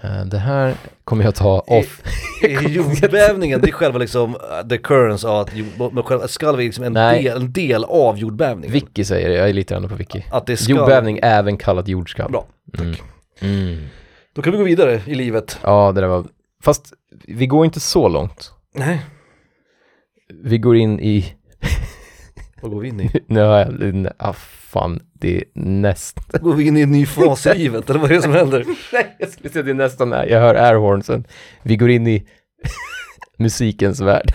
Eh, 0.03 0.25
det 0.25 0.39
här 0.39 0.75
kommer 1.05 1.25
jag 1.25 1.35
ta 1.35 1.61
off. 1.61 2.03
jordbävningen, 2.69 3.61
det 3.61 3.69
är 3.69 3.73
själva 3.73 3.99
liksom 3.99 4.35
uh, 4.35 4.69
the 4.69 4.79
currents 4.79 5.25
av 5.25 5.41
att 5.41 5.57
jord, 5.57 6.31
skalv 6.31 6.61
är 6.61 6.65
liksom 6.65 6.85
en 6.85 6.95
del, 6.95 7.27
en 7.27 7.53
del 7.53 7.85
av 7.85 8.19
jordbävningen. 8.19 8.73
Vicky 8.73 9.05
säger 9.05 9.29
det, 9.29 9.35
jag 9.35 9.49
är 9.49 9.53
lite 9.53 9.75
grann 9.75 9.89
på 9.89 9.95
Vicky. 9.95 10.23
Att 10.31 10.47
det 10.47 10.53
är 10.53 10.57
skalv. 10.57 10.79
Jordbävning, 10.79 11.21
även 11.23 11.57
kallat 11.57 11.89
jordskalv. 11.89 12.31
Bra, 12.33 12.47
Mm. 12.79 12.95
Mm. 13.41 13.79
då 14.35 14.43
kan 14.43 14.53
vi 14.53 14.59
gå 14.59 14.65
vidare 14.65 15.03
i 15.07 15.15
livet. 15.15 15.59
Ja, 15.63 15.93
det 15.93 16.01
där 16.01 16.09
var... 16.09 16.25
Fast 16.63 16.93
vi 17.29 17.47
går 17.47 17.65
inte 17.65 17.81
så 17.81 18.09
långt. 18.09 18.53
Nej, 18.75 19.01
Vi 20.43 20.59
går 20.59 20.77
in 20.77 21.01
i... 21.01 21.35
vad 22.61 22.71
går 22.71 22.81
vi 22.81 22.89
in 22.89 23.01
i? 23.01 23.11
Nu 23.27 23.41
har 23.41 23.59
jag... 23.59 23.95
nej, 23.95 24.13
Ah, 24.19 24.33
fan, 24.33 25.01
det 25.13 25.37
är 25.37 25.45
näst... 25.55 26.21
Går 26.41 26.55
vi 26.55 26.67
in 26.67 26.77
i 26.77 26.81
en 26.81 26.91
ny 26.93 27.07
fas 27.07 27.47
i 27.47 27.55
livet, 27.59 27.91
eller 27.91 28.01
vad 28.01 28.11
är 28.11 28.15
det 28.15 28.23
som 28.23 28.33
händer? 28.33 28.65
Nej, 28.93 29.17
jag 29.19 29.29
skulle 29.29 29.49
säga 29.51 29.63
det 29.63 29.71
är 29.71 29.75
nästan. 29.75 30.11
Jag 30.11 30.41
hör 30.41 30.55
airhornsen. 30.55 31.25
Vi 31.63 31.77
går 31.77 31.91
in 31.91 32.07
i 32.07 32.27
musikens 33.39 34.01
värld. 34.01 34.35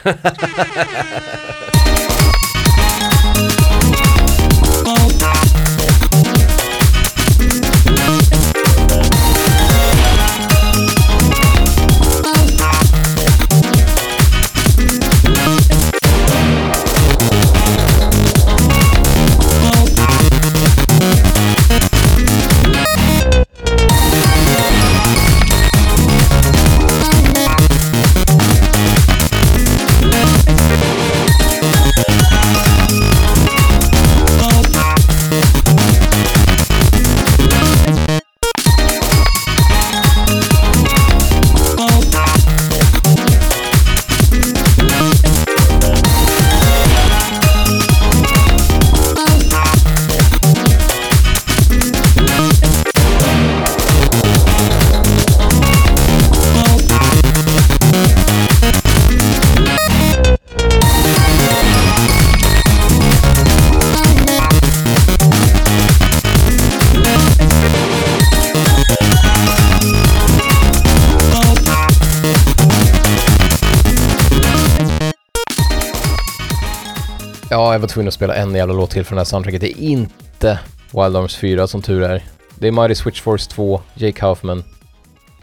Ja, 77.53 77.73
jag 77.73 77.79
var 77.79 77.87
tvungen 77.87 78.07
att 78.07 78.13
spela 78.13 78.35
en 78.35 78.55
jävla 78.55 78.73
låt 78.73 78.91
till 78.91 79.03
från 79.03 79.15
det 79.15 79.19
här 79.19 79.25
soundtracket. 79.25 79.61
Det 79.61 79.69
är 79.71 79.81
inte 79.81 80.59
Wild 80.91 81.17
Arms 81.17 81.35
4 81.35 81.67
som 81.67 81.81
tur 81.81 82.03
är. 82.03 82.23
Det 82.55 82.67
är 82.67 82.71
Mighty 82.71 82.95
Switch 82.95 83.21
Force 83.21 83.51
2, 83.51 83.81
Jake 83.93 84.19
Kaufman. 84.19 84.63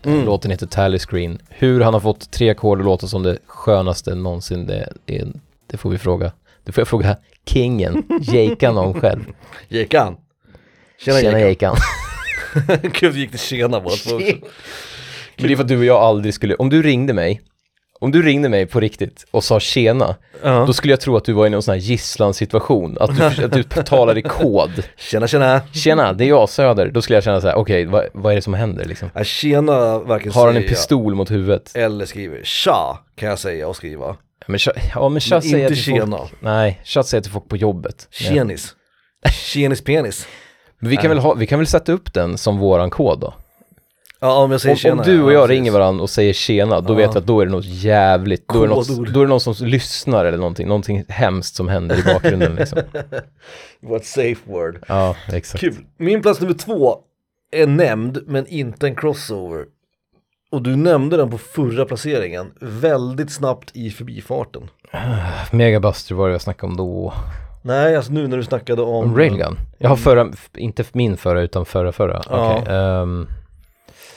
Mm. 0.03 0.25
Låten 0.25 0.51
heter 0.51 0.67
Tally 0.67 0.99
Screen. 0.99 1.39
Hur 1.49 1.81
han 1.81 1.95
har 1.95 2.01
fått 2.01 2.31
tre 2.31 2.51
ackord 2.51 2.79
och 2.79 2.85
låta 2.85 3.07
som 3.07 3.23
det 3.23 3.39
skönaste 3.47 4.15
någonsin, 4.15 4.67
det, 4.67 4.93
det, 5.05 5.25
det 5.67 5.77
får 5.77 5.91
vi 5.91 5.99
fråga. 5.99 6.33
Det 6.65 6.73
får 6.73 6.81
jag 6.81 6.89
fråga 6.89 7.17
kingen, 7.47 8.05
Jakean 8.21 8.79
om 8.79 9.01
själv. 9.01 9.25
Jekan. 9.69 10.17
Tjena, 10.99 11.21
Tjena 11.21 11.39
att 11.39 13.15
vi 13.15 13.21
gick 13.21 13.31
till 13.31 13.41
tjena 13.41 13.79
också. 13.79 14.15
Men 15.37 15.47
det 15.47 15.53
är 15.53 15.57
för 15.57 15.63
att 15.63 15.69
du 15.69 15.79
och 15.79 15.85
jag 15.85 16.03
aldrig 16.03 16.35
skulle, 16.35 16.55
om 16.55 16.71
du 16.71 16.83
ringde 16.83 17.13
mig, 17.13 17.41
om 18.01 18.13
du 18.13 18.23
ringde 18.23 18.49
mig 18.49 18.67
på 18.67 18.81
riktigt 18.81 19.27
och 19.31 19.45
sa 19.45 19.61
tjena, 19.61 20.17
Ja. 20.43 20.65
då 20.67 20.73
skulle 20.73 20.93
jag 20.93 21.01
tro 21.01 21.17
att 21.17 21.25
du 21.25 21.33
var 21.33 21.47
i 21.47 21.51
någon 21.51 21.63
sån 21.63 21.73
här 21.73 21.81
gisslansituation, 21.81 22.97
att 23.01 23.17
du, 23.17 23.45
att 23.45 23.53
du 23.53 23.63
talar 23.63 24.19
i 24.19 24.23
kod. 24.23 24.71
Tjena 24.97 25.27
tjena. 25.27 25.61
Tjena, 25.73 26.13
det 26.13 26.25
är 26.25 26.29
jag 26.29 26.49
Söder. 26.49 26.91
Då 26.91 27.03
skulle 27.03 27.17
jag 27.17 27.25
känna 27.25 27.41
så 27.41 27.47
här: 27.47 27.55
okej, 27.55 27.85
vad, 27.85 28.05
vad 28.13 28.33
är 28.33 28.37
det 28.37 28.43
som 28.43 28.55
händer 28.55 28.85
liksom? 28.85 29.11
Ja, 29.15 29.25
tjena 29.25 29.99
varken 29.99 30.33
Har 30.33 30.47
han 30.47 30.57
en 30.57 30.63
säger 30.63 30.69
pistol 30.69 31.15
mot 31.15 31.31
huvudet? 31.31 31.71
eller 31.75 32.07
skriver 32.07 32.41
tja 32.45 32.99
kan 33.17 33.29
jag 33.29 33.39
säga 33.39 33.69
och 33.69 33.77
skriva. 33.77 34.17
Men, 34.47 34.57
tja- 34.59 34.73
ja 34.95 35.09
men 35.09 35.21
tja 35.21 35.35
Men 35.35 35.43
säger 35.43 35.57
inte 35.71 35.75
till 35.75 35.85
folk, 35.93 36.03
tjena. 36.03 36.19
nej, 36.41 36.81
tja 36.85 37.03
säger 37.03 37.23
till 37.23 37.33
folk 37.33 37.49
på 37.49 37.57
jobbet. 37.57 38.09
Tjenis. 38.11 38.75
Tjenis 39.33 39.85
penis. 39.85 40.27
Men 40.79 40.91
vi 40.91 40.97
kan, 40.97 41.09
väl 41.11 41.19
ha, 41.19 41.35
vi 41.35 41.47
kan 41.47 41.59
väl 41.59 41.67
sätta 41.67 41.93
upp 41.93 42.15
den 42.15 42.39
som 42.39 42.59
våran 42.59 42.91
kod 42.91 43.21
då? 43.21 43.35
Ja 44.23 44.43
om 44.43 44.51
jag 44.51 44.61
säger 44.61 44.73
Om, 44.75 44.79
tjena. 44.79 44.97
om 45.03 45.07
du 45.07 45.23
och 45.23 45.31
ja, 45.31 45.35
jag 45.35 45.43
precis. 45.43 45.51
ringer 45.59 45.73
varandra 45.73 46.03
och 46.03 46.11
säger 46.11 46.33
tjena, 46.33 46.81
då 46.81 46.93
Ja. 46.93 46.97
vet 46.97 47.15
vi 47.15 47.19
att 47.19 47.27
då 47.27 47.41
är 47.41 47.47
det 47.47 47.53
något 47.53 47.65
jävligt, 47.65 48.49
då 48.49 48.63
är 48.63 48.69
det, 48.69 48.75
något, 48.75 48.89
då 48.89 49.21
är 49.21 49.25
det 49.25 49.29
någon 49.31 49.41
som 49.41 49.55
lyssnar 49.67 50.25
eller 50.25 50.39
någonting, 50.39 50.69
någonting 50.69 51.05
hemskt 51.09 51.55
som 51.57 51.69
händer 51.69 51.99
i 51.99 52.03
bakgrunden 52.15 52.55
liksom. 52.55 52.79
Vårt 53.83 54.05
safe 54.05 54.37
word. 54.45 54.79
Ja, 54.89 55.17
exakt. 55.33 55.61
Kul. 55.61 55.75
Min 55.99 56.23
plats 56.23 56.41
nummer 56.41 56.55
två 56.55 56.99
är 57.53 57.67
nämnd 57.67 58.19
men 58.27 58.47
inte 58.47 58.87
en 58.87 58.95
crossover. 58.97 59.65
Och 60.53 60.63
du 60.63 60.77
nämnde 60.77 61.17
den 61.17 61.31
på 61.31 61.39
förra 61.39 61.85
placeringen, 61.85 62.53
väldigt 62.61 63.33
snabbt 63.33 63.71
i 63.77 63.91
förbifarten. 63.91 64.63
Megabuster 65.53 66.15
var 66.15 66.27
det 66.29 66.33
jag 66.35 66.41
snackade 66.43 66.71
om 66.71 66.77
då. 66.77 67.13
Nej, 67.63 67.97
alltså 67.97 68.13
nu 68.13 68.29
när 68.29 68.37
du 68.37 68.45
snackade 68.45 68.83
om... 68.83 69.05
Om 69.05 69.17
Railgun? 69.17 69.57
Jag 69.79 69.89
har 69.89 69.97
förra, 69.97 70.33
inte 70.57 70.85
min 70.93 71.17
förra 71.17 71.41
utan 71.41 71.65
förra 71.65 71.93
förra. 71.93 72.23
Ja. 72.31 72.59
Okej. 72.61 72.75
ehm, 72.75 73.27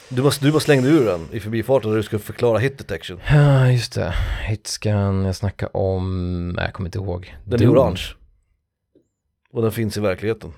Du, 0.08 0.22
bara, 0.22 0.32
du 0.40 0.50
bara 0.52 0.60
slängde 0.60 0.88
ur 0.88 1.04
den 1.04 1.28
i 1.32 1.40
förbifarten 1.40 1.90
när 1.90 1.96
du 1.96 2.02
skulle 2.02 2.20
förklara 2.20 2.58
hit 2.58 2.78
detection. 2.78 3.20
Ja, 3.28 3.70
just 3.70 3.92
det. 3.94 4.14
Hitscan, 4.48 5.24
jag 5.24 5.36
snackade 5.36 5.70
om, 5.74 6.48
nej 6.48 6.64
jag 6.64 6.74
kommer 6.74 6.88
inte 6.88 6.98
ihåg. 6.98 7.36
Den 7.44 7.60
är 7.60 7.66
Doom. 7.66 7.76
orange. 7.78 8.02
Och 9.50 9.62
den 9.62 9.72
finns 9.72 9.96
i 9.96 10.00
verkligheten. 10.00 10.52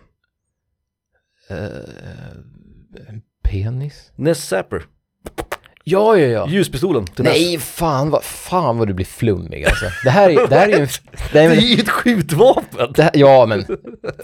Eh, 1.49 1.59
penis? 3.43 4.13
Nest 4.17 4.49
Zapper, 4.49 4.87
Ja, 5.89 6.19
ja, 6.19 6.27
ja. 6.27 6.47
ljuspistolen 6.49 7.05
till 7.07 7.25
Ness. 7.25 7.33
Nej, 7.33 7.59
fan 7.59 8.11
vad, 8.11 8.25
fan 8.25 8.79
vad 8.79 8.89
du 8.89 8.95
blir 8.95 9.07
flummig 9.07 9.65
alltså. 9.65 9.85
Det 10.05 10.11
här 10.11 10.31
är, 10.31 10.49
det 10.49 10.57
här 10.57 10.69
är 10.69 10.73
ju 10.77 10.83
en, 10.83 10.89
nej, 11.33 11.49
Det 11.49 11.49
men, 11.49 11.59
är 11.59 11.63
ju 11.63 11.81
ett 11.83 11.89
skjutvapen! 11.89 12.93
det 12.95 13.03
här, 13.03 13.11
ja 13.15 13.47
men, 13.47 13.65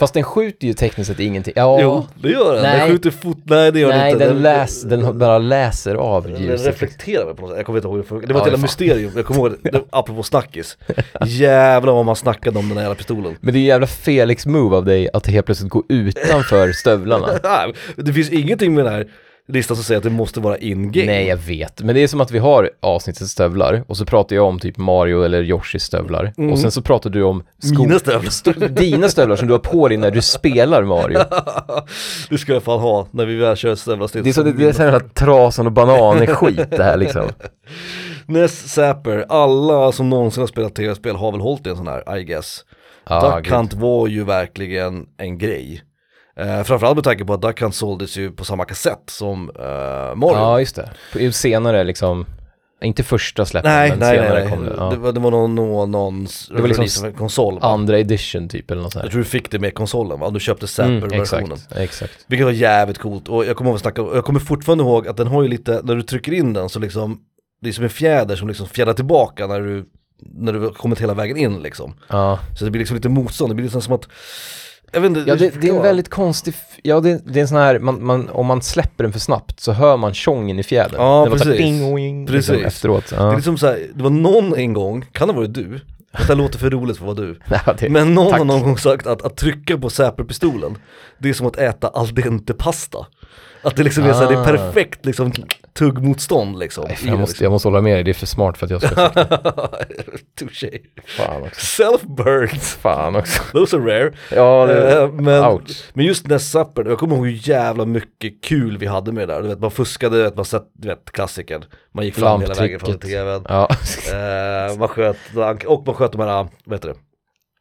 fast 0.00 0.14
den 0.14 0.24
skjuter 0.24 0.66
ju 0.66 0.72
tekniskt 0.74 1.10
sett 1.10 1.20
ingenting. 1.20 1.52
Ja, 1.56 1.80
Jo, 1.80 2.06
det 2.22 2.28
gör 2.28 2.54
den. 2.54 2.62
Den 2.62 2.78
Nej. 2.78 2.90
skjuter 2.90 3.10
fot... 3.10 3.38
Nej 3.44 3.72
det 3.72 3.80
gör 3.80 3.88
nej 3.88 3.98
den 4.12 4.12
inte. 4.12 4.26
den, 4.34 4.42
läs, 4.42 4.82
den 4.82 5.18
bara 5.18 5.38
läser 5.38 5.94
av 5.94 6.22
Den 6.30 6.42
ljuset. 6.42 6.66
reflekterar 6.66 7.26
väl 7.26 7.34
på 7.34 7.42
något 7.42 7.50
sätt, 7.50 7.56
jag 7.58 7.66
kommer 7.66 7.78
inte 7.78 7.88
ihåg 7.88 7.96
hur 7.96 8.02
det 8.02 8.08
funkar. 8.08 8.28
Det 8.28 8.34
var 8.34 8.40
Ja, 8.40 8.44
ett 8.46 8.52
jävla 8.52 8.62
mysterium, 8.62 9.12
jag 9.16 9.26
kommer 9.26 9.40
ihåg 9.40 9.54
det, 9.62 9.70
det, 9.70 9.82
apropå 9.90 10.22
snackis. 10.22 10.78
Jävlar 11.26 11.92
vad 11.92 12.04
man 12.04 12.16
snackade 12.16 12.58
om 12.58 12.68
den 12.68 12.76
här 12.78 12.84
jävla 12.84 12.94
pistolen. 12.96 13.36
Men 13.40 13.54
det 13.54 13.58
är 13.58 13.60
en 13.60 13.66
jävla 13.66 13.86
Felix-move 13.86 14.76
av 14.76 14.84
dig 14.84 15.08
att 15.12 15.26
helt 15.26 15.46
plötsligt 15.46 15.70
gå 15.70 15.84
utanför 15.88 16.72
stövlarna. 16.72 17.26
Nej, 17.42 17.72
det 17.96 18.12
finns 18.12 18.30
ingenting 18.30 18.74
med 18.74 18.84
den 18.84 18.92
här 18.94 19.06
listan 19.48 19.76
som 19.76 19.84
säger 19.84 19.96
att 19.98 20.04
det 20.04 20.10
måste 20.10 20.40
vara 20.40 20.56
in-game. 20.58 21.06
Nej, 21.06 21.26
jag 21.26 21.36
vet. 21.36 21.82
Men 21.82 21.94
det 21.94 22.00
är 22.02 22.06
som 22.08 22.20
att 22.20 22.30
vi 22.30 22.38
har 22.38 22.70
avsnittet 22.80 23.28
stövlar 23.28 23.84
och 23.86 23.96
så 23.96 24.04
pratar 24.04 24.36
jag 24.36 24.44
om 24.46 24.58
typ 24.58 24.76
Mario 24.76 25.22
eller 25.22 25.42
Yoshis 25.42 25.82
stövlar. 25.82 26.32
Och 26.52 26.58
sen 26.58 26.70
så 26.70 26.82
pratar 26.82 27.10
du 27.10 27.22
om 27.22 27.42
sko- 27.62 27.82
Mina 27.82 27.98
stövlar. 27.98 28.28
st- 28.28 28.68
dina 28.68 29.08
stövlar 29.08 29.36
som 29.36 29.46
du 29.48 29.54
har 29.54 29.58
på 29.58 29.88
dig 29.88 29.96
när 29.96 30.10
du 30.10 30.22
spelar 30.22 30.82
Mario. 30.82 31.18
det 32.30 32.38
ska 32.38 32.52
jag 32.52 32.62
fan 32.62 32.80
ha 32.80 33.06
när 33.10 33.26
vi 33.26 33.36
väl 33.36 33.56
kör 33.56 33.74
stövlarstift. 33.74 34.24
Det 34.24 34.30
är 34.30 34.32
så 34.32 34.42
det, 34.42 34.52
det 34.52 34.68
är 34.68 34.72
så 34.72 34.82
här 34.82 35.00
trasan 35.00 35.66
och 35.66 35.72
banan-skit 35.72 36.70
det 36.70 36.84
här 36.84 36.96
liksom. 36.96 37.28
Ness 38.26 38.72
Zapper, 38.72 39.24
alla 39.28 39.92
som 39.92 40.10
någonsin 40.10 40.40
har 40.40 40.46
spelat 40.48 40.74
tv-spel 40.74 41.16
har 41.16 41.32
väl 41.32 41.40
hållit 41.40 41.66
i 41.66 41.70
en 41.70 41.76
sån 41.76 41.86
här, 41.88 42.18
I 42.18 42.24
guess. 42.24 42.64
Ja, 43.08 43.36
Duck 43.36 43.50
Hunt 43.50 43.74
var 43.74 44.06
ju 44.08 44.24
verkligen 44.24 45.06
en 45.18 45.38
grej. 45.38 45.82
Eh, 46.36 46.62
framförallt 46.62 46.96
med 46.96 47.04
tanke 47.04 47.24
på 47.24 47.34
att 47.34 47.42
Duck 47.42 47.60
Hunt 47.60 47.74
såldes 47.74 48.16
ju 48.16 48.30
på 48.30 48.44
samma 48.44 48.64
kassett 48.64 49.02
som 49.10 49.50
eh, 49.58 49.64
Mario. 50.14 50.36
Ja, 50.36 50.60
just 50.60 50.76
det. 50.76 50.90
På- 51.12 51.32
Senare 51.32 51.84
liksom, 51.84 52.26
inte 52.82 53.02
första 53.02 53.44
släppet, 53.46 53.64
nej, 53.70 53.90
men 53.90 53.98
nej, 53.98 54.16
senare 54.18 54.40
nej, 54.40 54.50
kom 54.50 54.64
det. 54.64 54.70
det, 54.70 54.76
Ja. 54.76 54.94
var, 54.96 55.12
det 55.12 55.20
var 55.20 55.30
någon, 55.30 55.54
någon, 55.54 55.90
någon 55.90 56.26
Det 56.50 56.60
var 56.62 56.68
liksom 56.68 57.04
av 57.04 57.10
en 57.10 57.16
konsol 57.16 57.54
va? 57.54 57.60
Andra 57.68 57.98
edition 57.98 58.48
typ 58.48 58.70
eller 58.70 58.82
något 58.82 58.94
Jag 58.94 59.02
sånt. 59.02 59.12
tror 59.12 59.22
du 59.22 59.28
fick 59.28 59.50
det 59.50 59.58
med 59.58 59.74
konsolen 59.74 60.20
va? 60.20 60.30
Du 60.30 60.40
köpte 60.40 60.82
Mm, 60.82 61.00
Zapper-versionen. 61.00 61.52
exakt, 61.52 61.76
exakt. 61.76 62.24
Vilket 62.26 62.44
var 62.44 62.52
jävligt 62.52 62.98
coolt 62.98 63.28
och 63.28 63.44
jag 63.44 63.56
kommer 63.56 63.70
ihåg 63.70 63.80
snacka, 63.80 64.02
jag 64.14 64.24
kommer 64.24 64.40
fortfarande 64.40 64.84
ihåg 64.84 65.08
att 65.08 65.16
den 65.16 65.26
har 65.26 65.42
ju 65.42 65.48
lite, 65.48 65.80
när 65.84 65.94
du 65.94 66.02
trycker 66.02 66.32
in 66.32 66.52
den 66.52 66.68
så 66.68 66.78
liksom 66.78 67.20
Det 67.62 67.68
är 67.68 67.72
som 67.72 67.84
en 67.84 67.90
fjäder 67.90 68.36
som 68.36 68.48
liksom 68.48 68.66
fjädrar 68.66 68.92
tillbaka 68.94 69.46
när 69.46 69.60
du 69.60 69.84
När 70.34 70.52
du 70.52 70.70
kommit 70.70 71.00
hela 71.00 71.14
vägen 71.14 71.36
in 71.36 71.62
liksom 71.62 71.94
Ja, 72.08 72.38
Så 72.58 72.64
det 72.64 72.70
blir 72.70 72.78
liksom 72.80 72.96
lite 72.96 73.08
motstånd, 73.08 73.50
det 73.50 73.54
blir 73.54 73.64
liksom 73.64 73.82
som 73.82 73.94
att 73.94 74.08
Jag 74.92 75.00
vet 75.00 75.08
inte 75.08 75.20
ja 75.26 75.34
det, 75.36 75.60
det 75.60 75.68
är 75.68 75.74
en 75.76 75.82
väldigt 75.82 76.08
konstig, 76.08 76.54
ja 76.82 77.00
det, 77.00 77.22
det 77.26 77.38
är 77.38 77.42
en 77.42 77.48
sån 77.48 77.58
här, 77.58 77.78
man, 77.78 78.04
man, 78.06 78.28
om 78.28 78.46
man 78.46 78.62
släpper 78.62 79.04
den 79.04 79.12
för 79.12 79.20
snabbt 79.20 79.60
så 79.60 79.72
hör 79.72 79.96
man 79.96 80.14
tjongen 80.14 80.58
i 80.58 80.62
fjädern. 80.62 80.94
Ja, 81.00 81.24
så 81.24 81.30
här 81.30 81.36
precis. 81.38 81.56
ding, 81.56 81.94
wing, 81.96 82.26
liksom, 82.26 82.54
Precis. 82.54 82.66
efteråt. 82.66 83.06
Det 83.10 83.16
är 83.16 83.20
Ja. 83.26 83.34
liksom 83.36 83.58
så 83.58 83.66
här, 83.66 83.86
det 83.94 84.02
var 84.02 84.10
någon 84.10 84.54
en 84.56 84.72
gång, 84.72 85.04
kan 85.12 85.28
det 85.28 85.34
ha 85.34 85.40
varit 85.40 85.54
du? 85.54 85.80
Det 86.12 86.22
här 86.28 86.34
låter 86.34 86.58
för 86.58 86.70
roligt 86.70 86.96
för 86.98 87.10
att 87.10 87.18
vara 87.18 87.26
du 87.28 87.38
Ja, 87.66 87.74
det, 87.78 87.88
Men 87.88 88.14
någon 88.14 88.30
tack. 88.30 88.38
har 88.38 88.44
någon 88.44 88.62
gång 88.62 88.78
sagt 88.78 89.06
att, 89.06 89.22
att 89.22 89.36
trycka 89.36 89.78
på 89.78 89.90
Zapper-pistolen 89.90 90.78
Det 91.18 91.28
är 91.28 91.32
som 91.32 91.46
att 91.46 91.56
äta 91.56 91.88
al 91.88 92.14
dente 92.14 92.54
pasta 92.54 93.06
Att 93.62 93.76
det 93.76 93.82
liksom 93.82 94.04
är, 94.04 94.12
så 94.12 94.18
här, 94.18 94.28
det 94.28 94.34
är 94.34 94.40
Ah. 94.40 94.44
perfekt 94.44 95.06
liksom 95.06 95.32
tuggmotstånd 95.78 96.58
liksom 96.58 96.84
Nej, 96.88 96.98
jag, 97.06 97.18
måste, 97.18 97.44
jag 97.44 97.50
måste 97.50 97.68
hålla 97.68 97.80
med 97.80 97.96
dig, 97.96 98.04
det 98.04 98.10
är 98.10 98.14
för 98.14 98.26
smart 98.26 98.58
för 98.58 98.66
att 98.66 98.70
jag 98.70 98.82
ska... 98.82 99.08
Touché 100.38 100.78
fan 101.16 101.42
också. 101.42 101.82
Self-burns, 101.82 102.76
Fan 102.78 103.16
också. 103.16 103.42
those 103.52 103.76
are 103.76 103.82
rare 104.04 104.12
Ja, 104.30 104.66
det, 104.66 105.00
Eh, 105.02 105.12
men, 105.12 105.44
ouch. 105.44 105.84
men 105.94 106.04
just 106.06 106.22
den 106.28 106.30
där 106.30 106.38
jag 106.90 106.98
kommer 106.98 107.16
ihåg 107.16 107.26
hur 107.26 107.48
jävla 107.48 107.84
mycket 107.84 108.44
kul 108.44 108.78
vi 108.78 108.86
hade 108.86 109.12
med 109.12 109.28
det 109.28 109.34
där 109.34 109.42
Du 109.42 109.48
vet, 109.48 109.58
man 109.60 109.70
fuskade, 109.70 110.16
du 110.16 110.22
vet, 110.22 110.36
man 110.36 110.44
sett, 110.44 110.70
du 110.72 110.88
vet, 110.88 111.12
klassikern 111.12 111.64
Man 111.94 112.04
gick 112.04 112.14
fram 112.14 112.40
hela 112.40 112.54
vägen 112.54 112.80
från 112.80 112.98
tvn 112.98 113.44
Ja. 113.48 113.68
Eh, 114.12 114.78
man 114.78 114.88
sköt, 114.88 115.16
och 115.66 115.86
man 115.86 115.94
sköt 115.94 116.12
de 116.12 116.20
här, 116.20 116.48
vad 116.64 116.74
heter 116.78 116.88
det? 116.88 116.94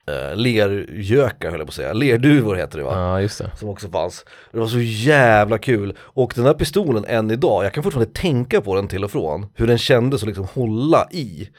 Uh, 0.10 0.36
lergökar 0.36 1.50
höll 1.52 1.60
jag 1.60 1.68
på 1.68 1.72
att 1.72 1.76
säga, 1.76 1.94
lerduvor 1.94 2.56
heter 2.56 2.78
det 2.78 2.84
va? 2.84 2.94
ja, 2.96 3.22
just 3.22 3.38
det. 3.38 3.52
Som 3.56 3.70
också 3.70 3.90
fanns. 3.90 4.26
Det 4.52 4.60
var 4.60 4.68
så 4.68 4.80
jävla 4.80 5.58
kul. 5.58 5.98
Och 6.00 6.34
den 6.36 6.46
här 6.46 6.54
pistolen 6.54 7.06
än 7.08 7.32
idag, 7.32 7.66
jag 7.66 7.74
kan 7.74 7.84
fortfarande 7.84 8.14
tänka 8.14 8.62
på 8.62 8.76
den 8.76 8.88
till 8.88 9.04
och 9.04 9.12
från. 9.12 9.46
Hur 9.56 9.68
den 9.68 9.78
kändes 9.78 10.22
att 10.22 10.28
liksom 10.28 10.48
hålla 10.54 11.08
i. 11.12 11.50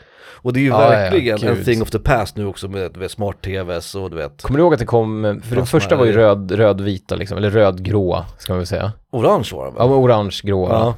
Och 0.44 0.52
det 0.52 0.60
är 0.60 0.62
ju 0.62 0.68
Ja, 0.68 0.82
ja, 0.82 0.88
verkligen 0.88 1.42
en 1.48 1.54
gud. 1.54 1.64
thing 1.64 1.82
of 1.82 1.90
the 1.90 1.98
past 1.98 2.36
nu 2.36 2.46
också 2.46 2.68
med, 2.68 2.96
med 2.96 3.10
smart-tvs 3.10 3.94
och 3.94 4.10
du 4.10 4.16
vet, 4.16 4.42
Kommer 4.42 4.58
du 4.58 4.62
ihåg 4.62 4.72
att 4.72 4.78
det 4.80 4.86
kom, 4.86 5.40
för 5.44 5.50
Ja, 5.50 5.56
den 5.56 5.66
första 5.66 5.96
var 5.96 6.04
ju 6.04 6.12
röd, 6.12 6.50
rödvita 6.52 7.14
liksom, 7.16 7.38
eller 7.38 7.50
rödgråa 7.50 8.24
ska 8.38 8.52
man 8.52 8.58
väl 8.58 8.66
säga. 8.66 8.92
orange 9.10 9.48
var 9.52 9.64
den 9.64 9.74
Ja, 9.78 9.86
väl? 9.86 9.90
men 9.90 9.98
orange-gråa. 10.04 10.68
Ja, 10.70 10.94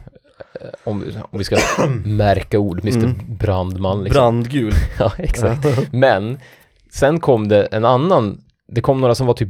Om, 0.85 1.05
om 1.31 1.39
vi 1.39 1.45
ska 1.45 1.57
märka 2.05 2.59
ord, 2.59 2.81
Mr 2.85 2.97
Mm. 2.99 3.15
Brandman 3.37 4.05
liksom. 4.05 4.21
brandgul. 4.21 4.73
Ja, 4.99 5.13
exakt. 5.19 5.93
Men 5.93 6.39
sen 6.95 7.21
kom 7.21 7.49
det 7.49 7.65
en 7.65 7.85
annan, 7.85 8.41
det 8.69 8.81
kom 8.81 9.01
några 9.01 9.15
som 9.15 9.27
var 9.27 9.35
typ 9.35 9.49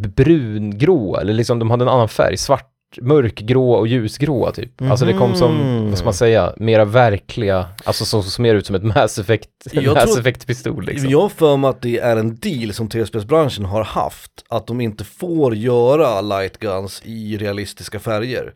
brungrå, 0.48 1.16
eller 1.16 1.32
liksom 1.32 1.58
de 1.58 1.70
hade 1.70 1.84
en 1.84 1.88
annan 1.88 2.08
färg, 2.08 2.36
svart, 2.36 2.70
mörkgrå 3.00 3.72
och 3.72 3.86
ljusgrå 3.88 4.50
typ. 4.52 4.82
Alltså 4.82 5.04
det 5.06 5.12
kom 5.12 5.34
som, 5.34 5.54
Mhm. 5.54 5.88
vad 5.88 5.98
ska 5.98 6.04
man 6.04 6.14
säga, 6.14 6.52
mera 6.56 6.84
verkliga, 6.84 7.66
alltså 7.84 8.04
som, 8.04 8.22
som 8.22 8.42
mer 8.42 8.54
ut 8.54 8.66
som 8.66 8.74
ett 8.76 8.82
Mass 8.82 9.18
Effect, 9.18 9.48
Jag 9.72 9.94
Mass 9.94 10.04
tror- 10.04 10.20
Effect-pistol 10.20 10.84
liksom. 10.86 11.10
Jag 11.10 11.20
har 11.20 11.28
för 11.28 11.56
mig 11.56 11.70
att 11.70 11.82
det 11.82 11.98
är 11.98 12.16
en 12.16 12.36
deal 12.36 12.72
som 12.72 12.88
tv-spelsbranschen 12.88 13.64
har 13.64 13.84
haft, 13.84 14.30
att 14.48 14.66
de 14.66 14.80
inte 14.80 15.04
får 15.04 15.54
göra 15.54 16.20
lightguns 16.20 17.02
i 17.04 17.36
realistiska 17.36 17.98
färger. 18.00 18.52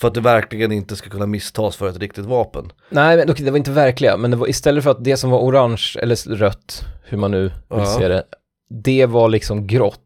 För 0.00 0.08
att 0.08 0.14
det 0.14 0.20
verkligen 0.20 0.72
inte 0.72 0.96
ska 0.96 1.10
kunna 1.10 1.26
misstas 1.26 1.76
för 1.76 1.88
ett 1.88 1.98
riktigt 1.98 2.24
vapen. 2.24 2.72
Nej, 2.90 3.16
men 3.16 3.30
okej, 3.30 3.44
det 3.44 3.50
var 3.50 3.58
inte 3.58 3.70
verkliga, 3.70 4.16
men 4.16 4.38
var 4.38 4.48
istället 4.48 4.84
för 4.84 4.90
att 4.90 5.04
det 5.04 5.16
som 5.16 5.30
var 5.30 5.38
orange, 5.38 5.96
eller 6.02 6.34
rött, 6.36 6.84
hur 7.04 7.18
man 7.18 7.30
nu 7.30 7.42
vill 7.42 7.52
Ja. 7.68 7.86
se 7.86 8.08
det, 8.08 8.24
det 8.70 9.06
var 9.06 9.28
liksom 9.28 9.66
grått. 9.66 10.00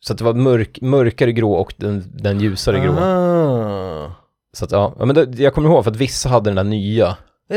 Så 0.00 0.12
att 0.12 0.18
det 0.18 0.24
var 0.24 0.34
mörk, 0.34 0.78
mörkare 0.80 1.32
grå 1.32 1.52
och 1.52 1.74
den, 1.76 2.04
den 2.14 2.40
ljusare 2.40 2.80
grå. 2.80 2.92
Ah. 2.98 4.12
Så 4.52 4.64
att 4.64 4.72
ja, 4.72 4.94
men 4.98 5.14
det, 5.14 5.38
jag 5.38 5.54
kommer 5.54 5.68
ihåg 5.68 5.84
för 5.84 5.90
att 5.90 5.96
vissa 5.96 6.28
hade 6.28 6.50
den 6.50 6.56
där 6.56 6.64
nya. 6.64 7.16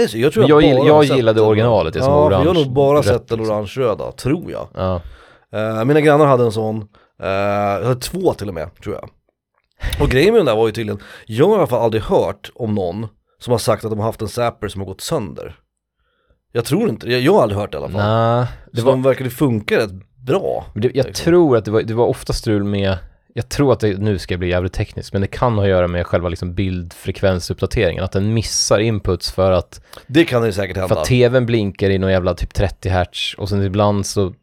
Så, 0.09 0.17
jag 0.17 0.33
tror 0.33 0.43
Men 0.43 0.49
jag, 0.49 0.63
jag 0.63 0.73
gill- 0.79 0.87
jag 0.87 1.03
gillade 1.03 1.41
originalet, 1.41 1.93
det 1.93 1.99
som 1.99 2.13
ja, 2.13 2.19
var 2.19 2.29
för 2.29 2.31
Jag 2.31 2.37
har 2.39 2.45
orange, 2.45 2.59
nog 2.65 2.73
bara 2.73 2.97
rött, 2.97 3.05
sett 3.05 3.27
den 3.27 3.37
liksom. 3.37 3.55
orange-röda, 3.55 4.11
tror 4.11 4.51
jag. 4.51 4.67
Ja. 4.73 5.01
Eh, 5.53 5.85
mina 5.85 6.01
grannar 6.01 6.25
hade 6.25 6.43
en 6.43 6.51
sån, 6.51 6.77
uh, 7.23 7.27
jag 7.29 7.83
hade 7.83 7.99
två 7.99 8.33
till 8.33 8.47
och 8.47 8.53
med, 8.53 8.69
tror 8.83 8.95
jag. 8.95 9.09
Och 9.99 10.09
grejen 10.09 10.33
med 10.33 10.39
den 10.39 10.45
där 10.45 10.55
var 10.55 10.67
ju 10.67 10.71
tydligen, 10.73 10.99
jag 11.25 11.47
har 11.47 11.53
i 11.55 11.57
alla 11.57 11.67
fall 11.67 11.81
aldrig 11.81 12.03
hört 12.03 12.51
om 12.55 12.75
någon 12.75 13.07
som 13.39 13.51
har 13.51 13.57
sagt 13.57 13.85
att 13.85 13.91
de 13.91 13.99
har 13.99 14.05
haft 14.05 14.21
en 14.21 14.27
Zapper 14.27 14.67
som 14.67 14.81
har 14.81 14.85
gått 14.85 15.01
sönder. 15.01 15.55
Jag 16.51 16.65
tror 16.65 16.89
inte 16.89 17.11
jag, 17.11 17.21
jag 17.21 17.33
har 17.33 17.41
aldrig 17.41 17.59
hört 17.59 17.71
det 17.71 17.75
i 17.75 17.81
alla 17.81 17.89
fall. 17.89 18.37
Nej, 18.37 18.47
det 18.71 18.79
så 18.79 18.85
var, 18.85 18.91
de 18.93 19.03
verkade 19.03 19.29
funka 19.29 19.77
rätt 19.77 19.91
bra. 20.25 20.65
det, 20.75 20.91
jag 20.93 21.05
liksom. 21.05 21.13
tror 21.25 21.57
att 21.57 21.65
det 21.65 21.71
var, 21.71 21.81
det 21.81 21.93
var 21.93 22.05
ofta 22.05 22.33
strul 22.33 22.63
med, 22.63 22.97
jag 23.33 23.49
tror 23.49 23.73
att 23.73 23.79
det, 23.79 23.97
nu 23.97 24.17
ska 24.17 24.33
jag 24.33 24.39
bli 24.39 24.49
jävligt 24.49 24.73
tekniskt, 24.73 25.13
men 25.13 25.21
det 25.21 25.27
kan 25.27 25.53
ha 25.53 25.63
att 25.63 25.69
göra 25.69 25.87
med 25.87 26.07
själva 26.07 26.29
liksom 26.29 26.53
bildfrekvensuppdateringen, 26.53 28.03
att 28.03 28.11
den 28.11 28.33
missar 28.33 28.79
inputs 28.79 29.31
för 29.31 29.51
att, 29.51 29.81
Det 30.07 30.25
kan 30.25 30.41
det 30.41 30.53
säkert 30.53 30.75
för 30.75 30.81
hända. 30.81 30.99
att 31.01 31.05
tvn 31.07 31.45
blinkar 31.45 31.89
i 31.89 31.97
någon 31.97 32.11
jävla 32.11 32.33
typ 32.33 32.53
30 32.53 32.89
hertz 32.89 33.35
och 33.37 33.49
sen 33.49 33.63
ibland 33.63 34.05
så 34.05 34.33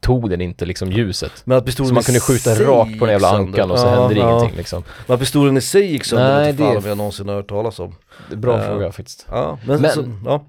tog 0.00 0.30
den 0.30 0.40
inte 0.40 0.64
liksom 0.66 0.92
ljuset. 0.92 1.32
Men 1.44 1.58
att 1.58 1.66
pistolen 1.66 1.88
Så 1.88 1.94
man 1.94 2.02
kunde 2.02 2.20
skjuta 2.20 2.54
rakt 2.54 2.98
på 2.98 3.06
den 3.06 3.12
jävla 3.12 3.28
ankan 3.30 3.70
och 3.70 3.78
så 3.78 3.86
Ja, 3.86 3.90
hände 4.00 4.14
det 4.14 4.20
ja. 4.20 4.30
ingenting 4.38 4.56
liksom. 4.56 4.82
Men 5.06 5.14
att 5.14 5.20
pistolen 5.20 5.56
i 5.56 5.60
sig 5.60 5.92
gick 5.92 6.04
sönder, 6.04 6.24
Nej, 6.32 6.40
Nej, 6.40 6.50
inte 6.50 6.62
fan 6.62 6.72
det- 6.72 6.78
om 6.78 6.84
jag 6.86 6.96
någonsin 6.96 7.28
har 7.28 7.34
hört 7.34 7.48
talas 7.48 7.78
om. 7.80 7.94
Det 8.30 8.36
bra 8.36 8.58
Eh, 8.60 8.66
fråga 8.66 8.92
faktiskt. 8.92 9.26
Ja, 9.30 9.58
men, 9.66 9.80
Men- 9.82 9.90
Så, 9.90 10.04
ja. 10.24 10.44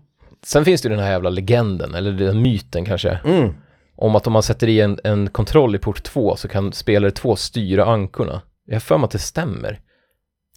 Sen 0.46 0.66
finns 0.66 0.82
det 0.82 0.90
ju 0.90 0.96
den 0.96 1.04
här 1.04 1.12
jävla 1.12 1.30
legenden, 1.30 1.96
eller 1.96 2.12
den 2.12 2.42
myten 2.42 2.86
kanske, 2.86 3.20
Mm. 3.26 3.54
om 3.96 4.16
att 4.16 4.28
om 4.28 4.34
man 4.34 4.44
sätter 4.44 4.70
i 4.70 4.82
en, 4.82 5.00
en 5.04 5.30
kontroll 5.30 5.76
i 5.76 5.80
port 5.80 6.04
2 6.04 6.36
så 6.36 6.48
kan 6.48 6.74
spelare 6.74 7.12
2 7.12 7.36
styra 7.36 7.86
ankorna. 7.86 8.42
Jag 8.66 8.76
har 8.76 8.80
för 8.80 8.98
mig 8.98 9.06
att 9.06 9.12
det 9.12 9.20
stämmer. 9.20 9.80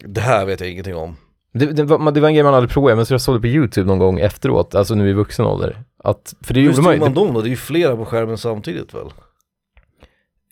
Det 0.04 0.20
här 0.20 0.46
vet 0.46 0.60
jag 0.60 0.70
ingenting 0.70 0.94
om. 0.96 1.16
Det, 1.58 1.66
det, 1.66 1.84
var, 1.84 2.12
det 2.12 2.20
var 2.20 2.28
en 2.28 2.34
grej 2.34 2.44
man 2.44 2.54
aldrig 2.54 2.70
provade, 2.70 2.96
men 2.96 3.06
så 3.06 3.14
jag 3.14 3.20
såg 3.20 3.36
det 3.36 3.40
på 3.40 3.46
YouTube 3.46 3.88
någon 3.88 3.98
gång 3.98 4.20
efteråt, 4.20 4.74
alltså 4.74 4.94
nu 4.94 5.10
i 5.10 5.12
vuxen 5.12 5.46
ålder. 5.46 5.82
Att, 6.04 6.34
för 6.40 6.54
det 6.54 6.60
Hur 6.60 6.66
gjorde 6.66 6.82
man 6.82 6.92
styr 6.92 7.00
man 7.00 7.14
dem 7.14 7.34
då? 7.34 7.40
Det 7.40 7.48
är 7.48 7.50
ju 7.50 7.56
flera 7.56 7.96
på 7.96 8.04
skärmen 8.04 8.38
samtidigt 8.38 8.94
väl? 8.94 9.10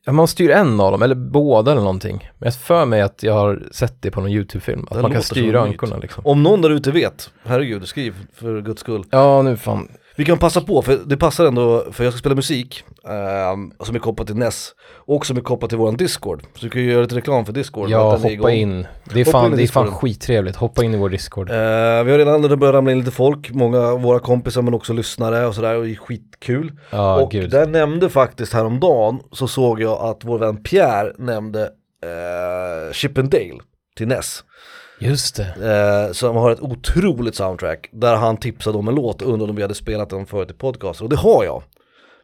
ja, 0.04 0.12
man 0.12 0.28
styr 0.28 0.50
en 0.50 0.80
av 0.80 0.92
dem, 0.92 1.02
eller 1.02 1.14
båda 1.14 1.72
eller 1.72 1.82
någonting. 1.82 2.30
Men 2.38 2.46
jag 2.46 2.54
för 2.54 2.86
mig 2.86 3.00
att 3.00 3.22
jag 3.22 3.32
har 3.32 3.62
sett 3.70 4.02
det 4.02 4.10
på 4.10 4.20
någon 4.20 4.30
YouTube-film, 4.30 4.86
att 4.90 4.96
Det 4.96 5.02
man 5.02 5.12
kan 5.12 5.22
styra 5.22 5.60
ankorna 5.62 5.96
liksom. 5.96 6.26
Om 6.26 6.42
någon 6.42 6.62
där 6.62 6.70
ute 6.70 6.90
vet, 6.90 7.30
herregud, 7.42 7.88
skriv 7.88 8.14
för 8.32 8.60
guds 8.60 8.80
skull. 8.80 9.04
Ja, 9.10 9.42
nu 9.42 9.56
fan. 9.56 9.88
Vi 10.16 10.24
kan 10.24 10.38
passa 10.38 10.60
på, 10.60 10.82
för 10.82 10.98
det 11.06 11.16
passar 11.16 11.46
ändå, 11.46 11.84
för 11.92 12.04
jag 12.04 12.12
ska 12.12 12.18
spela 12.18 12.34
musik 12.34 12.84
ehm, 13.08 13.72
som 13.80 13.94
är 13.94 13.98
kopplat 13.98 14.26
till 14.26 14.36
NES 14.36 14.74
och 15.06 15.26
som 15.26 15.36
är 15.36 15.40
kopplat 15.40 15.70
till 15.70 15.78
våran 15.78 15.96
Discord. 15.96 16.42
Så 16.42 16.64
du 16.64 16.70
kan 16.70 16.82
ju 16.82 16.92
göra 16.92 17.02
lite 17.02 17.16
reklam 17.16 17.46
för 17.46 17.52
Discord. 17.52 17.90
Ja, 17.90 18.16
hoppa 18.16 18.50
in. 18.50 18.86
Det 19.04 19.20
är 19.20 19.24
Hoppa 19.24 19.38
fan, 19.38 19.50
in 19.50 19.56
det 19.56 19.62
är 19.62 19.66
fan 19.66 19.90
skittrevligt. 19.90 20.56
Hoppa 20.56 20.84
in 20.84 20.94
i 20.94 20.96
vår 20.96 21.08
Discord. 21.08 21.50
Eh, 21.50 21.56
vi 21.56 22.10
har 22.10 22.18
redan 22.18 22.58
börjat 22.58 22.74
ramla 22.74 22.92
in 22.92 22.98
lite 22.98 23.10
folk, 23.10 23.50
många 23.50 23.78
av 23.78 24.02
våra 24.02 24.18
kompisar 24.18 24.62
men 24.62 24.74
också 24.74 24.92
lyssnare 24.92 25.46
och 25.46 25.54
sådär 25.54 25.76
och 25.76 25.84
det 25.84 25.90
är 25.90 25.96
skitkul. 25.96 26.72
Ja, 26.90 27.22
och 27.22 27.30
gud. 27.30 27.50
där 27.50 27.66
nämnde 27.66 28.10
faktiskt 28.10 28.52
häromdagen 28.52 29.20
så 29.32 29.48
såg 29.48 29.82
jag 29.82 30.00
att 30.00 30.24
vår 30.24 30.38
vän 30.38 30.62
Pierre 30.62 31.12
nämnde 31.18 31.62
eh, 32.02 32.92
Chip 32.92 33.18
and 33.18 33.30
Dale 33.30 33.60
till 33.96 34.08
NES. 34.08 34.44
Just 35.04 35.36
det. 35.36 36.06
Eh, 36.06 36.12
som 36.12 36.36
har 36.36 36.50
ett 36.50 36.60
otroligt 36.60 37.34
soundtrack 37.34 37.88
där 37.92 38.16
han 38.16 38.36
tipsade 38.36 38.78
om 38.78 38.88
en 38.88 38.94
låt 38.94 39.22
och 39.22 39.32
undrade 39.32 39.50
om 39.50 39.56
vi 39.56 39.62
hade 39.62 39.74
spelat 39.74 40.10
den 40.10 40.26
förut 40.26 40.50
i 40.50 40.54
podcast 40.54 41.00
och 41.00 41.08
det 41.08 41.16
har 41.16 41.44
jag. 41.44 41.62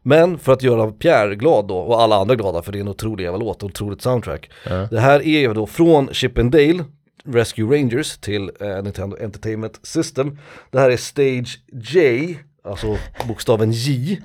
Men 0.02 0.38
för 0.38 0.52
att 0.52 0.62
göra 0.62 0.92
Pierre 0.92 1.34
glad 1.34 1.68
då 1.68 1.78
och 1.78 2.02
alla 2.02 2.16
andra 2.16 2.34
glada 2.34 2.62
för 2.62 2.72
det 2.72 2.78
är 2.78 2.80
en 2.80 2.88
otrolig 2.88 3.24
jävla 3.24 3.38
låt 3.38 3.62
otroligt 3.62 4.02
soundtrack. 4.02 4.50
Ja. 4.68 4.88
Det 4.90 5.00
här 5.00 5.20
är 5.20 5.40
ju 5.40 5.54
då 5.54 5.66
från 5.66 6.08
Chip 6.12 6.38
and 6.38 6.52
Dale 6.52 6.84
Rescue 7.24 7.76
Rangers 7.76 8.18
till 8.18 8.50
eh, 8.60 8.82
Nintendo 8.82 9.16
Entertainment 9.20 9.80
System. 9.82 10.38
Det 10.70 10.78
här 10.78 10.90
är 10.90 10.96
Stage 10.96 11.60
J, 11.72 12.38
alltså 12.64 12.96
bokstaven 13.28 13.72
J, 13.72 14.20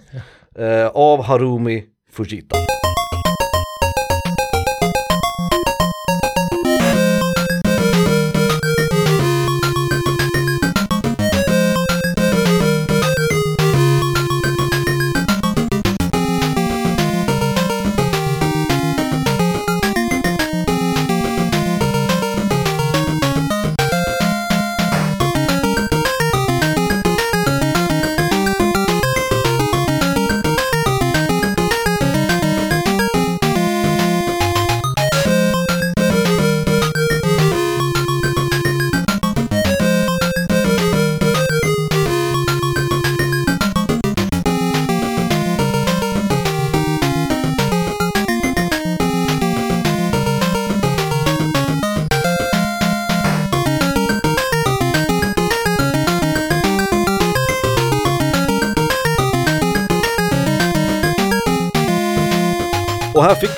eh, 0.56 0.88
av 0.88 1.24
Harumi 1.24 1.84
Fujita. 2.12 2.56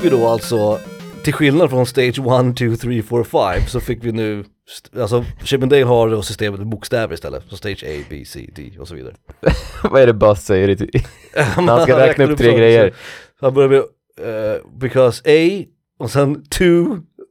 Vi 0.08 0.12
då 0.18 0.28
alltså, 0.28 0.80
till 1.24 1.34
skillnad 1.34 1.70
från 1.70 1.86
Stage 1.86 2.08
1, 2.10 2.16
2, 2.58 2.76
3, 2.82 3.02
4, 3.04 3.24
5 3.24 3.62
så 3.68 3.80
fick 3.80 4.04
vi 4.04 4.12
nu, 4.12 4.44
alltså 5.00 5.26
Chip 5.44 5.62
and 5.64 5.72
Dale 5.72 5.84
har 5.84 6.10
då 6.10 6.22
systemet 6.22 6.60
med 6.60 6.70
bokstäver 6.70 7.14
istället. 7.14 7.44
Så 7.50 7.58
Stage 7.58 7.84
A, 7.88 8.04
B, 8.10 8.24
C, 8.26 8.50
D 8.56 8.72
och 8.80 8.88
så 8.88 8.96
vidare. 8.96 9.14
Vad 9.84 10.02
är 10.02 10.08
det 10.08 10.14
Buzz 10.14 10.40
säger? 10.46 10.70
i- 10.70 11.04
han 11.36 11.82
ska 11.84 12.00
räkna 12.00 12.26
upp 12.26 12.38
tre 12.38 12.58
grejer. 12.58 12.94
Han 13.42 13.54
börjar 13.54 13.70
med, 13.70 13.78
eh, 13.80 14.62
because 14.80 15.22
A, 15.26 15.64
och 16.00 16.12
sen 16.12 16.46
2, 16.50 16.66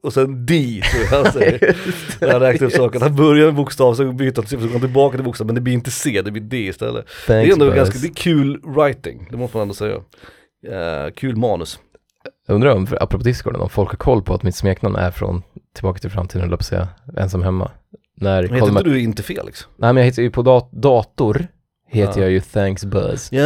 och 0.03 0.13
sen 0.13 0.45
D, 0.45 0.81
tror 0.91 1.03
jag 1.11 1.23
han 1.23 1.33
säger. 1.41 1.77
När 2.21 2.31
han 2.31 2.41
räknar 2.41 2.67
upp 2.67 2.73
saker. 2.73 2.99
Han 2.99 3.15
börjar 3.15 3.45
med 3.45 3.55
bokstav, 3.55 3.93
så 3.95 4.11
byter 4.11 4.33
han 4.35 4.45
till 4.45 4.59
så 4.59 4.65
går 4.65 4.71
han 4.71 4.81
tillbaka 4.81 5.17
till 5.17 5.25
bokstav, 5.25 5.47
men 5.47 5.55
det 5.55 5.61
blir 5.61 5.73
inte 5.73 5.91
C, 5.91 6.21
det 6.25 6.31
blir 6.31 6.43
D 6.43 6.57
istället. 6.57 7.05
det 7.27 7.33
är 7.33 7.37
Thanks, 7.41 7.53
ändå 7.53 7.65
Buzz. 7.65 7.75
ganska, 7.75 7.99
det 7.99 8.07
är 8.07 8.13
kul 8.13 8.61
writing, 8.63 9.27
det 9.31 9.37
måste 9.37 9.57
man 9.57 9.61
ändå 9.61 9.73
säga. 9.73 9.95
Eh, 10.67 11.11
kul 11.15 11.35
manus. 11.35 11.79
Undrar 12.47 12.75
om, 12.75 12.87
apropå 12.99 13.23
Discorden, 13.23 13.61
om 13.61 13.69
folk 13.69 13.89
har 13.89 13.97
koll 13.97 14.21
på 14.21 14.33
att 14.33 14.43
mitt 14.43 14.55
smeknamn 14.55 14.95
är 14.95 15.11
från 15.11 15.43
Tillbaka 15.75 15.99
till 15.99 16.09
framtiden, 16.11 16.41
jag 16.41 16.49
på 16.57 16.61
att 16.61 16.65
säga, 16.65 16.87
ensam 17.17 17.43
hemma. 17.43 17.71
När 18.15 18.41
Men 18.43 18.53
heter 18.53 18.67
inte 18.67 18.83
du 18.83 19.01
inte 19.01 19.23
Felix? 19.23 19.67
Nej 19.75 19.93
men 19.93 19.97
jag 19.97 20.05
heter 20.05 20.21
ju 20.21 20.31
på 20.31 20.41
dat- 20.41 20.71
dator, 20.71 21.47
heter 21.89 22.19
Ja. 22.19 22.21
jag 22.23 22.31
ju 22.31 22.39
Thanks 22.41 22.85
Buzz. 22.85 23.31
Ja, 23.31 23.41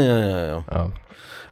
ja, 0.00 0.18
ja, 0.18 0.38
ja. 0.38 0.64
Ja. 0.70 0.90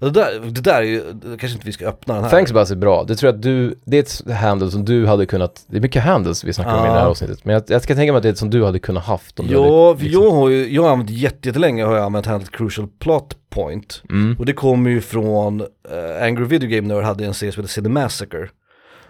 Det 0.00 0.10
där, 0.10 0.40
det 0.40 0.60
där 0.60 0.74
är 0.78 0.82
ju, 0.82 1.00
kanske 1.22 1.48
inte 1.48 1.66
vi 1.66 1.72
ska 1.72 1.86
öppna 1.88 2.14
den 2.14 2.22
här. 2.24 2.30
Thanks 2.30 2.52
Buzz 2.52 2.70
är 2.70 2.76
bra, 2.76 3.04
det 3.04 3.16
tror 3.16 3.28
jag 3.28 3.34
att 3.36 3.42
du, 3.42 3.78
det 3.84 3.96
är 3.96 4.00
ett 4.00 4.36
handle 4.36 4.70
som 4.70 4.84
du 4.84 5.06
hade 5.06 5.26
kunnat, 5.26 5.64
det 5.68 5.76
är 5.76 5.80
mycket 5.80 6.02
handles 6.02 6.44
vi 6.44 6.52
snackar 6.52 6.78
om 6.78 6.84
i 6.84 6.88
det 6.88 6.94
här 6.94 7.06
avsnittet, 7.06 7.44
men 7.44 7.54
jag, 7.54 7.62
jag 7.68 7.82
ska 7.82 7.94
tänka 7.94 8.12
mig 8.12 8.16
att 8.16 8.22
det 8.22 8.28
är 8.28 8.32
ett 8.32 8.38
som 8.38 8.50
du 8.50 8.64
hade 8.64 8.78
kunnat 8.78 9.04
haft 9.04 9.40
om 9.40 9.46
hade, 9.46 9.58
Ja, 9.58 9.96
för 9.96 10.04
liksom- 10.04 10.22
jag 10.24 10.30
har 10.30 10.48
ju, 10.48 10.74
jag 10.74 10.82
har 10.82 10.90
använt 10.90 11.10
jätte- 11.10 11.48
jättelänge 11.48 11.84
har 11.84 11.94
jag 11.96 12.04
använt 12.04 12.26
handlet 12.26 12.50
Crucial 12.50 12.88
Plot 12.98 13.36
Point. 13.50 14.02
mm. 14.10 14.36
Och 14.38 14.46
det 14.46 14.52
kommer 14.52 14.90
ju 14.90 15.00
från, 15.00 15.60
eh, 15.60 16.22
Angry 16.24 16.44
Video 16.44 16.68
Game 16.68 16.94
Nerd 16.94 17.04
hade 17.04 17.24
en 17.26 17.34
serie 17.34 17.52
som 17.52 17.62
heter 17.62 17.72
Cinemassacre. 17.72 18.48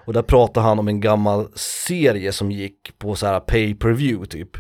Och 0.05 0.13
där 0.13 0.23
pratade 0.23 0.67
han 0.67 0.79
om 0.79 0.89
en 0.89 1.01
gammal 1.01 1.47
serie 1.89 2.33
som 2.33 2.51
gick 2.53 2.99
på 2.99 3.15
så 3.15 3.27
här 3.27 3.41
pay 3.41 3.75
per 3.75 3.89
view 3.91 4.27
typ. 4.27 4.51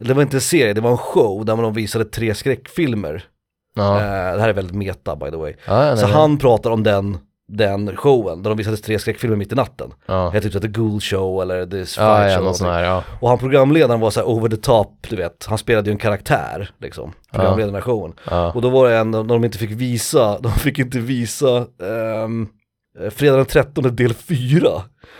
Det 0.00 0.14
var 0.14 0.22
inte 0.22 0.36
en 0.36 0.40
serie, 0.40 0.72
det 0.72 0.80
var 0.80 0.90
en 0.90 0.96
show 0.98 1.44
där 1.44 1.56
man 1.56 1.72
visade 1.72 2.04
tre 2.04 2.34
skräckfilmer. 2.34 3.24
Ja. 3.80 3.96
Eh, 3.96 4.34
det 4.34 4.40
här 4.40 4.48
är 4.48 4.52
väldigt 4.52 4.76
meta 4.76 5.16
by 5.16 5.30
the 5.30 5.36
way. 5.36 5.54
Ja, 5.66 5.78
nej, 5.78 5.96
Så 5.96 6.06
nej. 6.06 6.14
han 6.14 6.38
pratar 6.38 6.70
om 6.70 6.82
den, 6.82 7.18
den 7.48 7.96
showen 7.96 8.42
där 8.42 8.50
de 8.50 8.56
visade 8.58 8.76
tre 8.76 8.98
skräckfilmer 8.98 9.36
mitt 9.36 9.52
i 9.52 9.54
natten. 9.54 9.90
ja. 10.06 10.30
Heter 10.30 10.48
typ 10.50 10.62
The 10.62 10.68
Ghoul 10.68 11.00
Show 11.00 11.42
eller 11.42 11.66
The 11.66 11.76
Fight 11.76 11.96
Ja, 11.96 12.28
ja, 12.28 12.36
Show. 12.36 12.44
någon 12.44 12.54
sån 12.54 12.68
här, 12.68 12.84
ja. 12.84 13.04
Och 13.20 13.28
han 13.28 13.38
programledaren 13.38 14.00
var 14.00 14.10
så 14.10 14.20
här 14.20 14.28
over 14.28 14.48
the 14.48 14.56
top, 14.56 15.06
du 15.08 15.16
vet. 15.16 15.46
Han 15.48 15.58
spelade 15.58 15.90
ju 15.90 15.92
en 15.92 15.98
karaktär 15.98 16.70
liksom. 16.80 17.12
Programledaren 17.32 17.78
i 17.78 17.82
showen. 17.82 18.12
Och 18.54 18.62
då 18.62 18.68
var 18.70 18.88
det 18.88 18.96
en, 18.96 19.10
när 19.10 19.24
de 19.24 19.44
inte 19.44 19.58
fick 19.58 19.70
visa, 19.70 20.38
de 20.40 20.52
fick 20.52 20.78
inte 20.78 20.98
visa 20.98 21.66
um, 22.24 22.48
Fredag 23.10 23.36
den 23.36 23.46
13 23.46 23.96
del 23.96 24.14
4. 24.14 24.68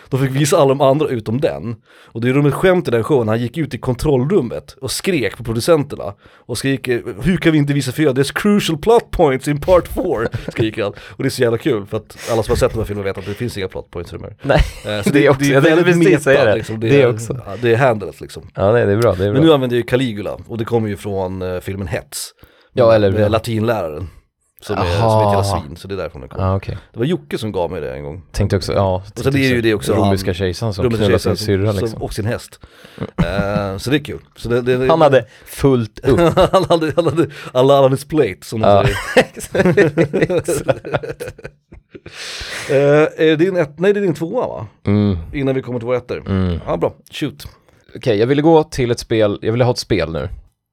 De 0.09 0.21
fick 0.21 0.31
visa 0.31 0.57
alla 0.57 0.69
de 0.69 0.81
andra 0.81 1.09
utom 1.09 1.41
den. 1.41 1.77
Och 2.07 2.21
det 2.21 2.29
är 2.29 2.49
ett 2.49 2.55
skämt 2.55 2.89
i 2.89 2.91
den 2.91 3.05
showen, 3.05 3.29
han 3.29 3.41
gick 3.41 3.59
ut 3.59 3.75
i 3.75 3.79
kontrollrummet 3.79 4.77
och 4.81 4.91
skrek 4.91 5.37
på 5.37 5.45
producenterna. 5.45 6.15
Och 6.35 6.59
skrek, 6.59 6.89
hur 7.23 7.37
kan 7.37 7.53
vi 7.53 7.59
inte 7.59 7.73
visa 7.73 7.93
fyra? 7.93 8.13
There's 8.13 8.33
crucial 8.35 8.79
plot 8.79 9.11
points 9.11 9.49
in 9.49 9.61
part 9.61 9.89
4, 9.89 10.05
skriker 10.53 10.83
han. 10.83 10.93
Och 10.93 11.23
det 11.23 11.29
är 11.29 11.31
så 11.31 11.43
jävla 11.43 11.59
kul 11.59 11.87
för 11.87 11.97
att 11.97 12.17
alla 12.33 12.43
som 12.43 12.53
har 12.53 12.57
sett 12.57 12.73
de 12.73 12.79
här 12.79 12.85
filmerna 12.85 13.05
vet 13.05 13.19
att 13.19 13.27
det 13.27 13.35
finns 13.35 13.59
inga 13.59 13.69
plot 13.69 13.91
points 13.91 14.13
här. 14.13 14.37
Nej, 14.43 14.61
Eh, 14.87 15.03
så 15.03 15.11
det 15.13 15.27
är 15.27 15.31
också- 15.31 15.45
jag 15.45 15.65
tänkte 15.65 15.85
väldigt 15.85 16.23
säga 16.23 16.45
det. 16.45 16.55
Liksom. 16.55 16.81
Det, 16.81 16.89
Det 16.89 17.03
är, 17.03 17.09
också. 17.15 17.41
Ja, 17.47 17.55
det 17.63 17.73
är 17.73 17.77
handlet 17.77 18.21
liksom. 18.21 18.43
ja 18.55 18.73
nej, 18.73 18.87
det 18.87 18.93
är 18.93 18.97
bra, 18.97 19.15
det 19.15 19.25
är 19.25 19.31
bra. 19.31 19.33
Men 19.33 19.43
nu 19.49 19.53
använder 19.53 19.77
jag 19.77 19.83
ju 19.83 19.87
Caligula 19.87 20.39
och 20.49 20.59
det 20.59 20.65
kommer 20.65 20.89
ju 20.89 20.97
från 20.97 21.43
eh, 21.43 21.61
filmen 21.61 21.87
Hets. 21.89 22.31
Ja, 22.73 22.95
eller- 22.95 23.13
Med 23.13 23.31
latinläraren. 23.31 24.09
Som 24.63 24.77
är, 24.77 24.81
som 24.85 24.87
är 24.87 25.27
ett 25.27 25.33
jävla 25.33 25.45
svin, 25.45 25.77
så 25.77 25.89
det 25.89 25.95
är 25.95 25.97
därifrån 25.97 26.23
det 26.23 26.29
kommer. 26.29 26.45
Ja, 26.47 26.57
okej. 26.57 26.79
Det 26.93 26.99
var 26.99 27.07
Jocke 27.07 27.39
som 27.39 27.53
gav 27.53 27.71
mig 27.71 27.81
det 27.81 27.95
en 27.95 28.03
gång. 28.05 28.23
Tänkte 28.33 28.57
också, 28.57 28.73
ja. 28.73 29.03
Och 29.17 29.19
sen 29.25 29.35
är 29.37 29.39
ju 29.39 29.61
det 29.61 29.75
också 29.75 29.93
Romerska 29.95 30.35
kejsaren 30.35 30.75
som 30.75 30.91
knullar 30.91 31.19
sin 31.19 31.37
syrra 31.37 31.73
som- 31.73 31.81
liksom. 31.81 32.03
Och 32.03 32.13
sin 32.15 32.25
häst. 32.27 32.61
Eh, 33.01 33.77
så 33.79 33.91
det 33.91 33.97
är 33.97 34.05
kul. 34.05 34.19
Så 34.37 34.49
det, 34.49 34.61
det, 34.63 34.89
Han 34.89 35.01
hade 35.01 35.25
fullt 35.47 35.99
upp. 35.99 36.21
han 36.53 36.65
hade, 36.69 36.93
han 36.97 37.05
hade 37.05 37.27
alla 37.53 37.85
on 37.85 37.91
his 37.93 38.05
plate 38.05 38.37
som 38.43 38.61
de 38.61 38.87
säger. 39.53 40.43
Eh, 42.71 42.77
är 42.77 43.27
det 43.27 43.37
din 43.37 43.57
ett, 43.57 43.79
nej 43.79 43.93
det 43.93 44.01
är 44.01 44.03
din 44.03 44.15
tvåa 44.15 44.47
va? 44.47 44.67
mm, 44.87 45.17
Innan 45.33 45.55
vi 45.55 45.63
kommer 45.63 45.79
till 45.79 45.87
våra 45.87 45.97
ettor. 45.97 46.23
mm. 46.27 46.61
Ja 46.67 46.77
bra, 46.77 46.95
shoot. 47.11 47.47
Okej, 47.97 48.19
jag 48.19 48.27
ville 48.27 48.43
gå 48.43 48.65
till 48.65 48.91
ett 48.91 48.99
spel, 48.99 49.39
jag 49.43 49.53
ville 49.53 49.65
ha 49.65 49.73
ett 49.73 49.79
spel 49.79 50.13
nu. 50.13 50.29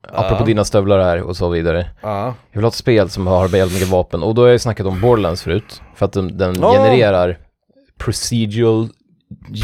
Apropå 0.08 0.44
dina 0.46 0.66
stövlar 0.66 1.00
här 1.00 1.22
och 1.22 1.38
så 1.38 1.50
vidare. 1.50 1.90
Ja. 2.02 2.26
Jag 2.52 2.60
vill 2.60 2.64
ha 2.64 2.68
ett 2.70 2.74
spel 2.74 3.10
som 3.10 3.28
har 3.28 3.48
väldigt 3.48 3.74
mycket 3.74 3.90
vapen 3.92 4.24
och 4.24 4.36
då 4.36 4.42
har 4.42 4.48
jag 4.48 4.54
ju 4.56 4.60
snackat 4.60 4.86
om 4.88 5.02
Borderlands 5.02 5.42
förut. 5.42 5.82
För 5.96 6.06
att 6.06 6.14
den, 6.14 6.38
den 6.38 6.56
Ja. 6.62 6.72
genererar 6.74 7.38
procedural 7.98 8.90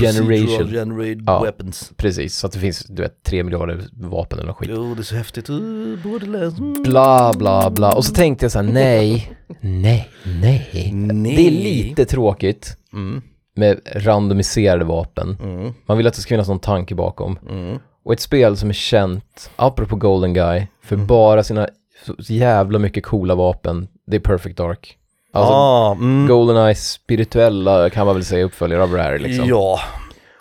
generation. 0.02 0.28
Procedural 0.28 0.72
generated 0.72 1.24
Ja. 1.28 1.44
weapons. 1.44 1.92
Precis, 1.98 2.38
så 2.38 2.48
att 2.48 2.54
det 2.54 2.60
finns, 2.60 2.86
du 2.86 3.02
vet, 3.02 3.24
tre 3.24 3.44
miljarder 3.44 3.82
vapen 3.94 4.40
eller 4.40 4.48
något 4.48 4.58
skit. 4.58 4.70
Jo, 4.74 4.94
det 4.96 5.02
är 5.02 5.04
så 5.04 5.16
häftigt. 5.16 5.50
Uh, 5.50 6.04
Borderlands. 6.04 6.60
Mm. 6.60 6.84
Bla, 6.84 7.34
bla, 7.38 7.70
bla. 7.70 7.94
Och 7.96 8.06
så 8.06 8.14
tänkte 8.14 8.46
jag 8.46 8.52
så 8.52 8.62
här, 8.62 8.72
nej, 8.74 9.32
nej, 9.62 10.10
nej. 10.24 10.90
Nej. 10.94 11.36
Det 11.36 11.48
är 11.48 11.52
lite 11.52 12.06
tråkigt. 12.06 12.78
Mm. 12.94 13.22
med 13.56 13.80
randomiserade 13.96 14.86
vapen. 14.86 15.38
Mm. 15.44 15.74
Man 15.88 15.98
vill 15.98 16.08
att 16.08 16.14
det 16.14 16.22
ska 16.22 16.30
finnas 16.30 16.48
någon 16.48 16.60
tanke 16.60 16.96
bakom. 16.96 17.40
Mm. 17.50 17.78
Och 18.06 18.14
ett 18.14 18.20
spel 18.20 18.58
som 18.58 18.70
är 18.70 18.74
känt, 18.74 19.52
apropå 19.56 19.96
Golden 19.96 20.34
Guy, 20.34 20.68
för 20.84 20.96
Mm. 20.96 21.08
bara 21.08 21.44
sina 21.44 21.68
så 22.06 22.34
jävla 22.34 22.80
mycket 22.80 23.04
coola 23.06 23.36
vapen, 23.36 23.88
det 24.08 24.16
är 24.16 24.20
Perfect 24.20 24.58
Dark. 24.58 24.98
Alltså, 25.34 25.54
ah, 25.54 25.92
mm. 25.92 26.28
Goldeneye 26.28 26.76
spirituella 26.76 27.90
kan 27.90 28.06
man 28.06 28.16
väl 28.16 28.26
säga 28.26 28.46
uppföljare 28.46 28.84
av 28.84 28.94
Rare 28.94 29.18
liksom. 29.18 29.48
Ja. 29.50 29.80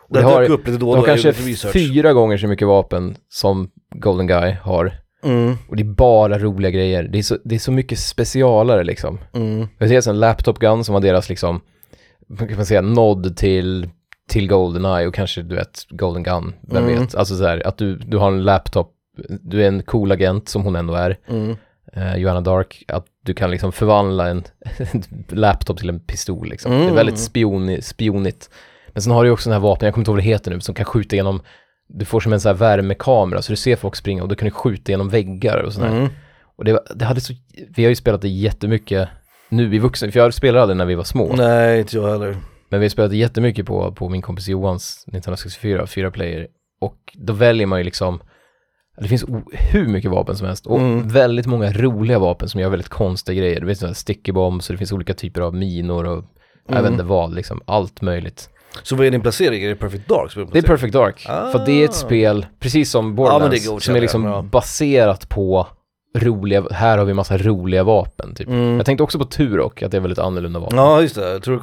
Och 0.08 0.14
det 0.14 0.22
har- 0.22 0.50
upp 0.50 0.66
lite 0.66 0.78
då 0.78 0.88
och 0.90 0.96
De 0.96 1.00
då, 1.00 1.06
kanske 1.06 1.32
fyra 1.72 2.12
gånger 2.12 2.36
så 2.36 2.46
mycket 2.46 2.68
vapen 2.68 3.16
som 3.28 3.70
Golden 3.94 4.26
Guy 4.26 4.52
har. 4.62 4.92
Mm. 5.24 5.56
Och 5.68 5.76
det 5.76 5.82
är 5.82 5.94
bara 5.94 6.38
roliga 6.38 6.70
grejer. 6.70 7.02
Det 7.02 7.18
är 7.18 7.22
så, 7.22 7.38
det 7.44 7.54
är 7.54 7.58
så 7.58 7.72
mycket 7.72 7.98
specialare 7.98 8.84
liksom. 8.84 9.18
Mm. 9.34 9.68
Jag 9.78 9.88
ser 10.04 10.10
en 10.10 10.20
Laptop 10.20 10.58
Gun 10.58 10.84
som 10.84 10.92
var 10.92 11.00
deras 11.00 11.28
liksom, 11.28 11.60
kan 12.38 12.56
man 12.56 12.66
säga, 12.66 12.80
nod 12.80 13.36
till, 13.36 13.88
till 14.32 14.48
Goldeneye 14.48 15.06
och 15.06 15.14
kanske 15.14 15.42
du 15.42 15.54
vet 15.54 15.86
Golden 15.90 16.22
Gun, 16.22 16.52
vem 16.60 16.84
Mm. 16.84 17.00
vet. 17.00 17.14
Alltså 17.14 17.36
så 17.36 17.46
här, 17.46 17.66
att 17.66 17.78
du, 17.78 17.96
du 17.96 18.16
har 18.16 18.28
en 18.28 18.42
laptop, 18.42 18.92
du 19.42 19.62
är 19.64 19.68
en 19.68 19.82
cool 19.82 20.12
agent 20.12 20.48
som 20.48 20.62
hon 20.62 20.76
ändå 20.76 20.94
är, 20.94 21.16
Mm. 21.28 21.56
eh, 21.92 22.16
Joanna 22.16 22.40
Dark, 22.40 22.84
att 22.88 23.06
du 23.24 23.34
kan 23.34 23.50
liksom 23.50 23.72
förvandla 23.72 24.28
en, 24.28 24.44
laptop 25.28 25.78
till 25.78 25.88
en 25.88 26.00
pistol 26.00 26.48
liksom. 26.48 26.70
Det 26.72 26.78
är 26.78 26.82
Mm. 26.82 26.94
väldigt 26.94 27.18
spioni, 27.18 27.82
spionigt. 27.82 28.50
Men 28.88 29.02
sen 29.02 29.12
har 29.12 29.24
du 29.24 29.30
också 29.30 29.48
den 29.50 29.54
här 29.54 29.60
vapen, 29.68 29.86
jag 29.86 29.94
kommer 29.94 30.02
inte 30.02 30.10
ihåg 30.10 30.16
vad 30.16 30.24
det 30.24 30.28
heter 30.28 30.50
nu, 30.50 30.60
som 30.60 30.74
kan 30.74 30.84
skjuta 30.84 31.16
genom, 31.16 31.40
du 31.88 32.04
får 32.04 32.20
som 32.20 32.32
en 32.32 32.40
sån 32.40 32.50
här 32.50 32.56
värmekamera 32.56 33.42
så 33.42 33.52
du 33.52 33.56
ser 33.56 33.76
folk 33.76 33.96
springa 33.96 34.22
och 34.22 34.28
du 34.28 34.34
kan 34.34 34.46
ju 34.46 34.52
skjuta 34.52 34.92
genom 34.92 35.08
väggar 35.08 35.58
och 35.62 35.72
sådär. 35.72 35.88
Mm. 35.88 36.08
Och 36.56 36.64
det, 36.64 36.82
det 36.94 37.04
hade 37.04 37.20
så, 37.20 37.32
vi 37.76 37.82
har 37.84 37.88
ju 37.88 37.96
spelat 37.96 38.22
det 38.22 38.28
jättemycket 38.28 39.08
nu 39.48 39.74
i 39.74 39.78
vuxen, 39.78 40.12
för 40.12 40.20
jag 40.20 40.34
spelade 40.34 40.62
aldrig 40.62 40.76
när 40.76 40.84
vi 40.86 40.94
var 40.94 41.04
små. 41.04 41.32
Nej, 41.36 41.80
inte 41.80 41.96
jag 41.96 42.10
heller. 42.10 42.36
Men 42.72 42.80
vi 42.80 42.84
har 42.86 42.90
spelat 42.90 43.10
det 43.10 43.16
jättemycket 43.16 43.66
på, 43.66 43.92
på 43.92 44.08
min 44.08 44.22
kompis 44.22 44.48
Johans 44.48 44.98
1964, 45.06 45.86
fyra 45.86 46.10
player. 46.10 46.46
Och 46.80 46.96
då 47.14 47.32
väljer 47.32 47.66
man 47.66 47.78
ju 47.80 47.84
liksom, 47.84 48.20
det 49.00 49.08
finns 49.08 49.24
hur 49.52 49.86
mycket 49.88 50.10
vapen 50.10 50.36
som 50.36 50.46
helst 50.46 50.66
och 50.66 50.78
Mm. 50.78 51.08
väldigt 51.08 51.46
många 51.46 51.72
roliga 51.72 52.18
vapen 52.18 52.48
som 52.48 52.60
gör 52.60 52.68
väldigt 52.70 52.88
konstiga 52.88 53.40
grejer. 53.40 53.60
Du 53.60 53.66
vet 53.66 53.78
sådana 53.78 53.94
sticky 53.94 54.32
bombs 54.32 54.68
och 54.68 54.74
det 54.74 54.78
finns 54.78 54.92
olika 54.92 55.14
typer 55.14 55.40
av 55.40 55.54
minor 55.54 56.04
och 56.06 56.24
jag 56.68 56.72
Mm. 56.76 56.82
vet 56.82 56.92
inte 56.92 57.04
vad, 57.04 57.34
liksom 57.34 57.60
allt 57.64 58.00
möjligt. 58.02 58.50
Så 58.82 58.96
vad 58.96 59.06
är 59.06 59.10
din 59.10 59.20
placering? 59.20 59.64
Är 59.64 59.68
det 59.68 59.76
Perfect 59.76 60.08
Dark? 60.08 60.30
som 60.32 60.48
Det 60.52 60.58
är 60.58 60.62
Perfect 60.62 60.92
Dark, 60.92 61.20
för 61.20 61.54
att 61.58 61.66
det 61.66 61.72
är 61.72 61.84
ett 61.84 61.90
Ah. 61.90 61.92
spel, 61.92 62.46
precis 62.60 62.90
som 62.90 63.06
Ja, 63.08 63.12
Borderlands, 63.12 63.50
det 63.50 63.56
är 63.56 63.70
godkänt, 63.70 63.82
som 63.82 63.96
är 63.96 64.00
liksom 64.00 64.24
ja. 64.24 64.42
baserat 64.42 65.28
på 65.28 65.66
roliga, 66.18 66.64
här 66.70 66.98
har 66.98 67.04
vi 67.04 67.14
massa 67.14 67.38
roliga 67.38 67.84
vapen 67.84 68.34
typ. 68.34 68.48
Mm. 68.48 68.76
Jag 68.76 68.86
tänkte 68.86 69.02
också 69.02 69.18
på 69.18 69.24
Turok, 69.24 69.82
att 69.82 69.90
det 69.90 69.96
är 69.96 70.00
väldigt 70.00 70.18
annorlunda 70.18 70.58
vapen. 70.60 70.78
Ja, 70.78 71.00
just 71.02 71.14
det. 71.14 71.30
Jag 71.32 71.42
tror 71.42 71.58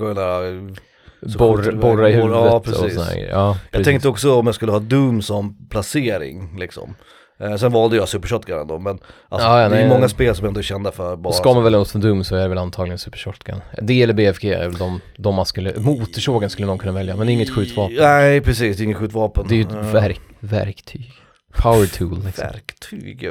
Borr, 1.38 1.72
borra 1.72 2.10
i 2.10 2.14
huvudet 2.14 2.36
Ja, 2.38 2.56
och 2.56 2.64
precis. 2.64 2.94
sådana 2.94 3.04
här 3.10 3.16
grejer. 3.16 3.30
Ja, 3.30 3.48
Jag 3.48 3.72
precis. 3.72 3.86
tänkte 3.86 4.08
också 4.08 4.40
om 4.40 4.46
jag 4.46 4.56
skulle 4.56 4.72
ha 4.72 4.80
Doom 4.80 5.22
som 5.22 5.68
placering 5.70 6.58
liksom. 6.60 6.96
Eh, 7.40 7.56
sen 7.56 7.72
valde 7.72 7.96
jag 7.96 8.08
Super 8.10 8.28
Shotgun 8.28 8.68
då, 8.68 8.80
men 8.80 9.00
alltså, 9.30 9.48
Ja, 9.48 9.62
ja, 9.62 9.70
det 9.70 9.76
är 9.76 9.80
nej, 9.80 9.88
många 9.88 10.00
nej. 10.00 10.10
spel 10.10 10.36
som 10.36 10.48
ändå 10.48 10.60
är 10.60 10.64
kända 10.64 10.92
för 10.92 11.16
bara... 11.16 11.30
Och 11.30 11.36
ska 11.36 11.54
man 11.54 11.64
välja 11.64 11.80
något 11.80 11.92
för 11.92 12.00
Doom 12.00 12.24
så 12.24 12.36
är 12.36 12.42
det 12.42 12.48
väl 12.48 12.58
antagligen 12.58 12.98
Super 12.98 13.18
Shotgun. 13.18 13.62
Det 13.82 14.04
eller 14.04 14.14
BFG 14.14 14.46
är 14.54 14.60
väl 14.68 14.78
de, 14.78 15.02
de 15.18 15.36
man 15.36 15.46
skulle, 15.46 15.80
motorsågen 15.80 16.50
skulle 16.50 16.68
någon 16.68 16.78
kunna 16.78 16.92
välja, 16.94 17.16
men 17.16 17.30
är 17.30 17.34
inget 17.34 17.50
skjutvapen. 17.56 17.96
Nej, 18.00 18.42
precis. 18.42 18.80
Är 18.80 18.84
inget 18.84 18.98
skjutvapen. 18.98 19.46
Det 19.50 19.54
är 19.54 19.58
ju 19.58 19.64
ett 19.64 19.72
Eh, 19.74 19.92
verk, 19.94 20.22
verktyg. 20.40 21.12
Power 21.58 21.86
tool 21.98 22.22
liksom. 22.26 22.46
Verktyg. 22.48 23.30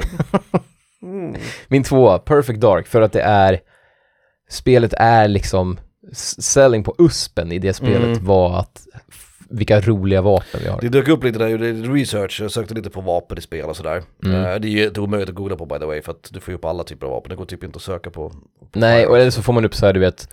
mm. 1.03 1.35
Min 1.67 1.83
tvåa, 1.83 2.19
Perfect 2.19 2.59
Dark, 2.59 2.87
för 2.87 3.01
att 3.01 3.11
det 3.13 3.21
är, 3.21 3.59
spelet 4.49 4.93
är 4.97 5.27
liksom, 5.27 5.79
selling 6.13 6.83
på 6.83 6.95
USPen 6.97 7.51
i 7.51 7.59
det 7.59 7.73
spelet 7.73 8.03
Mm. 8.03 8.25
var 8.25 8.59
att, 8.59 8.87
vilka 9.49 9.81
roliga 9.81 10.21
vapen 10.21 10.59
vi 10.63 10.69
har. 10.69 10.81
Det 10.81 10.89
dök 10.89 11.07
upp 11.07 11.23
lite 11.23 11.39
när 11.39 11.45
jag 11.47 11.51
gjorde 11.51 11.93
research, 11.93 12.41
jag 12.41 12.51
sökte 12.51 12.73
lite 12.73 12.89
på 12.89 13.01
vapen 13.01 13.37
i 13.37 13.41
spel 13.41 13.65
och 13.65 13.77
sådär. 13.77 14.03
Mm. 14.25 14.35
Eh, 14.35 14.55
det 14.59 14.67
är 14.67 14.69
ju 14.69 14.87
inte 14.87 15.01
omöjligt 15.01 15.29
att 15.29 15.35
googla 15.35 15.55
på 15.55 15.65
by 15.65 15.79
the 15.79 15.85
way, 15.85 16.01
för 16.01 16.11
att 16.11 16.29
du 16.31 16.39
får 16.39 16.51
ju 16.51 16.55
upp 16.55 16.65
alla 16.65 16.83
typer 16.83 17.07
av 17.07 17.13
vapen. 17.13 17.29
Det 17.29 17.35
går 17.35 17.45
typ 17.45 17.63
inte 17.63 17.75
att 17.77 17.81
söka 17.83 18.09
på. 18.09 18.29
på 18.29 18.35
Nej, 18.73 19.07
och 19.07 19.17
eller 19.17 19.29
så 19.31 19.41
får 19.41 19.53
man 19.53 19.65
upp 19.65 19.75
så 19.75 19.85
här, 19.85 19.93
du 19.93 19.99
vet, 19.99 20.27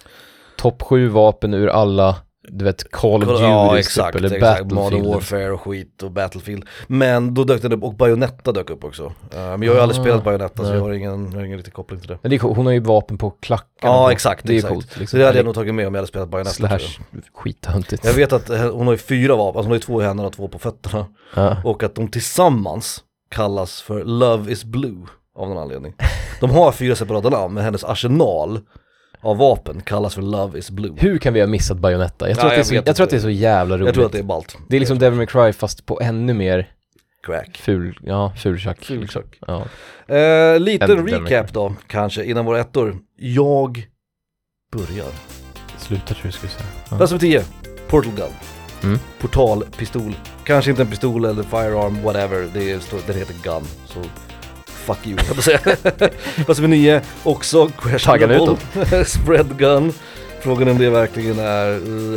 topp 0.56 0.82
sju 0.82 1.08
vapen 1.08 1.54
ur 1.54 1.68
alla, 1.68 2.16
du 2.48 2.64
vet, 2.64 2.90
Call 2.90 3.22
of 3.22 3.28
Duty 3.28 3.42
Ja 3.42 3.70
typ, 3.70 3.78
exakt, 3.78 4.16
eller 4.16 4.32
exakt. 4.32 4.62
Modern 4.64 4.76
Battlefield. 4.78 5.14
Warfare 5.14 5.50
och 5.52 5.60
skit 5.60 6.02
och 6.02 6.10
Battlefield. 6.10 6.64
Men 6.86 7.34
då 7.34 7.44
dök 7.44 7.62
den 7.62 7.72
upp, 7.72 7.82
och 7.82 7.94
Bayonetta 7.94 8.52
dök 8.52 8.70
upp 8.70 8.84
också. 8.84 9.04
Eh, 9.04 9.10
men 9.30 9.62
jag 9.62 9.70
har 9.70 9.76
ju 9.76 9.80
aldrig 9.80 10.00
Ah, 10.00 10.02
spelat 10.02 10.24
Bayonetta 10.24 10.56
så 10.56 10.62
nej. 10.62 10.72
jag 10.74 10.80
har 10.80 10.92
ingen, 10.92 11.30
jag 11.32 11.38
har 11.38 11.44
ingen 11.44 11.56
riktig 11.58 11.74
koppling 11.74 12.00
till 12.00 12.08
det. 12.08 12.18
Men 12.22 12.30
det 12.30 12.36
är 12.36 12.38
coolt, 12.38 12.56
hon 12.56 12.66
har 12.66 12.72
ju 12.72 12.80
vapen 12.80 13.18
på 13.18 13.30
klackarna. 13.30 13.92
Ja 13.94 14.12
exakt, 14.12 14.46
Det 14.46 14.52
är 14.52 14.56
exakt. 14.56 14.72
coolt. 14.74 14.86
Liksom. 14.98 15.06
Så 15.06 15.16
det 15.16 15.24
hade 15.26 15.38
jag 15.38 15.44
nog 15.46 15.54
tagit 15.54 15.74
med 15.74 15.86
om 15.86 15.94
jag 15.94 15.98
hade 16.00 16.08
spelat 16.08 16.28
Bayonetta 16.28 16.54
Slash 16.54 16.68
jag. 16.70 17.22
skithuntigt. 17.34 18.04
Jag 18.04 18.12
vet 18.12 18.32
att 18.32 18.50
eh, 18.50 18.70
hon 18.72 18.86
har 18.86 18.94
ju 18.94 18.98
fyra 18.98 19.36
vapen, 19.36 19.46
alltså 19.58 19.62
hon 19.62 19.70
har 19.70 19.76
ju 19.76 19.80
två 19.80 20.02
i 20.02 20.04
händerna 20.04 20.26
och 20.28 20.32
två 20.34 20.48
på 20.48 20.58
fötterna. 20.58 21.06
Ja. 21.34 21.56
Och 21.64 21.82
att 21.82 21.94
de 21.94 22.08
tillsammans 22.08 23.00
kallas 23.30 23.80
för 23.82 24.04
Love 24.04 24.52
is 24.52 24.64
Blue 24.64 25.06
av 25.38 25.48
någon 25.48 25.58
anledning. 25.58 25.94
De 26.40 26.50
har 26.50 26.72
fyra 26.72 26.94
separata 26.94 27.28
namn 27.28 27.54
men 27.54 27.64
hennes 27.64 27.84
arsenal 27.84 28.60
av 29.26 29.36
vapen 29.36 29.80
kallas 29.80 30.14
för 30.14 30.22
Love 30.22 30.58
is 30.58 30.70
Blue. 30.70 30.92
Hur 30.96 31.18
kan 31.18 31.34
vi 31.34 31.40
ha 31.40 31.46
missat 31.46 31.76
Bayonetta? 31.78 32.28
Jag 32.28 32.38
tror, 32.38 32.44
Ja, 32.44 32.46
att, 32.48 32.50
det 32.50 32.56
är 32.56 32.58
jag 32.58 32.66
så, 32.66 32.74
vet 32.74 32.86
jag 32.86 32.96
tror 32.96 33.04
att 33.04 33.10
det 33.10 33.16
är 33.16 33.20
så 33.20 33.30
jävla 33.30 33.74
roligt. 33.76 33.86
Jag 33.86 33.94
tror 33.94 34.06
att 34.06 34.12
det 34.12 34.18
är 34.18 34.22
ballt. 34.22 34.56
Det 34.68 34.76
är 34.76 34.80
liksom 34.80 34.98
Devil 34.98 35.16
May 35.16 35.26
Cry 35.26 35.52
fast 35.52 35.86
på 35.86 36.00
ännu 36.00 36.34
mer 36.34 36.68
Crack. 37.26 37.56
ful, 37.62 37.98
ja, 38.02 38.32
fultjack. 38.36 38.84
Fultjack. 38.84 39.26
Ja. 39.46 39.64
Eh, 40.14 40.60
liten 40.60 40.88
den 40.88 41.06
recap 41.08 41.52
då, 41.52 41.74
kanske, 41.86 42.24
innan 42.24 42.44
våra 42.44 42.60
ettor. 42.60 42.96
Jag 43.18 43.86
börjar. 44.72 45.08
Sluta 45.78 46.06
tror 46.14 46.20
jag 46.26 46.34
skulle 46.34 46.50
säga. 46.52 46.66
Ja. 46.90 46.96
Plats 46.96 47.12
nummer 47.12 47.20
10, 47.20 47.42
Portal 47.88 48.12
Gun. 48.16 48.32
Mm. 48.82 48.98
Portalpistol. 49.20 50.12
Kanske 50.44 50.70
inte 50.70 50.82
en 50.82 50.90
pistol 50.90 51.24
eller 51.24 51.42
firearm, 51.42 52.02
whatever. 52.02 52.48
Det 52.54 52.70
är, 52.72 52.78
står- 52.78 53.00
den 53.06 53.16
heter 53.16 53.34
Gun. 53.42 53.62
Så 53.86 53.98
fuck 54.86 55.06
you, 55.06 55.18
jag 55.26 55.44
säga. 55.44 55.58
Plats 56.44 56.60
nummer 56.60 56.76
9, 56.76 57.00
också 57.22 57.68
questionable. 57.82 58.56
Spread 59.04 59.58
Gun. 59.58 59.92
Frågan 60.46 60.68
är 60.68 60.72
om 60.72 60.78
det 60.78 60.90
verkligen 60.90 61.38
är 61.38 61.70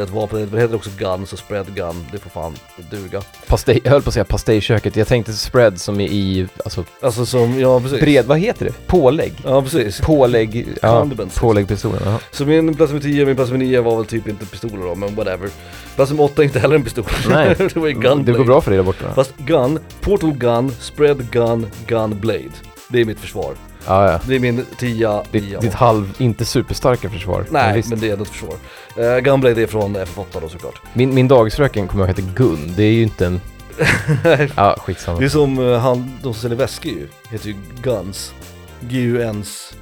ett 0.04 0.10
vapen, 0.10 0.50
det 0.52 0.62
heter 0.62 0.76
också 0.76 0.90
Gun, 0.98 1.26
så 1.28 1.38
Spread 1.38 1.76
Gun, 1.76 2.06
det 2.12 2.18
får 2.18 2.30
fan 2.30 2.54
duga. 2.92 3.22
Pastej, 3.48 3.82
jag 3.84 3.92
höll 3.92 4.02
på 4.02 4.10
att 4.10 4.14
säga 4.14 4.24
pastejköket, 4.24 4.96
jag 4.96 5.08
tänkte 5.08 5.34
spread 5.34 5.82
som 5.82 6.00
är 6.02 6.08
i, 6.08 6.48
alltså 6.64 6.86
Alltså 7.02 7.26
som, 7.26 7.60
ja 7.60 7.80
precis. 7.80 8.00
bred, 8.00 8.26
vad 8.26 8.40
heter 8.40 8.66
det? 8.66 8.88
Pålägg? 8.88 9.34
Ja 9.44 9.62
precis. 9.62 10.02
Pålägg, 10.02 10.68
ja, 10.82 11.08
påläggpistolen, 11.36 12.02
ja. 12.06 12.20
Så 12.32 12.46
min 12.46 12.76
plats 12.76 12.92
nummer 12.92 13.04
10, 13.04 13.26
min 13.26 13.36
plats 13.36 13.52
nummer 13.52 13.66
9 13.66 13.82
var 13.82 13.96
väl 13.96 14.06
typ 14.06 14.28
inte 14.28 14.46
pistoler 14.46 14.86
då, 14.86 14.96
men 14.96 15.16
whatever. 15.16 15.50
Plats 15.96 16.12
nummer 16.12 16.24
8 16.24 16.42
är 16.42 16.46
inte 16.46 16.60
heller 16.60 16.76
en 16.76 16.84
pistol. 16.84 17.06
Nej. 17.30 17.56
det 17.58 17.76
var 17.76 17.88
ju 17.88 17.94
Gunblade. 17.94 18.24
Det 18.32 18.38
går 18.38 18.46
bra 18.46 18.62
för 18.62 18.72
dig 18.72 18.78
där 18.78 18.86
borta. 18.86 19.14
Fast 19.16 19.38
Gun, 19.38 19.80
Portal 20.02 20.32
Gun, 20.34 20.72
Spread 20.80 21.32
Gun, 21.32 21.68
Gunblade. 21.88 22.50
Det 22.88 23.02
är 23.02 23.06
mitt 23.06 23.20
försvar. 23.20 23.54
Ja, 23.86 24.12
ja. 24.12 24.20
Det 24.28 24.36
är 24.36 24.40
min 24.40 24.66
10, 24.78 25.24
Ditt, 25.32 25.44
10 25.44 25.60
ditt 25.60 25.74
halv, 25.74 26.14
inte 26.18 26.46
superstarka 26.46 27.10
försvar. 27.10 27.46
Nej, 27.50 27.76
visst. 27.76 27.90
men 27.90 28.00
det 28.00 28.08
är 28.08 28.12
ändå 28.12 28.24
ett 28.24 28.30
försvar. 28.30 28.56
Uh, 29.00 29.18
Gunblade 29.20 29.62
är 29.62 29.68
från 29.68 29.98
FF8 29.98 30.42
då 30.42 30.50
såklart. 30.50 30.82
Min, 30.94 31.14
min 31.14 31.28
dagisfröken 31.28 31.88
kommer 31.88 32.04
jag 32.04 32.10
ihåg 32.10 32.26
hette 32.26 32.34
Gun, 32.36 32.74
det 32.76 32.84
är 32.84 32.92
ju 32.92 33.04
inte 33.04 33.26
en... 33.26 33.42
Ja, 34.56 34.76
skitsamma. 34.80 35.20
det 35.20 35.26
är 35.26 35.30
som 35.30 35.60
uh, 35.60 35.78
han, 35.80 36.18
de 36.24 36.34
som 36.34 36.42
säljer 36.42 36.58
väskor 36.58 36.92
ju, 36.92 37.08
heter 37.32 37.48
ju 37.48 37.56
Guns. 37.82 38.34
G-U-N-S. 38.82 39.74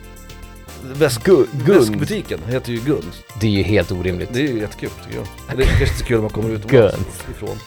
Väsk, 0.94 1.22
Gu- 1.28 1.48
Guns. 1.66 1.90
Väskbutiken 1.90 2.40
heter 2.48 2.72
ju 2.72 2.80
Guns. 2.80 3.24
Det 3.42 3.48
är 3.48 3.52
ju 3.52 3.64
helt 3.64 3.92
orimligt. 3.92 4.30
Det 4.34 4.40
är 4.40 4.48
ju 4.48 4.60
jättekul 4.60 4.90
tycker 5.06 5.18
jag. 5.18 5.58
Det 5.58 5.64
är 5.64 5.68
kanske 5.68 5.84
inte 5.86 5.98
så 6.00 6.06
kul 6.06 6.16
om 6.18 6.22
man 6.24 6.32
kommer 6.32 6.50
ut 6.50 6.68
Guns. 6.68 6.96
ifrån. 7.36 7.58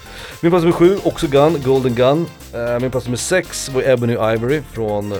Min 0.40 0.52
plats 0.52 0.62
nummer 0.64 0.76
sju, 0.76 0.98
också 1.04 1.26
Gun, 1.26 1.62
Golden 1.64 1.94
Gun. 1.94 2.26
Eh, 2.54 2.80
min 2.80 2.90
plats 2.90 3.06
nummer 3.06 3.16
sex 3.16 3.68
var 3.68 3.82
Ebony 3.88 4.12
Ivory 4.12 4.62
från 4.72 5.12
uh, 5.12 5.18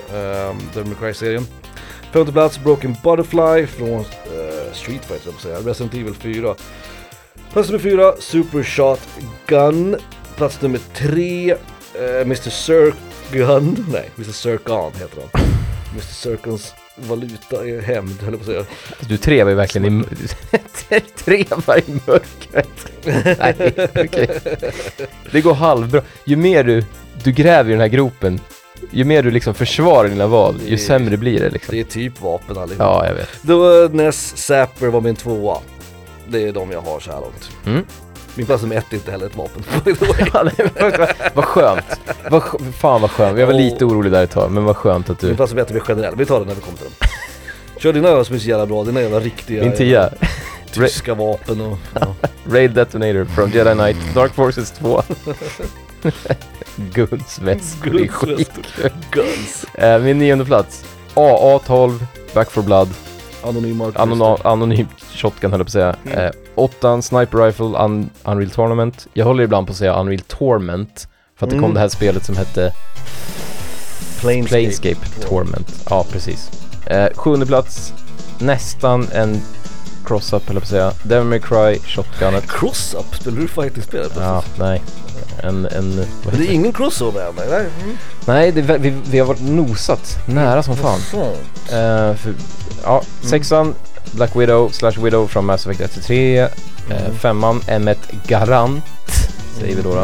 Devil 0.74 0.94
Cry-serien. 1.00 1.46
Femte 2.12 2.32
plats, 2.32 2.58
Broken 2.58 2.96
Butterfly 3.04 3.66
från 3.66 4.00
uh, 4.00 4.04
Street 4.72 5.04
Fighter, 5.04 5.30
jag 5.32 5.40
säga. 5.40 5.56
Resident 5.58 5.94
Evil 5.94 6.14
4. 6.14 6.54
Plats 7.52 7.68
nummer 7.68 7.82
fyra, 7.82 8.14
Super 8.18 8.62
Shot 8.62 9.00
Gun. 9.46 9.96
Plats 10.36 10.62
nummer 10.62 10.80
tre, 10.94 11.52
uh, 11.54 12.20
Mr. 12.20 12.50
Circ 12.50 12.94
Gun. 13.32 13.86
Nej, 13.92 14.10
Mr. 14.16 14.32
Circon 14.32 14.92
heter 14.98 15.22
han. 15.32 15.42
Mr. 15.92 16.02
Circons 16.12 16.72
valuta 17.08 17.68
är 17.68 17.80
hämnd, 17.80 18.22
höll 18.22 18.32
jag 18.32 18.44
på 18.44 18.50
att 18.50 18.56
säga. 18.56 18.64
Du 19.08 19.16
trevar 19.16 19.50
ju 19.50 19.56
verkligen 19.56 20.00
i... 20.00 20.04
trevar 21.16 21.78
i 21.78 22.00
mörkret. 22.06 22.68
Nej, 23.04 23.88
okej. 24.04 24.40
Det 25.32 25.40
går 25.40 25.54
halvbra. 25.54 26.02
Ju 26.24 26.36
mer 26.36 26.64
du, 26.64 26.84
du 27.24 27.32
gräver 27.32 27.70
i 27.70 27.72
den 27.72 27.80
här 27.80 27.88
gropen, 27.88 28.40
ju 28.90 29.04
mer 29.04 29.22
du 29.22 29.30
liksom 29.30 29.54
försvarar 29.54 30.08
dina 30.08 30.26
val, 30.26 30.60
ju 30.66 30.78
sämre 30.78 31.16
blir 31.16 31.40
det 31.40 31.50
liksom. 31.50 31.74
Det 31.74 31.80
är 31.80 31.84
typ 31.84 32.20
vapen 32.20 32.58
allihop. 32.58 32.78
Ja, 32.78 33.06
jag 33.06 33.14
vet. 33.14 33.28
Då 33.42 33.88
Ness 33.92 34.36
Zapper 34.36 34.86
var 34.86 35.00
min 35.00 35.16
tvåa. 35.16 35.58
Det 36.28 36.48
är 36.48 36.52
de 36.52 36.70
jag 36.70 36.80
har 36.80 37.00
så 37.00 37.10
här 37.10 37.20
långt. 37.20 37.50
Mm. 37.66 37.84
Min 38.40 38.46
plats 38.46 38.62
nummer 38.62 38.76
ett 38.76 38.84
är 38.90 38.94
inte 38.94 39.10
heller 39.10 39.26
ett 39.26 39.36
vapen. 39.36 39.62
Ja, 40.34 40.42
nej, 40.42 40.70
vad- 40.98 41.08
Vad 41.34 41.44
skönt. 41.44 41.84
Vad, 42.30 42.42
fan 42.78 43.00
vad 43.00 43.10
skönt. 43.10 43.38
Jag 43.38 43.46
var 43.46 43.54
lite 43.54 43.84
orolig 43.84 44.12
där 44.12 44.24
ett 44.24 44.30
tag, 44.30 44.50
men 44.50 44.64
vad 44.64 44.76
skönt 44.76 45.10
att 45.10 45.22
Min 45.22 45.30
du... 45.30 45.36
plats 45.36 45.52
nummer 45.52 45.62
ett 45.62 45.70
är 45.70 45.74
mer 45.74 45.80
generell. 45.80 46.14
Vi 46.16 46.26
tar 46.26 46.40
det 46.40 46.46
när 46.46 46.54
vi 46.54 46.60
kommer 46.60 46.78
till 46.78 46.86
dem. 46.86 47.08
Kör 47.78 47.92
dina 47.92 48.08
öl 48.08 48.24
som 48.24 48.34
är 48.34 48.40
så 48.40 48.48
jävla 48.48 48.66
bra, 48.66 48.84
dina 48.84 49.00
jävla 49.00 49.20
riktiga... 49.20 49.62
Min 49.62 49.76
tia. 49.76 50.10
tyska 50.72 51.14
vapen 51.14 51.60
och... 51.60 51.78
Ja. 52.00 52.14
Raid 52.50 52.70
Detonator 52.70 53.24
från 53.24 53.50
Jedi 53.50 53.72
Knight, 53.74 54.14
Dark 54.14 54.34
Forces 54.34 54.70
2. 54.70 55.02
Gunsväskor, 56.76 57.90
det 57.90 58.04
är 58.04 58.08
skitkul. 58.08 58.90
Guns. 59.10 59.64
Eh, 59.74 59.98
min 60.00 60.18
nionde 60.18 60.44
plats, 60.44 60.84
AA12, 61.14 61.98
Back 62.34 62.50
for 62.50 62.62
Blood, 62.62 62.88
Anonym 63.42 63.80
Anonym, 63.94 64.36
anonym 64.44 64.88
shotgun 65.14 65.50
höll 65.50 65.60
jag 65.60 65.66
på 65.66 65.68
att 65.68 65.72
säga. 65.72 65.96
Mm. 66.06 66.18
Eh, 66.18 66.30
åttan, 66.60 67.02
Sniper 67.02 67.38
Rifle, 67.38 67.66
Un 67.84 68.10
Unreal 68.24 68.50
Tournament. 68.50 69.06
Jag 69.12 69.24
håller 69.26 69.44
ibland 69.44 69.66
på 69.66 69.70
att 69.70 69.76
säga 69.76 70.00
Unreal 70.00 70.20
Torment, 70.20 71.08
för 71.38 71.46
att 71.46 71.50
det 71.50 71.56
kom 71.56 71.64
Mm. 71.64 71.74
det 71.74 71.80
här 71.80 71.88
spelet 71.88 72.24
som 72.26 72.36
hette 72.36 72.72
Planescape. 74.20 74.48
Planescape 74.48 75.26
Torment. 75.28 75.84
Ja, 75.90 76.04
precis. 76.10 76.50
Eh, 76.86 77.08
sjunde 77.14 77.46
plats, 77.46 77.92
nästan 78.38 79.08
en 79.12 79.40
cross-up 80.04 80.46
höll 80.48 80.56
jag 80.56 80.62
på 80.62 80.64
att 80.64 80.68
säga. 80.68 80.92
Devil 81.02 81.26
May 81.28 81.40
Cry, 81.40 81.78
Shotgunet. 81.86 82.44
Cross-up? 82.48 83.14
Spelar 83.14 83.38
du 83.38 83.48
fighting-spel? 83.48 84.06
Ja, 84.16 84.42
nej. 84.58 84.82
En, 85.42 85.66
en, 85.66 85.96
det 86.36 86.46
är 86.48 86.50
ingen 86.52 86.72
crossover 86.72 87.28
än? 87.28 87.34
Nej. 87.36 87.66
Mm. 87.82 87.96
Nej, 88.26 88.52
det, 88.52 88.62
vi, 88.62 88.94
vi 89.10 89.18
har 89.18 89.26
varit 89.26 89.42
nosat. 89.42 90.18
Nära 90.26 90.62
som 90.62 90.76
fan. 90.76 91.00
Eh, 91.72 92.14
för, 92.16 92.34
ja, 92.84 93.02
sexan, 93.22 93.74
Black 94.12 94.36
Widow 94.36 94.68
slash 94.72 94.92
Widow 95.04 95.26
från 95.26 95.46
Mass 95.46 95.66
Effect 95.66 95.80
1 95.80 95.92
till 95.92 96.02
3. 96.02 96.38
Eh, 96.38 96.48
Mm. 96.90 97.14
femman, 97.18 97.60
M1 97.60 97.96
Garant, 98.26 98.84
säger 99.58 99.76
vi 99.76 99.82
då. 99.82 99.94
då. 99.94 100.02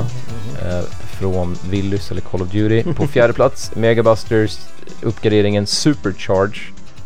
Eh, 0.69 0.83
från 1.19 1.57
Willys 1.71 2.11
eller 2.11 2.21
Call 2.21 2.43
of 2.43 2.49
Duty. 2.49 2.93
På 2.95 3.07
fjärde 3.13 3.33
plats, 3.33 3.71
Megabusters 3.75 4.59
uppgraderingen 5.03 5.67
Supercharge 5.67 6.61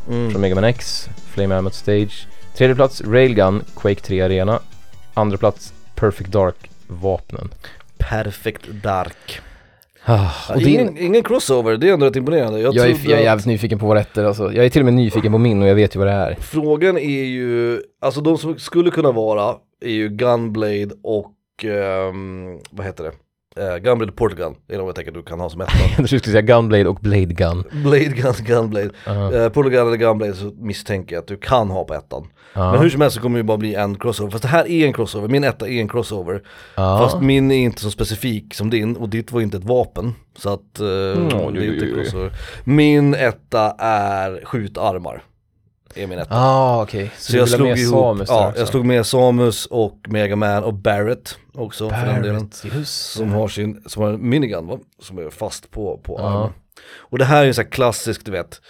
Mm. 0.08 0.30
från 0.30 0.40
Mega 0.40 0.54
Man 0.54 0.64
X, 0.64 1.08
Flame 1.34 1.56
Ammo 1.56 1.70
Stage. 1.70 2.26
Tredje 2.56 2.74
plats, 2.76 3.00
Railgun, 3.00 3.64
Quake 3.76 4.00
3 4.00 4.20
Arena. 4.20 4.60
Andra 5.14 5.36
plats, 5.38 5.72
Perfect 5.94 6.30
Dark-vapnen. 6.32 7.48
Perfect 7.98 8.62
Dark. 8.82 9.40
Ah, 10.04 10.30
och 10.54 10.58
din, 10.58 10.68
ingen, 10.80 10.98
ingen 10.98 11.22
crossover, 11.22 11.76
det 11.76 11.88
är 11.88 11.92
ändå 11.92 12.06
rätt 12.06 12.16
imponerande. 12.16 12.60
Jag, 12.60 12.74
jag, 12.74 12.86
är, 12.86 12.96
jag 13.04 13.12
är 13.12 13.16
att- 13.16 13.22
jävligt 13.24 13.46
nyfiken 13.46 13.78
på 13.78 13.86
våra 13.86 13.98
rätter 13.98 14.24
alltså. 14.24 14.52
Jag 14.52 14.64
är 14.64 14.68
till 14.68 14.80
och 14.80 14.84
med 14.84 14.94
nyfiken 14.94 15.32
på 15.32 15.38
min 15.38 15.62
och 15.62 15.68
jag 15.68 15.74
vet 15.74 15.94
ju 15.94 15.98
vad 15.98 16.08
det 16.08 16.12
är. 16.12 16.34
Frågan 16.40 16.98
är 16.98 17.24
ju, 17.24 17.80
alltså 18.00 18.20
de 18.20 18.38
som 18.38 18.58
skulle 18.58 18.90
kunna 18.90 19.12
vara 19.12 19.56
är 19.84 19.90
ju 19.90 20.08
Gunblade 20.08 20.90
och, 21.02 21.32
ehm, 21.64 22.58
vad 22.70 22.86
heter 22.86 23.04
det? 23.04 23.12
Uh, 23.60 23.76
Gunblade 23.76 24.12
och 24.12 24.16
Portgun, 24.16 24.54
det 24.66 24.74
är 24.74 24.78
de 24.78 24.86
jag 24.86 24.94
tänker 24.96 25.10
att 25.10 25.14
du 25.16 25.22
kan 25.22 25.40
ha 25.40 25.50
som 25.50 25.60
ettan. 25.60 25.76
Jag 25.98 26.06
skulle 26.06 26.20
säga 26.20 26.40
Gunblade 26.42 26.88
och 26.88 26.98
Blade 27.00 27.24
Gun. 27.34 27.64
Blade 27.70 28.04
Gun, 28.04 28.34
Gunblade. 28.46 28.90
Ja. 29.06 29.12
Uh, 29.32 29.48
Portgun 29.48 29.86
eller 29.86 29.96
Gunblade 29.96 30.34
så 30.34 30.52
misstänker 30.58 31.14
jag 31.16 31.22
att 31.22 31.28
du 31.28 31.36
kan 31.36 31.70
ha 31.70 31.84
på 31.84 31.94
ettan. 31.94 32.26
Ja. 32.54 32.72
Men 32.72 32.80
hur 32.80 32.90
som 32.90 33.00
helst 33.00 33.16
så 33.16 33.22
kommer 33.22 33.38
det 33.38 33.40
ju 33.40 33.46
bara 33.46 33.58
bli 33.58 33.74
en 33.74 33.94
crossover, 33.98 34.30
fast 34.30 34.42
det 34.42 34.48
här 34.48 34.68
är 34.70 34.86
en 34.86 34.92
crossover, 34.92 35.28
min 35.28 35.44
etta 35.44 35.68
är 35.68 35.80
en 35.80 35.88
crossover. 35.88 36.42
ja. 36.76 36.98
Fast 36.98 37.20
min 37.22 37.50
är 37.50 37.56
inte 37.56 37.80
så 37.82 37.90
specifik 37.90 38.54
som 38.54 38.70
din 38.70 38.96
och 38.96 39.08
ditt 39.08 39.32
var 39.32 39.40
inte 39.40 39.56
ett 39.56 39.64
vapen. 39.64 40.14
Så 40.38 40.52
att 40.52 40.80
eh, 40.80 40.86
Mm, 40.86 41.28
det 41.54 41.66
är 41.66 41.72
inte 41.74 41.84
oj. 41.84 41.94
crossover. 41.94 42.32
Min 42.64 43.14
etta 43.14 43.70
är 43.78 44.44
skjutarmar. 44.44 45.22
Är 45.94 46.06
min 46.06 46.18
etta. 46.18 46.34
Ah, 46.34 46.82
okej. 46.82 47.10
Så, 47.18 47.32
Så 47.32 47.38
jag 47.38 47.48
slog 47.48 47.68
med 47.68 47.78
ihop, 47.78 47.94
Samus 47.94 48.28
ja, 48.28 48.48
också? 48.48 48.60
jag 48.60 48.68
slog 48.68 48.84
med 48.84 49.06
Samus 49.06 49.66
och 49.66 49.96
Mega 50.08 50.36
Man 50.36 50.64
och 50.64 50.74
Barrett 50.74 51.36
också 51.54 51.90
för 51.90 52.06
den 52.06 52.22
delen. 52.22 52.50
Barrett, 52.62 52.74
just 52.74 53.12
Som 53.12 53.32
har 53.32 53.48
sin, 53.48 53.82
som 53.86 54.02
har 54.02 54.10
en 54.10 54.28
minigun 54.28 54.66
va? 54.66 54.78
Som 55.02 55.18
är 55.18 55.30
fast 55.30 55.70
på, 55.70 56.00
på 56.02 56.16
Ja. 56.18 56.28
armen. 56.28 56.52
Och 56.98 57.18
det 57.18 57.24
här 57.24 57.42
är 57.42 57.46
ju 57.46 57.52
så 57.54 57.62
här 57.62 57.68
klassiskt 57.70 58.24
du 58.26 58.32
vet. 58.32 58.60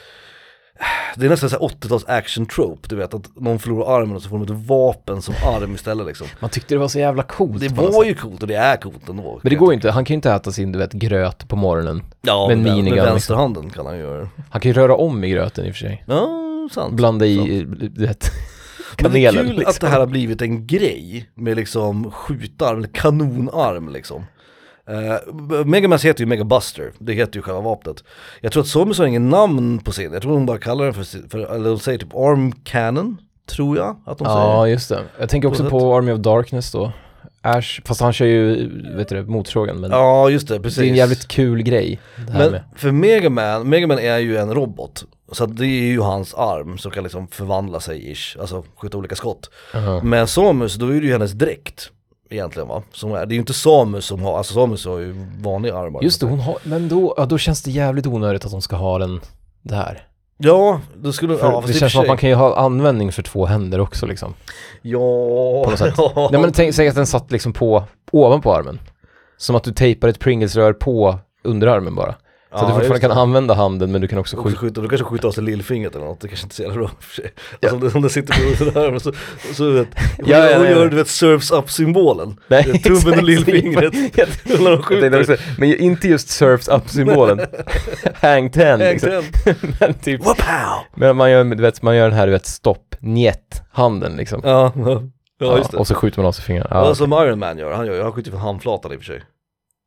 Det 1.16 1.26
är 1.26 1.30
nästan 1.30 1.50
så 1.50 1.58
här 1.58 1.68
80-tals 1.68 2.04
action 2.08 2.46
trope, 2.46 2.88
du 2.88 2.96
vet 2.96 3.14
att 3.14 3.36
någon 3.36 3.58
förlorar 3.58 4.00
armen 4.00 4.16
och 4.16 4.22
så 4.22 4.28
får 4.28 4.38
de 4.38 4.44
ett 4.44 4.66
vapen 4.68 5.22
som 5.22 5.34
arm 5.46 5.74
istället 5.74 6.06
liksom. 6.06 6.26
Man 6.40 6.50
tyckte 6.50 6.74
det 6.74 6.78
var 6.78 6.88
så 6.88 6.98
jävla 6.98 7.22
coolt. 7.22 7.60
Det 7.60 7.68
var 7.68 8.04
ju 8.04 8.14
coolt 8.14 8.42
och 8.42 8.48
det 8.48 8.54
är 8.54 8.76
coolt 8.76 9.08
ändå. 9.08 9.40
Men 9.42 9.50
det 9.50 9.56
går 9.56 9.68
ju 9.72 9.74
inte, 9.74 9.90
han 9.90 10.04
kan 10.04 10.14
ju 10.14 10.16
inte 10.16 10.30
äta 10.32 10.52
sin 10.52 10.72
du 10.72 10.78
vet, 10.78 10.92
gröt 10.92 11.48
på 11.48 11.56
morgonen. 11.56 12.02
Ja, 12.22 12.48
med 12.48 12.58
med, 12.58 12.74
med, 12.74 12.84
liksom. 12.84 13.04
vänsterhanden 13.04 13.70
kan 13.70 13.86
han 13.86 13.98
göra 13.98 14.20
det. 14.20 14.28
Han 14.50 14.60
kan 14.60 14.68
ju 14.68 14.72
röra 14.72 14.94
om 14.96 15.24
i 15.24 15.30
gröten 15.30 15.64
i 15.66 15.70
och 15.70 15.74
för 15.74 15.80
sig. 15.80 16.04
Ja, 16.06 16.28
sant. 16.70 16.94
Blanda 16.94 17.26
i, 17.26 17.64
du 17.94 18.06
vet, 18.06 18.30
Men 19.02 19.12
det 19.12 19.18
är 19.18 19.32
kanelen 19.32 19.46
kul 19.46 19.56
liksom. 19.56 19.70
att 19.70 19.80
det 19.80 19.88
här 19.88 20.00
har 20.00 20.06
blivit 20.06 20.42
en 20.42 20.66
grej 20.66 21.30
med 21.34 21.56
liksom 21.56 22.10
skjutarm, 22.10 22.86
kanonarm 22.92 23.88
liksom. 23.88 24.24
Uh, 24.90 25.64
Megamans 25.64 26.04
heter 26.04 26.20
ju 26.20 26.26
Megabuster, 26.26 26.92
det 26.98 27.12
heter 27.12 27.36
ju 27.36 27.42
själva 27.42 27.60
vapnet. 27.60 28.04
Jag 28.40 28.52
tror 28.52 28.62
att 28.62 28.68
Samus 28.68 28.98
har 28.98 29.06
ingen 29.06 29.28
namn 29.28 29.78
på 29.78 29.92
sin, 29.92 30.12
jag 30.12 30.22
tror 30.22 30.32
de 30.32 30.46
bara 30.46 30.58
kallar 30.58 30.84
den 30.84 30.94
för, 30.94 31.28
för 31.28 31.38
eller 31.54 31.70
de 31.70 31.78
säger 31.78 31.98
typ 31.98 32.14
Arm 32.14 32.52
Cannon, 32.52 33.16
tror 33.50 33.76
jag 33.76 33.96
att 34.06 34.18
de 34.18 34.24
Ja, 34.24 34.62
säger. 34.62 34.72
just 34.74 34.88
det. 34.88 35.00
Jag 35.18 35.28
tänker 35.28 35.48
också 35.48 35.62
På 35.64 35.70
på 35.70 35.96
Army 35.96 36.12
of 36.12 36.18
Darkness 36.18 36.72
då. 36.72 36.92
Ash, 37.42 37.80
fast 37.84 38.00
han 38.00 38.12
kör 38.12 38.26
ju, 38.26 38.68
vet 38.96 39.08
du 39.08 39.16
det, 39.16 39.22
motorsågen. 39.22 39.80
Men 39.80 39.90
Ja, 39.90 40.30
just 40.30 40.48
det, 40.48 40.60
precis. 40.60 40.78
det 40.78 40.86
är 40.86 40.88
en 40.90 40.94
jävligt 40.96 41.28
kul 41.28 41.62
grej. 41.62 42.00
Det 42.26 42.32
här 42.32 42.38
Men 42.38 42.52
med. 42.52 42.62
för 42.76 42.90
Megaman, 42.92 43.68
Megaman 43.68 43.98
är 43.98 44.18
ju 44.18 44.36
en 44.36 44.54
robot. 44.54 45.04
Så 45.32 45.46
det 45.46 45.66
är 45.66 45.86
ju 45.86 46.00
hans 46.00 46.34
arm 46.34 46.78
som 46.78 46.90
kan 46.90 47.02
liksom 47.02 47.28
förvandla 47.28 47.80
sig 47.80 48.12
ish, 48.12 48.36
alltså 48.40 48.64
skjuta 48.76 48.98
olika 48.98 49.16
skott. 49.16 49.50
Aha. 49.74 50.00
Men 50.02 50.26
Samus, 50.28 50.74
då 50.74 50.86
är 50.86 51.00
det 51.00 51.06
ju 51.06 51.12
hennes 51.12 51.32
dräkt 51.32 51.90
egentligen 52.30 52.68
va? 52.68 52.82
Som 52.92 53.12
är, 53.12 53.26
det 53.26 53.32
är 53.32 53.36
ju 53.36 53.40
inte 53.40 53.52
Samus 53.52 54.04
som 54.04 54.22
har, 54.22 54.38
alltså 54.38 54.54
Samus 54.54 54.86
har 54.86 54.98
ju 54.98 55.26
vanliga 55.38 55.76
armar. 55.76 56.02
Just 56.02 56.20
det, 56.20 56.26
hon 56.26 56.40
har, 56.40 56.56
men 56.62 56.88
då, 56.88 57.14
ja, 57.16 57.26
då 57.26 57.38
känns 57.38 57.62
det 57.62 57.70
jävligt 57.70 58.06
onödigt 58.06 58.44
att 58.44 58.52
hon 58.52 58.62
ska 58.62 58.76
ha 58.76 58.98
den 58.98 59.20
där. 59.62 60.06
Ja, 60.42 60.80
då 60.96 61.12
skulle, 61.12 61.36
För 61.36 61.46
ja 61.46 61.50
det 61.66 61.72
och 61.72 61.74
känns 61.74 61.92
som 61.92 62.02
att 62.02 62.08
man 62.08 62.16
kan 62.16 62.28
ju 62.28 62.34
ha 62.34 62.56
användning 62.56 63.12
för 63.12 63.22
två 63.22 63.46
händer 63.46 63.80
också 63.80 64.06
liksom. 64.06 64.34
Ja, 64.82 64.98
på 65.64 65.70
något 65.70 65.78
sätt. 65.78 65.94
ja. 65.96 66.28
Nej 66.32 66.40
men 66.40 66.52
tänk, 66.52 66.74
säg 66.74 66.88
att 66.88 66.94
den 66.94 67.06
satt 67.06 67.30
liksom 67.30 67.52
på, 67.52 67.84
ovanpå 68.12 68.54
armen. 68.54 68.80
Som 69.36 69.56
att 69.56 69.64
du 69.64 69.72
tejpar 69.72 70.08
ett 70.08 70.18
Pringles-rör 70.18 70.72
på 70.72 71.18
underarmen 71.44 71.94
bara. 71.94 72.14
Så 72.50 72.56
att 72.56 72.66
du 72.66 72.72
fortfarande 72.72 73.00
kan 73.00 73.10
använda 73.10 73.54
handen 73.54 73.92
men 73.92 74.00
du 74.00 74.08
kan 74.08 74.18
också 74.18 74.36
skjuta. 74.36 74.58
skjuter, 74.58 74.82
du 74.82 74.88
kanske 74.88 75.04
skjuter 75.04 75.28
av 75.28 75.32
sig 75.32 75.44
lillfingret 75.44 75.94
eller 75.94 76.04
något, 76.04 76.20
det 76.20 76.28
kanske 76.28 76.44
inte 76.44 76.54
är 76.54 76.56
så 76.56 76.62
jävla 76.62 76.78
bra 76.78 76.90
för 77.00 77.14
sig. 77.14 77.32
Alltså 77.62 77.76
om, 77.76 77.80
det, 77.80 77.94
om 77.94 78.10
sitter 78.10 78.50
på 78.50 78.56
sådär, 78.64 78.98
så, 78.98 79.12
så 79.54 79.70
vet, 79.70 79.88
hon, 80.16 80.28
Ja, 80.28 80.50
ja, 80.50 80.56
hon 80.56 80.64
ja, 80.64 80.70
gör 80.70 80.82
ja. 80.82 80.88
du 80.88 80.96
vet 80.96 81.08
surfs 81.08 81.50
up 81.50 81.70
symbolen. 81.70 82.40
Nej, 82.48 82.82
Tummen 82.82 83.18
och 83.18 83.24
lillfingret. 83.24 83.94
Också, 85.20 85.36
men 85.58 85.74
inte 85.80 86.08
just 86.08 86.28
surfs 86.28 86.68
up-symbolen. 86.68 87.40
Hang 88.14 88.50
ten. 88.50 88.78
Liksom. 88.78 89.10
Liksom. 89.10 89.72
Men, 89.80 89.94
typ, 89.94 90.24
Wapow! 90.24 90.84
men 90.94 91.16
man 91.16 91.30
gör, 91.30 91.44
du 91.44 91.62
vet, 91.62 91.82
man 91.82 91.96
gör 91.96 92.08
den 92.08 92.18
här, 92.18 92.26
du 92.26 92.32
vet, 92.32 92.46
stopp, 92.46 92.96
njet, 93.00 93.62
handen 93.72 94.16
liksom. 94.16 94.40
Ja, 94.44 94.72
ja, 94.76 95.02
ja 95.38 95.58
just 95.58 95.70
det. 95.70 95.76
Och 95.76 95.86
så 95.86 95.94
skjuter 95.94 96.18
man 96.18 96.26
av 96.26 96.32
sig 96.32 96.44
fingrarna. 96.44 96.68
Ja. 96.70 96.86
Ja, 96.86 96.94
som 96.94 97.12
Iron 97.12 97.38
Man 97.38 97.58
gör, 97.58 97.72
han 97.72 97.86
gör 97.86 97.94
ju, 97.94 98.02
han 98.02 98.12
skjuter 98.12 98.30
från 98.30 98.40
handflatan 98.40 98.92
i 98.92 98.96
och 98.96 99.00
för 99.00 99.06
sig. 99.06 99.22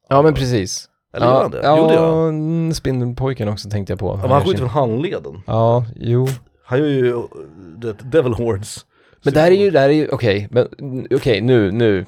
ja 0.10 0.22
men 0.22 0.34
precis. 0.34 0.90
Eller 1.14 1.26
ja, 1.26 1.34
gör 1.34 1.42
han 1.42 1.52
det? 1.52 1.60
Ja, 1.64 1.78
Jo 1.78 1.88
det 1.88 1.94
gör 1.94 2.16
han. 2.26 2.30
mm, 2.30 2.74
Spindelpojken 2.74 3.50
också 3.50 3.70
tänkte 3.70 3.94
jag 3.94 4.00
på. 4.00 4.08
Ja, 4.08 4.22
men 4.22 4.32
han 4.32 4.42
skjuter 4.42 4.58
sin- 4.58 4.70
från 4.70 4.70
handleden. 4.70 5.42
Ja, 5.48 5.86
jo. 5.96 6.28
Han 6.66 6.80
gör 6.80 6.88
ju, 6.88 7.22
du 7.78 7.88
vet, 7.88 8.12
Devil 8.12 8.34
Horns. 8.34 8.86
Men 9.24 9.34
där 9.34 9.48
är 9.48 9.56
ju, 9.56 9.72
där 9.72 9.90
är 9.90 9.94
ju, 9.94 10.10
okej, 10.12 10.48
men 10.52 10.68
mm, 10.80 11.08
okej, 11.16 11.42
nu, 11.42 11.72
nu, 11.72 12.06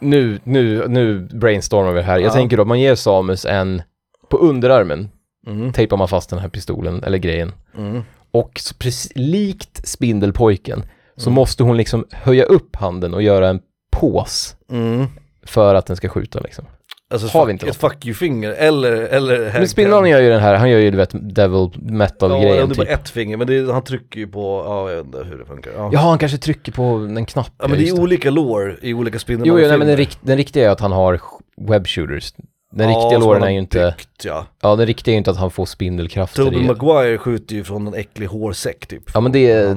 nu, 0.00 0.38
nu, 0.44 0.88
nu 0.88 1.18
brainstormar 1.20 1.92
vi 1.92 2.02
här. 2.02 2.18
Jag 2.18 2.26
Ja. 2.26 2.32
tänker 2.32 2.56
då, 2.56 2.64
man 2.64 2.80
ger 2.80 2.94
Samus 2.94 3.44
en, 3.44 3.82
på 4.30 4.36
underarmen 4.36 5.10
Mm. 5.46 5.72
tejpar 5.72 5.96
man 5.96 6.08
fast 6.08 6.30
den 6.30 6.38
här 6.38 6.48
pistolen, 6.48 7.04
eller 7.04 7.18
grejen. 7.18 7.52
Mm. 7.78 8.02
Och 8.30 8.60
precis, 8.78 9.12
likt 9.14 9.88
Spindelpojken 9.88 10.82
så 11.16 11.28
Mm. 11.30 11.34
måste 11.34 11.62
hon 11.62 11.76
liksom 11.76 12.06
höja 12.10 12.44
upp 12.44 12.76
handen 12.76 13.14
och 13.14 13.22
göra 13.22 13.48
en 13.48 13.60
pås 13.92 14.56
Mm. 14.70 15.06
för 15.46 15.74
att 15.74 15.86
den 15.86 15.96
ska 15.96 16.08
skjuta 16.08 16.40
liksom. 16.40 16.64
Alltså 17.12 17.38
Har 17.38 17.46
vi 17.46 17.52
inte 17.52 17.66
ett 17.66 17.76
fuck 17.76 18.06
you-finger 18.06 18.52
eller, 18.52 18.92
eller 18.92 19.52
Men 19.52 19.68
Spindelmannen 19.68 20.10
gör 20.10 20.20
ju 20.20 20.28
den 20.28 20.40
här, 20.40 20.54
han 20.54 20.70
gör 20.70 20.78
ju 20.78 20.90
du 20.90 20.96
vet 20.96 21.10
devil 21.12 21.68
Ja, 21.74 21.80
metal-grejen 21.82 22.56
det 22.56 22.62
är 22.62 22.66
typ. 22.66 22.76
bara 22.76 22.86
ett 22.88 23.08
finger, 23.08 23.36
men 23.36 23.46
det 23.46 23.56
är, 23.58 23.72
han 23.72 23.82
trycker 23.84 24.20
ju 24.20 24.26
på, 24.26 24.62
ja 24.66 24.90
jag 24.90 24.96
vet 24.96 25.06
inte 25.06 25.24
hur 25.24 25.38
det 25.38 25.44
funkar. 25.44 25.72
Ja, 25.76 25.90
Jaha, 25.92 26.02
han 26.08 26.18
kanske 26.18 26.38
trycker 26.38 26.72
på 26.72 26.82
en 26.82 27.26
knapp. 27.26 27.50
ja 27.58 27.68
men 27.68 27.78
det 27.78 27.88
är 27.88 28.00
olika 28.00 28.30
lår 28.30 28.78
i 28.82 28.94
olika 28.94 29.14
Jo, 29.14 29.18
Spindelmannen 29.18 29.62
jo 29.62 29.68
nej, 29.68 29.78
men 29.78 29.86
den, 29.88 29.96
rikt, 29.96 30.18
den 30.22 30.36
riktiga 30.36 30.66
är 30.66 30.70
att 30.70 30.80
han 30.80 30.92
har 30.92 31.20
web 31.68 31.86
shooters. 31.86 32.32
Den 32.72 32.88
riktiga 32.88 33.18
låren 33.18 33.42
är 33.42 33.50
ju 33.50 33.58
inte, 33.58 33.94
Byggt, 33.98 34.24
ja. 34.24 34.46
ja 34.62 34.76
den 34.76 34.86
riktiga 34.86 35.12
är 35.12 35.14
ju 35.14 35.18
inte 35.18 35.30
att 35.30 35.36
han 35.36 35.50
får 35.50 35.66
spindelkrafter 35.66 36.44
Tobey. 36.44 36.66
Maguire 36.66 37.18
skjuter 37.18 37.54
ju 37.54 37.64
från 37.64 37.86
en 37.86 37.94
äcklig 37.94 38.26
hårsäck 38.26 38.86
typ. 38.86 39.02
Ja 39.14 39.20
men 39.20 39.32
det 39.32 39.50
är, 39.50 39.76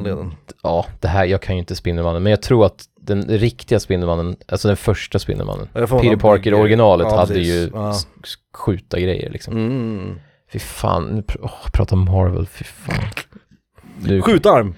ja 0.64 0.86
det 1.00 1.08
här, 1.08 1.26
jag 1.26 1.42
kan 1.42 1.56
ju 1.56 1.60
inte 1.60 1.76
Spindelmannen, 1.76 2.24
men 2.24 2.30
jag 2.30 2.42
tror 2.42 2.66
att 2.66 2.84
den 3.06 3.24
riktiga 3.24 3.80
Spindelmannen, 3.80 4.36
alltså 4.48 4.68
den 4.68 4.78
första 4.78 5.20
Spindelmannen, 5.20 5.68
Peter 5.74 6.16
Parker 6.16 6.54
originalet 6.54 7.08
ja, 7.12 7.18
hade 7.18 7.40
ju 7.40 7.70
Ja. 7.74 7.96
skjuta 8.58 9.00
grejer 9.00 9.30
liksom. 9.30 9.54
Mm. 9.58 10.16
Fy 10.52 10.60
fan, 10.60 11.04
nu 11.06 11.22
pr- 11.22 11.40
åh, 11.42 11.70
prata 11.74 11.96
Marvel, 11.96 12.48
fy 12.48 12.64
fan. 12.64 12.96
Nu, 14.02 14.22
Skjutarm, 14.22 14.76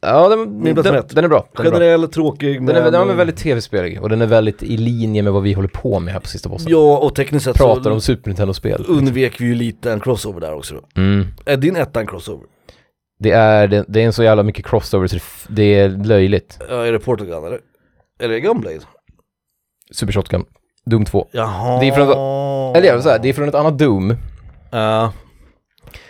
ja 0.00 0.28
den, 0.28 0.64
den, 0.64 0.74
den 0.74 0.84
är 0.84 1.28
bra. 1.28 1.48
Den 1.56 1.66
är, 1.66 1.70
bra. 1.70 1.78
generell, 1.80 2.08
tråkig 2.08 2.66
Den 2.66 2.76
är, 2.76 2.82
men- 2.82 2.92
den 2.92 3.10
är 3.10 3.14
väldigt 3.14 3.36
tv-spelig 3.36 4.02
och 4.02 4.08
den 4.08 4.22
är 4.22 4.26
väldigt 4.26 4.62
i 4.62 4.76
linje 4.76 5.22
med 5.22 5.32
vad 5.32 5.42
vi 5.42 5.52
håller 5.52 5.68
på 5.68 6.00
med 6.00 6.12
här 6.12 6.20
på 6.20 6.28
sista 6.28 6.48
bossen. 6.48 6.72
Ja, 6.72 6.98
och 6.98 7.14
tekniskt 7.14 7.44
sett 7.44 7.56
Pratar 7.56 7.82
så 7.82 7.92
om 7.92 8.00
Super 8.00 8.30
Nintendo-spel. 8.30 8.84
undvek 8.88 9.40
vi 9.40 9.44
ju 9.44 9.54
lite 9.54 9.92
en 9.92 10.00
crossover 10.00 10.40
där 10.40 10.54
också 10.54 10.74
då. 10.74 11.00
Mm. 11.02 11.26
Är 11.44 11.56
din 11.56 11.76
etta 11.76 12.00
en 12.00 12.06
crossover? 12.06 12.46
Det 13.20 13.30
är, 13.30 13.68
det, 13.68 13.84
det 13.88 14.00
är 14.02 14.06
en 14.06 14.12
så 14.12 14.22
jävla 14.22 14.42
mycket 14.42 14.66
crossover 14.66 15.06
så 15.06 15.16
det, 15.16 15.22
det 15.48 15.62
är 15.62 15.88
löjligt. 15.88 16.58
Ja, 16.68 16.86
är 16.86 16.92
det 16.92 16.98
Portugal 16.98 17.44
eller? 17.44 17.60
Eller 18.18 18.34
är 18.34 18.34
det 18.34 18.40
Gunblade? 18.40 18.80
Super 19.90 20.12
Shotgun, 20.12 20.44
Doom 20.86 21.04
2. 21.04 21.28
Jaha. 21.32 21.80
Det 21.80 21.88
är 21.88 21.92
från 21.92 22.08
Eller 22.76 22.86
jag 22.86 22.94
vill 22.94 23.02
säga, 23.02 23.18
det 23.18 23.28
är 23.28 23.32
från 23.32 23.48
ett 23.48 23.54
annat 23.54 23.78
Doom. 23.78 24.16
Ja, 24.70 25.12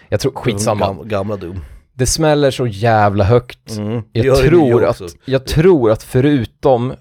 Jag 0.09 0.21
tror, 0.21 0.33
skitsamma. 0.33 0.87
Gam, 0.87 1.09
gamla 1.09 1.37
Doom. 1.37 1.61
Det 1.93 2.07
smäller 2.07 2.51
så 2.51 2.67
jävla 2.67 3.25
högt. 3.25 3.71
Mm. 3.71 4.03
Jag 4.13 4.37
tror, 4.37 4.85
att, 4.85 5.01
jag 5.25 5.47
tror 5.47 5.91
att 5.91 6.03
förutom, 6.03 6.95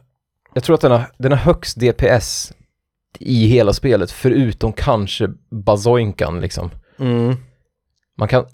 jag 0.53 0.63
tror 0.63 0.73
att 0.73 0.81
den 0.81 0.91
har, 0.91 1.11
den 1.17 1.31
har 1.31 1.39
högst 1.39 1.79
DPS 1.79 2.53
i 3.19 3.47
hela 3.47 3.73
spelet, 3.73 4.11
förutom 4.11 4.73
kanske 4.73 5.29
Bazoinkan 5.51 6.41
liksom. 6.41 6.71
Mm. 6.99 7.35
Man 8.17 8.27
kan, 8.27 8.45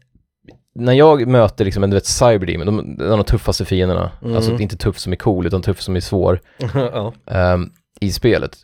när 0.75 0.93
jag 0.93 1.27
möter 1.27 1.65
liksom 1.65 1.83
en 1.83 1.89
du 1.89 1.95
vet 1.95 2.05
Cyberdemon, 2.05 2.65
de, 2.65 2.79
en 2.79 2.97
de 3.09 3.23
tuffaste 3.23 3.65
fienderna, 3.65 4.11
Mm. 4.21 4.35
alltså 4.35 4.51
inte 4.59 4.77
tuff 4.77 4.99
som 4.99 5.11
är 5.13 5.17
cool 5.17 5.47
utan 5.47 5.61
tuff 5.61 5.81
som 5.81 5.95
är 5.95 5.99
svår, 5.99 6.39
ja. 6.73 7.13
ehm, 7.31 7.69
i 8.01 8.11
spelet. 8.11 8.57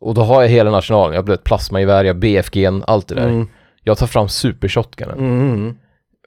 Och 0.00 0.14
då 0.14 0.22
har 0.22 0.42
jag 0.42 0.48
hela 0.48 0.70
nationalen, 0.70 1.14
jag 1.14 1.18
har 1.22 1.24
blivit 1.24 1.44
plasmagevär, 1.44 2.04
jag 2.04 2.14
har 2.14 2.20
BFG'n, 2.20 2.84
allt 2.86 3.08
det 3.08 3.14
där. 3.14 3.28
Mm. 3.28 3.48
Jag 3.82 3.98
tar 3.98 4.06
fram 4.06 4.28
super 4.28 4.68
shotgunen 4.68 5.18
Mm. 5.18 5.76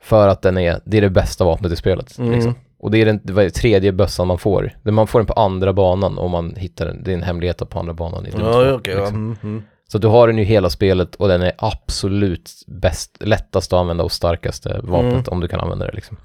för 0.01 0.27
att 0.27 0.41
den 0.41 0.57
är, 0.57 0.79
det 0.85 0.97
är 0.97 1.01
det 1.01 1.09
bästa 1.09 1.45
vapnet 1.45 1.71
i 1.71 1.75
spelet. 1.75 2.17
Mm. 2.17 2.31
Liksom. 2.31 2.55
Och 2.79 2.91
det 2.91 2.97
är 2.97 3.05
den 3.05 3.19
det, 3.23 3.49
tredje 3.49 3.91
bössan 3.91 4.27
man 4.27 4.37
får. 4.37 4.71
Man 4.83 5.07
får 5.07 5.19
den 5.19 5.25
på 5.25 5.33
andra 5.33 5.73
banan 5.73 6.17
om 6.17 6.31
man 6.31 6.55
hittar 6.55 6.85
den. 6.85 7.03
Det 7.03 7.11
är 7.11 7.15
en 7.15 7.23
hemlighet 7.23 7.69
på 7.69 7.79
andra 7.79 7.93
banan 7.93 8.25
i 8.25 8.29
Doom 8.31 8.41
2, 8.41 8.47
Ja, 8.65 8.73
okej. 8.73 8.93
ja. 8.93 8.99
liksom. 8.99 9.35
Mm. 9.43 9.63
Så 9.91 9.97
du 9.97 10.07
har 10.07 10.27
den 10.27 10.37
ju 10.37 10.43
hela 10.43 10.69
spelet 10.69 11.15
och 11.15 11.27
den 11.27 11.41
är 11.41 11.51
absolut 11.57 12.51
bäst, 12.67 13.17
lättast 13.19 13.73
att 13.73 13.79
använda 13.79 14.03
och 14.03 14.11
starkaste 14.11 14.79
vapnet 14.83 15.13
Mm. 15.13 15.23
om 15.27 15.39
du 15.39 15.47
kan 15.47 15.59
använda 15.59 15.85
det 15.85 15.91
liksom. 15.91 16.17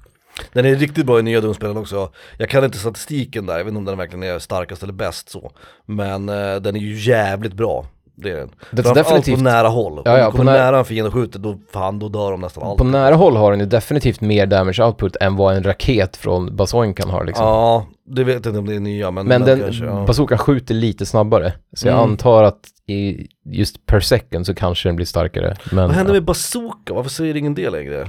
Den 0.53 0.65
är 0.65 0.75
riktigt 0.75 1.05
bra 1.05 1.19
i 1.19 1.23
nya 1.23 1.41
Doom-spelen 1.41 1.77
också. 1.77 2.11
Jag 2.37 2.49
kan 2.49 2.63
inte 2.63 2.77
statistiken 2.77 3.45
där, 3.45 3.57
jag 3.57 3.65
vet 3.65 3.71
inte 3.71 3.77
om 3.77 3.85
den 3.85 3.97
verkligen 3.97 4.23
är 4.23 4.39
starkast 4.39 4.83
eller 4.83 4.93
bäst 4.93 5.29
så. 5.29 5.51
Men 5.85 6.29
eh, 6.29 6.55
den 6.55 6.75
är 6.75 6.79
ju 6.79 6.93
jävligt 7.11 7.53
bra. 7.53 7.85
Det 8.17 8.31
är 8.31 8.35
den. 8.35 8.49
Det 8.71 8.85
är 8.85 8.93
definitivt, 8.95 9.37
på 9.37 9.43
nära 9.43 9.67
håll. 9.67 10.01
Ja, 10.05 10.11
Om 10.13 10.19
ja, 10.19 10.25
du 10.25 10.31
på 10.31 10.37
kommer 10.37 10.51
nä- 10.51 10.57
nära 10.57 10.79
en 10.79 10.85
fiende 10.85 11.07
och 11.07 11.13
skjuter, 11.13 11.39
då 11.39 11.57
fan, 11.73 11.99
då 11.99 12.09
dör 12.09 12.31
de 12.31 12.41
nästan 12.41 12.63
på 12.63 12.69
alltid. 12.69 12.85
nära 12.85 13.15
håll 13.15 13.35
har 13.35 13.51
den 13.51 13.59
ju 13.59 13.65
definitivt 13.65 14.21
mer 14.21 14.45
damage 14.45 14.83
output 14.83 15.15
än 15.15 15.35
vad 15.35 15.55
en 15.55 15.63
raket 15.63 16.17
från 16.17 16.55
Bazoinkan 16.55 17.09
har 17.09 17.25
liksom. 17.25 17.45
Ja, 17.45 17.85
det 18.07 18.23
vet 18.23 18.33
jag 18.45 18.51
inte 18.51 18.59
om 18.59 18.65
det 18.67 18.75
är 18.75 18.79
nya 18.79 19.11
men, 19.11 19.25
Men 19.27 19.41
den, 19.41 19.59
kanske, 19.59 19.85
ja. 19.85 20.03
bazookan 20.07 20.37
skjuter 20.37 20.73
lite 20.75 21.05
snabbare. 21.05 21.53
Så 21.73 21.87
jag 21.87 21.97
Mm. 21.97 22.09
antar 22.11 22.43
att 22.43 22.59
i 22.87 23.27
just 23.49 23.85
per 23.85 23.99
second 23.99 24.45
så 24.45 24.55
kanske 24.55 24.89
den 24.89 24.95
blir 24.95 25.05
starkare. 25.05 25.55
Men 25.71 25.87
Vad 25.87 25.91
händer 25.95 26.13
ja, 26.13 26.19
med 26.19 26.23
bazooka? 26.25 26.93
Varför 26.93 27.09
säger 27.09 27.35
ingen 27.37 27.53
det 27.55 27.69
längre? 27.69 28.07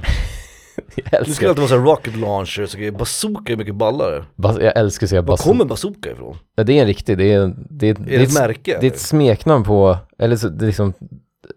älskar, 1.11 1.33
ska 1.33 1.47
alltid 1.47 1.59
vara 1.59 1.67
så 1.69 1.77
här 1.77 1.83
rocket 1.85 2.15
launchers 2.17 2.73
och 2.73 2.79
grejer. 2.79 2.91
Bazooka 2.91 3.53
är 3.53 3.57
mycket 3.57 3.75
ballare. 3.75 4.23
bas, 4.35 4.57
jag 4.61 4.77
älskar 4.77 5.05
att 5.05 5.09
säga 5.09 5.21
Var 5.21 5.27
bazooka. 5.27 5.49
kommer 5.49 5.65
bazooka 5.65 6.11
ifrån? 6.11 6.37
Ja, 6.55 6.63
det 6.63 6.73
är 6.73 6.81
en 6.81 6.87
riktig, 6.87 7.17
det 7.17 7.33
är, 7.33 7.53
det 7.69 7.89
är, 7.89 7.93
det 7.93 8.15
Är 8.15 8.19
ett 8.23 8.33
märke? 8.33 8.77
det 8.81 8.87
är 8.87 8.91
ett 8.91 8.99
smeknamn 8.99 9.63
på, 9.63 9.97
eller 10.19 10.35
så, 10.35 10.49
det 10.49 10.65
är 10.65 10.67
liksom 10.67 10.93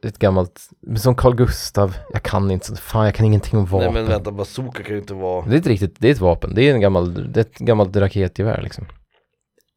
ett 0.06 0.18
gammalt, 0.18 0.60
som 0.96 1.14
Carl 1.14 1.34
Gustav, 1.34 1.96
jag 2.12 2.22
kan 2.22 2.50
inte, 2.50 2.76
fan 2.76 3.04
jag 3.04 3.14
kan 3.14 3.26
ingenting 3.26 3.58
om 3.58 3.64
Nej 3.64 3.72
vapen. 3.72 3.94
men 3.94 4.06
vänta, 4.06 4.30
bazooka 4.32 4.82
kan 4.82 4.94
ju 4.94 5.00
inte 5.00 5.14
vara... 5.14 5.46
Det 5.46 5.54
är 5.54 5.58
ett 5.58 5.66
riktigt, 5.66 5.94
det 5.98 6.08
är 6.08 6.12
ett 6.12 6.20
vapen, 6.20 6.54
det 6.54 6.62
är 6.68 6.74
en 6.74 6.80
gammal, 6.80 7.32
det 7.32 7.40
är 7.40 7.44
ett 7.44 7.58
gammalt 7.58 7.96
raketgevär 7.96 8.62
liksom. 8.62 8.84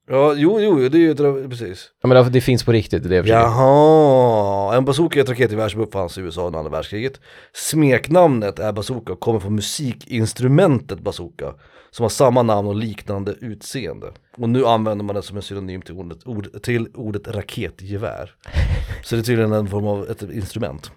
Ja, 0.08 0.34
jo, 0.34 0.60
jo, 0.62 0.90
det 0.90 0.98
är 0.98 1.00
ju 1.00 1.50
precis. 1.50 1.92
Ja 2.02 2.08
men 2.08 2.24
det, 2.24 2.30
det 2.30 2.42
finns 2.42 2.64
på 2.64 2.72
riktigt, 2.72 3.04
det 3.04 3.08
är 3.08 3.10
det 3.10 3.16
jag 3.16 3.26
försöker. 3.26 3.42
Jaha, 3.42 4.78
en 4.78 4.86
bazooka 4.86 5.20
är 5.20 5.24
ett 5.24 5.30
raketgevär 5.30 5.70
som 5.70 5.82
uppfanns 5.82 6.18
i 6.18 6.22
USA 6.22 6.48
under 6.48 6.60
andra 6.60 6.72
världskriget. 6.72 7.20
Smeknamnet 7.54 8.60
är 8.60 8.72
bazooka 8.72 9.14
och 9.14 9.20
kommer 9.20 9.40
från 9.40 9.56
musikinstrumentet 9.56 11.00
bazooka. 11.00 11.54
Som 11.92 12.04
har 12.04 12.10
samma 12.10 12.44
namn 12.44 12.68
och 12.68 12.76
liknande 12.76 13.36
utseende. 13.42 14.14
Och 14.38 14.50
nu 14.50 14.66
använder 14.66 15.06
man 15.06 15.16
det 15.16 15.22
som 15.22 15.38
en 15.38 15.44
synonym 15.44 15.82
till 15.82 15.96
ordet, 15.96 16.28
ord, 16.28 16.64
till 16.64 16.88
ordet 16.96 17.28
raketgevär. 17.28 18.36
Så 19.04 19.16
det 19.16 19.22
är 19.22 19.24
tydligen 19.24 19.54
en 19.54 19.68
form 19.68 19.88
av 19.88 20.10
ett 20.10 20.22
instrument. 20.22 20.92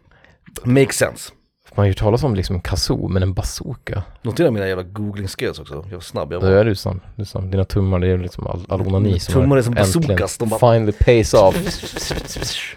Makes 0.64 0.96
sense. 0.96 1.32
Man 1.76 1.82
har 1.82 1.86
ju 1.86 1.94
talas 1.94 2.22
om 2.22 2.34
liksom 2.34 2.56
en 2.56 2.62
kazoo, 2.62 3.08
men 3.08 3.22
en 3.22 3.34
bazooka. 3.34 4.02
Notera 4.22 4.50
mina 4.50 4.68
jävla 4.68 4.82
googling 4.82 5.28
skills 5.28 5.58
också, 5.58 5.74
jag 5.74 5.96
var 5.96 6.00
snabb 6.00 6.32
jag 6.32 6.40
Då 6.42 6.46
var. 6.46 6.54
är 6.54 6.64
du 6.64 6.74
snabb, 6.74 7.00
du 7.16 7.24
snabb. 7.24 7.50
Dina 7.50 7.64
tummar, 7.64 7.98
det 7.98 8.06
är 8.08 8.18
liksom 8.18 8.46
all, 8.46 8.66
all 8.68 8.80
onani 8.80 9.20
som 9.20 9.34
Tummar 9.34 9.56
är 9.56 9.62
som 9.62 9.74
bazookas, 9.74 10.38
de 10.38 10.48
bara- 10.48 10.58
finally 10.74 10.92
pays 10.92 11.34
off. 11.34 11.56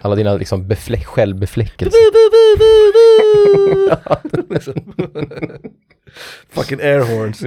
Alla 0.00 0.14
dina 0.14 0.34
liksom 0.34 0.68
befläck, 0.68 1.06
självbefläckelser. 1.06 2.00
Fucking 6.50 6.80
airhorns. 6.80 7.42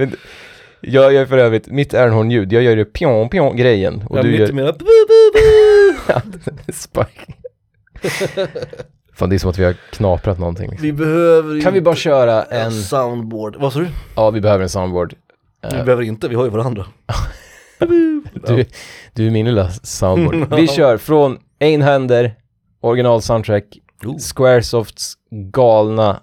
Jag 0.80 1.12
gör 1.12 1.26
för 1.26 1.38
övrigt, 1.38 1.66
mitt 1.66 1.94
Ernhorn-ljud, 1.94 2.52
jag 2.52 2.62
gör 2.62 2.76
ju 2.76 2.84
pion 2.84 3.28
pion 3.28 3.56
grejen 3.56 4.02
och 4.08 4.18
Jag 4.18 4.24
du 4.24 4.30
mitt 4.30 4.40
gör 4.40 4.48
i 4.48 4.52
mina 4.52 4.72
spike. 6.72 7.34
Fan 9.14 9.28
det 9.30 9.36
är 9.36 9.38
som 9.38 9.50
att 9.50 9.58
vi 9.58 9.64
har 9.64 9.72
knaprat 9.92 10.38
någonting. 10.38 10.70
Liksom. 10.70 10.86
Vi 10.86 10.92
behöver 10.92 11.60
Kan 11.60 11.72
vi 11.74 11.80
bara 11.80 11.94
köra 11.94 12.42
en, 12.42 12.72
soundboard, 12.72 13.56
vad 13.56 13.72
sa 13.72 13.78
du? 13.78 13.88
ja 14.16 14.30
vi 14.30 14.40
behöver 14.40 14.62
en 14.62 14.68
soundboard. 14.68 15.14
Vi 15.62 15.76
Eh, 15.78 15.84
behöver 15.84 16.02
inte, 16.02 16.28
vi 16.28 16.34
har 16.34 16.44
ju 16.44 16.50
varandra. 16.50 16.86
du, 18.46 18.64
du 19.12 19.26
är 19.26 19.30
min 19.30 19.46
lilla 19.46 19.70
soundboard. 19.70 20.54
Vi 20.60 20.68
kör 20.68 20.96
från 20.96 21.38
Einhander, 21.60 22.34
original 22.80 23.22
soundtrack, 23.22 23.64
Oh. 24.04 24.18
Squaresofts 24.18 25.14
galna, 25.30 26.20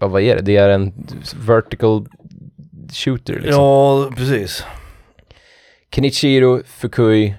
ja, 0.00 0.08
vad 0.08 0.22
är 0.22 0.36
det? 0.36 0.42
Det 0.42 0.56
är 0.56 0.68
en 0.68 0.92
vertical 1.46 2.06
shooter 2.92 3.32
liksom. 3.32 3.62
Ja, 3.62 4.10
precis. 4.16 4.64
Kenichiro 5.94 6.62
Fukui, 6.66 7.34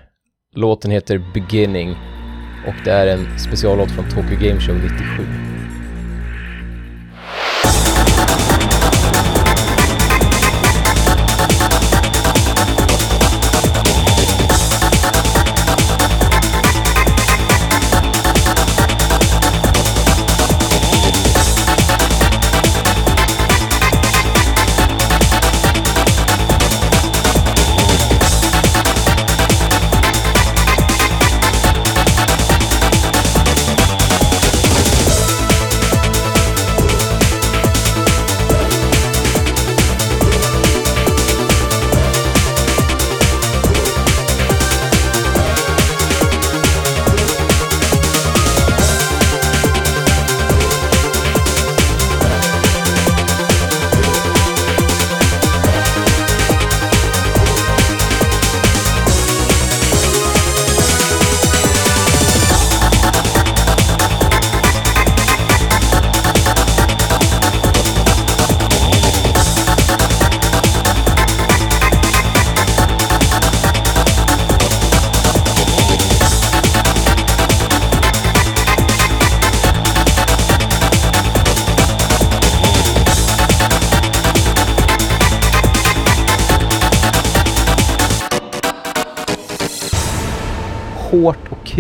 låten 0.56 0.92
heter 0.92 1.24
Beginning 1.34 1.96
och 2.66 2.76
det 2.86 2.92
är 2.92 3.08
en 3.08 3.40
speciallåt 3.40 3.92
från 3.92 4.06
Tokyo 4.10 4.38
Game 4.40 4.60
Show 4.60 4.76
97. 4.76 5.51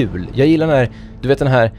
Kul. 0.07 0.27
Jag 0.35 0.47
gillar 0.47 0.67
den 0.67 0.75
här, 0.75 0.91
du 1.21 1.27
vet 1.27 1.39
den 1.39 1.47
här 1.47 1.71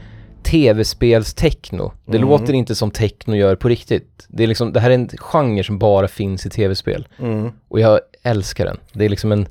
tv-spels-techno. 0.43 1.91
Det 2.05 2.17
Mm. 2.17 2.29
låter 2.29 2.53
inte 2.53 2.75
som 2.75 2.91
techno 2.91 3.35
gör 3.35 3.55
på 3.55 3.69
riktigt. 3.69 4.25
Det 4.29 4.43
är 4.43 4.47
liksom, 4.47 4.73
det 4.73 4.79
här 4.79 4.89
är 4.89 4.95
en 4.95 5.09
genre 5.17 5.63
som 5.63 5.79
bara 5.79 6.07
finns 6.07 6.45
i 6.45 6.49
tv-spel. 6.49 7.07
Mm. 7.19 7.51
Och 7.67 7.79
jag 7.79 7.99
älskar 8.23 8.65
den. 8.65 8.77
Det 8.93 9.05
är 9.05 9.09
liksom 9.09 9.31
en 9.31 9.47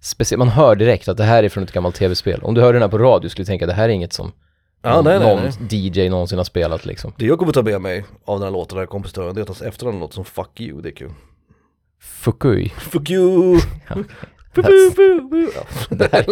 speciell, 0.00 0.38
man 0.38 0.48
hör 0.48 0.76
direkt 0.76 1.08
att 1.08 1.16
det 1.16 1.24
här 1.24 1.42
är 1.44 1.48
från 1.48 1.64
ett 1.64 1.72
gammalt 1.72 1.94
tv-spel. 1.94 2.40
Om 2.42 2.54
du 2.54 2.60
hör 2.60 2.72
den 2.72 2.82
här 2.82 2.88
på 2.88 2.98
radio 2.98 3.28
skulle 3.28 3.42
du 3.42 3.46
tänka 3.46 3.64
att 3.64 3.68
det 3.68 3.74
här 3.74 3.84
är 3.88 3.92
inget 3.92 4.12
som 4.12 4.32
Ja, 4.82 5.02
nej, 5.02 5.18
nej, 5.18 5.28
någon 5.36 5.50
nej. 5.70 5.88
DJ 5.88 6.08
någonsin 6.08 6.38
har 6.38 6.44
spelat 6.44 6.86
liksom. 6.86 7.12
Det 7.18 7.26
jag 7.26 7.38
kommer 7.38 7.52
ta 7.52 7.62
med 7.62 7.80
mig 7.80 8.04
av 8.24 8.38
den 8.38 8.46
här 8.46 8.52
låten, 8.52 8.76
den 8.76 8.82
här 8.82 8.86
kompositören, 8.86 9.34
det 9.34 9.40
är 9.40 9.42
att 9.42 9.48
hans 9.48 9.62
efternamn 9.62 10.00
låter 10.00 10.14
som 10.14 10.24
'fuck 10.24 10.60
you', 10.60 10.82
det 10.82 10.88
är 10.88 10.92
kul. 10.92 11.10
Fukui. 12.00 12.68
Fuck 12.68 13.10
you! 13.10 13.58
Bu, 13.94 14.04
bu, 14.54 14.62
That's- 14.62 14.96
bu, 14.96 15.28
bu. 15.30 15.50
Ja. 15.54 15.60
Det 15.96 16.12
här, 16.12 16.24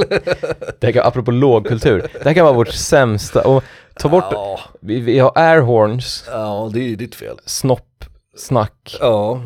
det 0.80 0.86
här 0.86 0.92
kan, 0.92 1.06
apropå 1.06 1.30
lågkultur, 1.30 2.06
det 2.12 2.24
här 2.24 2.34
kan 2.34 2.44
vara 2.44 2.54
vårt 2.56 2.72
sämsta, 2.72 3.42
och 3.48 3.64
ta 3.94 4.08
bort, 4.08 4.24
Ja, 4.30 4.60
vi, 4.80 5.00
vi 5.00 5.18
har 5.18 5.32
airhorns, 5.34 6.24
ja, 6.30 6.70
det 6.74 6.80
är 6.80 6.84
ju 6.88 6.96
ditt 6.96 7.14
fel. 7.14 7.36
snopp, 7.46 8.04
snack, 8.36 8.96
Ja, 9.00 9.42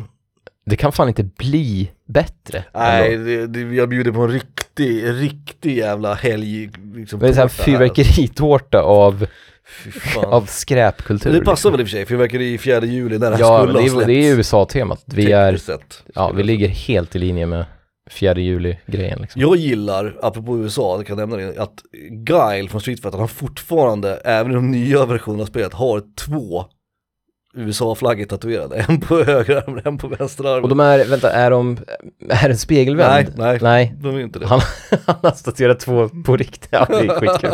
det 0.65 0.75
kan 0.75 0.91
fan 0.91 1.07
inte 1.07 1.23
bli 1.23 1.91
bättre. 2.07 2.63
nej, 2.73 3.17
det, 3.17 3.47
det, 3.47 3.59
jag 3.75 3.89
bjuder 3.89 4.11
på 4.11 4.21
en 4.21 4.31
riktig, 4.31 5.03
riktig 5.09 5.77
jävla 5.77 6.13
helg 6.13 6.69
liksom, 6.95 7.19
Det 7.19 7.27
är 7.27 7.33
så 7.33 7.39
här 7.41 7.47
tårta 7.47 7.63
fyrverkeritårta 7.63 8.81
av, 8.81 9.25
av 10.25 10.45
skräpkultur. 10.45 11.33
det 11.33 11.41
passar 11.45 11.71
väl 11.71 11.79
i 11.81 11.83
och 11.83 11.87
för 11.87 11.91
sig, 11.91 12.05
fyrverkeri 12.05 12.53
i 12.53 12.57
4 12.57 12.85
juli 12.85 13.17
när 13.19 13.31
det 13.31 13.35
här 13.37 13.43
Ja, 13.43 13.59
skulle 13.59 13.73
det 13.73 13.79
ha 13.79 13.85
är, 13.85 13.89
släppts. 13.89 14.07
det 14.07 14.13
är 14.29 14.35
USA-temat. 14.35 15.03
Vi 15.05 15.31
är, 15.31 15.45
tekniskt 15.47 15.65
sett. 15.65 16.03
ja, 16.15 16.31
vi 16.35 16.43
ligger 16.43 16.67
helt 16.67 17.15
i 17.15 17.19
linje 17.19 17.45
med 17.45 17.65
4 18.09 18.39
juli-grejen 18.39 19.19
liksom. 19.21 19.41
Jag 19.41 19.55
gillar, 19.55 20.17
apropå 20.21 20.57
USA, 20.57 20.97
det 20.97 21.03
kan 21.03 21.17
jag 21.17 21.29
nämna 21.29 21.45
det, 21.45 21.59
att 21.59 21.83
Guile 22.09 22.69
från 22.69 22.81
Street 22.81 23.01
Fighter, 23.01 23.17
han 23.17 23.27
fortfarande, 23.27 24.15
även 24.15 24.51
i 24.51 24.55
de 24.55 24.71
nya 24.71 25.05
versionerna 25.05 25.43
av 25.43 25.47
spelet, 25.47 25.73
har 25.73 26.03
två 26.15 26.65
USA-flaggor 27.57 28.25
tatuerade. 28.25 28.85
En 28.89 28.99
på 28.99 29.23
höger 29.23 29.55
arm, 29.55 29.81
en 29.85 29.97
på 29.97 30.07
vänster 30.07 30.43
arm. 30.43 30.63
Och 30.63 30.69
de 30.69 30.79
är, 30.79 31.05
vänta, 31.05 31.31
är 31.31 31.51
de, 31.51 31.77
är 32.29 32.47
den 32.47 32.57
spegelvänd? 32.57 33.11
nej, 33.11 33.27
nej, 33.37 33.59
Nej. 33.61 33.95
de 34.01 34.15
är 34.15 34.19
inte 34.19 34.39
det. 34.39 34.47
Han, 34.47 34.61
han 35.05 35.15
har 35.21 35.31
statuerat 35.31 35.79
två 35.79 36.09
på 36.25 36.37
riktigt, 36.37 36.67
ja 36.71 36.85
det 36.89 36.95
är 36.95 37.19
skitkul. 37.19 37.51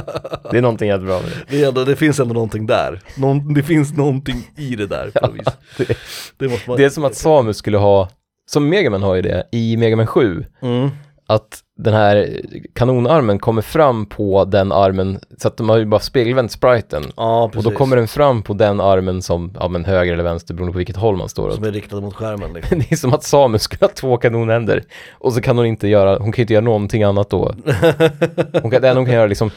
Det 0.51 0.57
är 0.57 0.61
någonting 0.61 0.87
jättebra 0.87 1.19
med 1.19 1.29
det. 1.29 1.57
Det, 1.57 1.63
ändå, 1.63 1.83
det 1.83 1.95
finns 1.95 2.19
ändå 2.19 2.33
någonting 2.33 2.65
där. 2.65 3.01
Någon, 3.17 3.53
det 3.53 3.63
finns 3.63 3.93
någonting 3.93 4.49
i 4.57 4.75
det 4.75 4.87
där 4.87 5.11
på 5.21 5.31
vis. 5.37 5.45
Det, 5.77 5.97
Det 6.37 6.47
måste 6.47 6.69
man... 6.69 6.77
det 6.77 6.85
är 6.85 6.89
som 6.89 7.05
att 7.05 7.15
Samus 7.15 7.57
skulle 7.57 7.77
ha, 7.77 8.09
som 8.45 8.69
Megaman 8.69 9.03
har 9.03 9.15
ju 9.15 9.21
det, 9.21 9.43
i 9.51 9.77
Megaman 9.77 10.07
7, 10.07 10.45
Mm 10.61 10.89
att 11.33 11.59
den 11.77 11.93
här 11.93 12.41
kanonarmen 12.73 13.39
kommer 13.39 13.61
fram 13.61 14.05
på 14.05 14.45
den 14.45 14.71
armen, 14.71 15.19
så 15.37 15.47
att 15.47 15.57
de 15.57 15.69
har 15.69 15.77
ju 15.77 15.85
bara 15.85 15.99
spegelvänt 15.99 16.51
spriten. 16.51 17.03
Ja, 17.17 17.51
Och 17.55 17.63
då 17.63 17.71
kommer 17.71 17.95
den 17.95 18.07
fram 18.07 18.43
på 18.43 18.53
den 18.53 18.81
armen 18.81 19.21
som, 19.21 19.51
ja 19.59 19.67
men 19.67 19.85
höger 19.85 20.13
eller 20.13 20.23
vänster 20.23 20.53
beroende 20.53 20.71
på 20.71 20.77
vilket 20.77 20.95
håll 20.95 21.17
man 21.17 21.29
står 21.29 21.47
åt. 21.47 21.55
Som 21.55 21.63
är 21.63 21.71
riktad 21.71 22.01
mot 22.01 22.13
skärmen 22.15 22.53
liksom. 22.53 22.79
Det 22.79 22.91
är 22.91 22.95
som 22.95 23.13
att 23.13 23.23
Samus 23.23 23.61
skulle 23.61 23.85
ha 23.85 23.93
två 23.93 24.17
kanonhänder 24.17 24.83
och 25.11 25.33
så 25.33 25.41
kan 25.41 25.57
hon 25.57 25.65
inte 25.65 25.87
göra, 25.87 26.17
hon 26.19 26.31
kan 26.31 26.41
inte 26.41 26.53
göra 26.53 26.65
någonting 26.65 27.03
annat 27.03 27.29
då. 27.29 27.55
Hon 28.61 28.71
kan, 28.71 28.81
det 28.81 28.89
enda 28.89 28.93
hon 28.95 29.05
kan 29.05 29.13
göra 29.13 29.23
är 29.23 29.27
liksom 29.27 29.51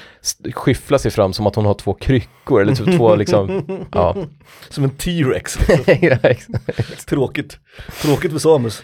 skyffla 0.55 0.99
sig 0.99 1.11
fram 1.11 1.33
som 1.33 1.47
att 1.47 1.55
hon 1.55 1.66
har 1.66 1.74
två 1.74 1.95
kryckor 1.95 2.62
eller 2.62 2.74
typ 2.74 2.97
två 2.97 3.14
liksom, 3.14 3.62
ja. 3.93 4.16
Som 4.68 4.85
en 4.85 4.91
T-Rex. 4.91 5.59
Tråkigt. 7.09 7.59
Tråkigt 8.03 8.33
för 8.33 8.39
Samus. 8.39 8.83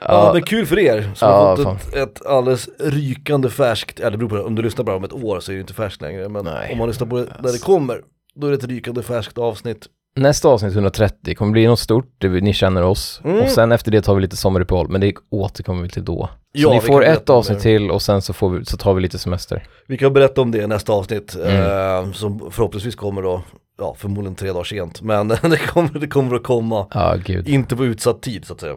Ja, 0.00 0.30
men 0.32 0.42
kul 0.42 0.66
för 0.66 0.78
er 0.78 1.10
som 1.14 1.28
har 1.28 1.56
fått 1.56 1.88
ett, 1.88 1.94
ett 1.96 2.26
alldeles 2.26 2.68
rykande 2.78 3.50
färskt, 3.50 3.98
ja 4.02 4.10
det 4.10 4.16
beror 4.16 4.28
på, 4.28 4.36
om 4.46 4.54
du 4.54 4.62
lyssnar 4.62 4.84
bara 4.84 4.96
om 4.96 5.04
ett 5.04 5.12
år 5.12 5.40
så 5.40 5.52
är 5.52 5.54
det 5.56 5.60
inte 5.60 5.74
färskt 5.74 6.02
längre, 6.02 6.28
men 6.28 6.44
Nej. 6.44 6.72
om 6.72 6.78
man 6.78 6.88
lyssnar 6.88 7.06
på 7.06 7.16
det 7.16 7.26
när 7.42 7.52
det 7.52 7.62
kommer, 7.62 8.00
då 8.34 8.46
är 8.46 8.50
det 8.50 8.56
ett 8.56 8.64
rykande 8.64 9.02
färskt 9.02 9.38
avsnitt. 9.38 9.86
nästa 10.16 10.48
avsnitt 10.48 10.72
130 10.74 11.34
kommer 11.34 11.52
bli 11.52 11.66
något 11.66 11.78
stort, 11.80 12.22
ni 12.22 12.52
känner 12.52 12.82
oss. 12.82 13.20
Mm. 13.24 13.38
Och 13.42 13.48
sen 13.48 13.72
efter 13.72 13.90
det 13.90 14.02
tar 14.02 14.14
vi 14.14 14.20
lite 14.20 14.36
sommaruppehåll, 14.36 14.88
men 14.88 15.00
det 15.00 15.14
återkommer 15.30 15.82
vi 15.82 15.88
till 15.88 16.04
då. 16.04 16.26
Så 16.26 16.32
Ja, 16.52 16.70
ni 16.72 16.80
får 16.80 17.04
ett 17.04 17.30
avsnitt 17.30 17.60
till 17.60 17.90
och 17.90 18.02
sen 18.02 18.22
så, 18.22 18.32
får 18.32 18.50
vi, 18.50 18.64
så 18.64 18.76
tar 18.76 18.94
vi 18.94 19.00
lite 19.00 19.18
semester. 19.18 19.66
Vi 19.86 19.98
kan 19.98 20.12
berätta 20.12 20.40
om 20.40 20.50
det 20.50 20.58
i 20.58 20.66
nästa 20.66 20.92
avsnitt, 20.92 21.34
Mm. 21.34 22.06
eh, 22.06 22.12
som 22.12 22.50
förhoppningsvis 22.50 22.94
kommer 22.96 23.22
då, 23.22 23.42
ja 23.78 23.94
förmodligen 23.98 24.34
tre 24.34 24.48
dagar 24.52 24.64
sent, 24.64 25.02
men 25.02 25.28
det 25.42 25.66
kommer, 25.66 25.98
det 25.98 26.06
kommer 26.06 26.36
att 26.36 26.42
komma, 26.42 26.86
gud. 27.24 27.48
inte 27.48 27.76
på 27.76 27.84
utsatt 27.84 28.22
tid 28.22 28.44
så 28.44 28.52
att 28.54 28.60
säga. 28.60 28.76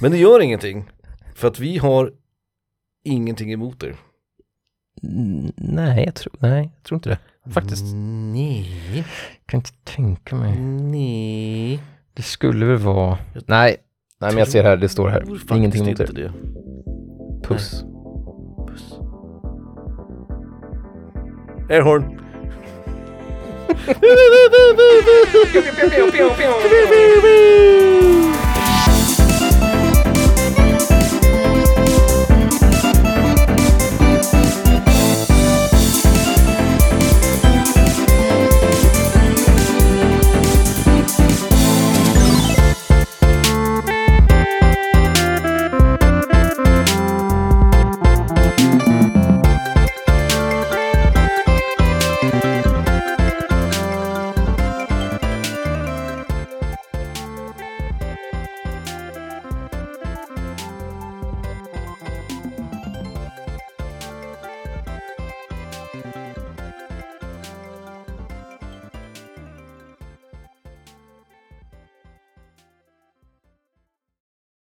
Men 0.00 0.10
det 0.10 0.18
gör 0.18 0.40
ingenting, 0.40 0.90
för 1.34 1.48
att 1.48 1.58
vi 1.58 1.78
har 1.78 2.12
ingenting 3.04 3.52
emot 3.52 3.82
er. 3.82 3.96
Mm, 5.02 5.52
Nej, 5.56 6.04
jag 6.04 6.14
tror, 6.14 6.32
nej, 6.38 6.70
jag 6.76 6.82
tror 6.82 6.96
inte 6.96 7.08
det. 7.08 7.18
Faktiskt. 7.52 7.84
Nej, 8.32 9.04
kan 9.46 9.58
inte 9.60 9.72
tänka 9.84 10.36
mig. 10.36 10.58
nej. 10.60 11.80
Det 12.14 12.22
skulle 12.22 12.66
väl 12.66 12.76
vara... 12.78 13.18
Nej, 13.46 13.76
nej 14.20 14.30
men 14.30 14.38
jag 14.38 14.48
ser 14.48 14.64
här, 14.64 14.76
det 14.76 14.88
står 14.88 15.08
här. 15.08 15.24
Ingenting 15.56 15.82
emot 15.82 16.00
inte 16.00 16.12
det. 16.12 16.32
Puss. 17.48 17.84
Puss. 18.68 18.92
Airhorn. 21.70 22.18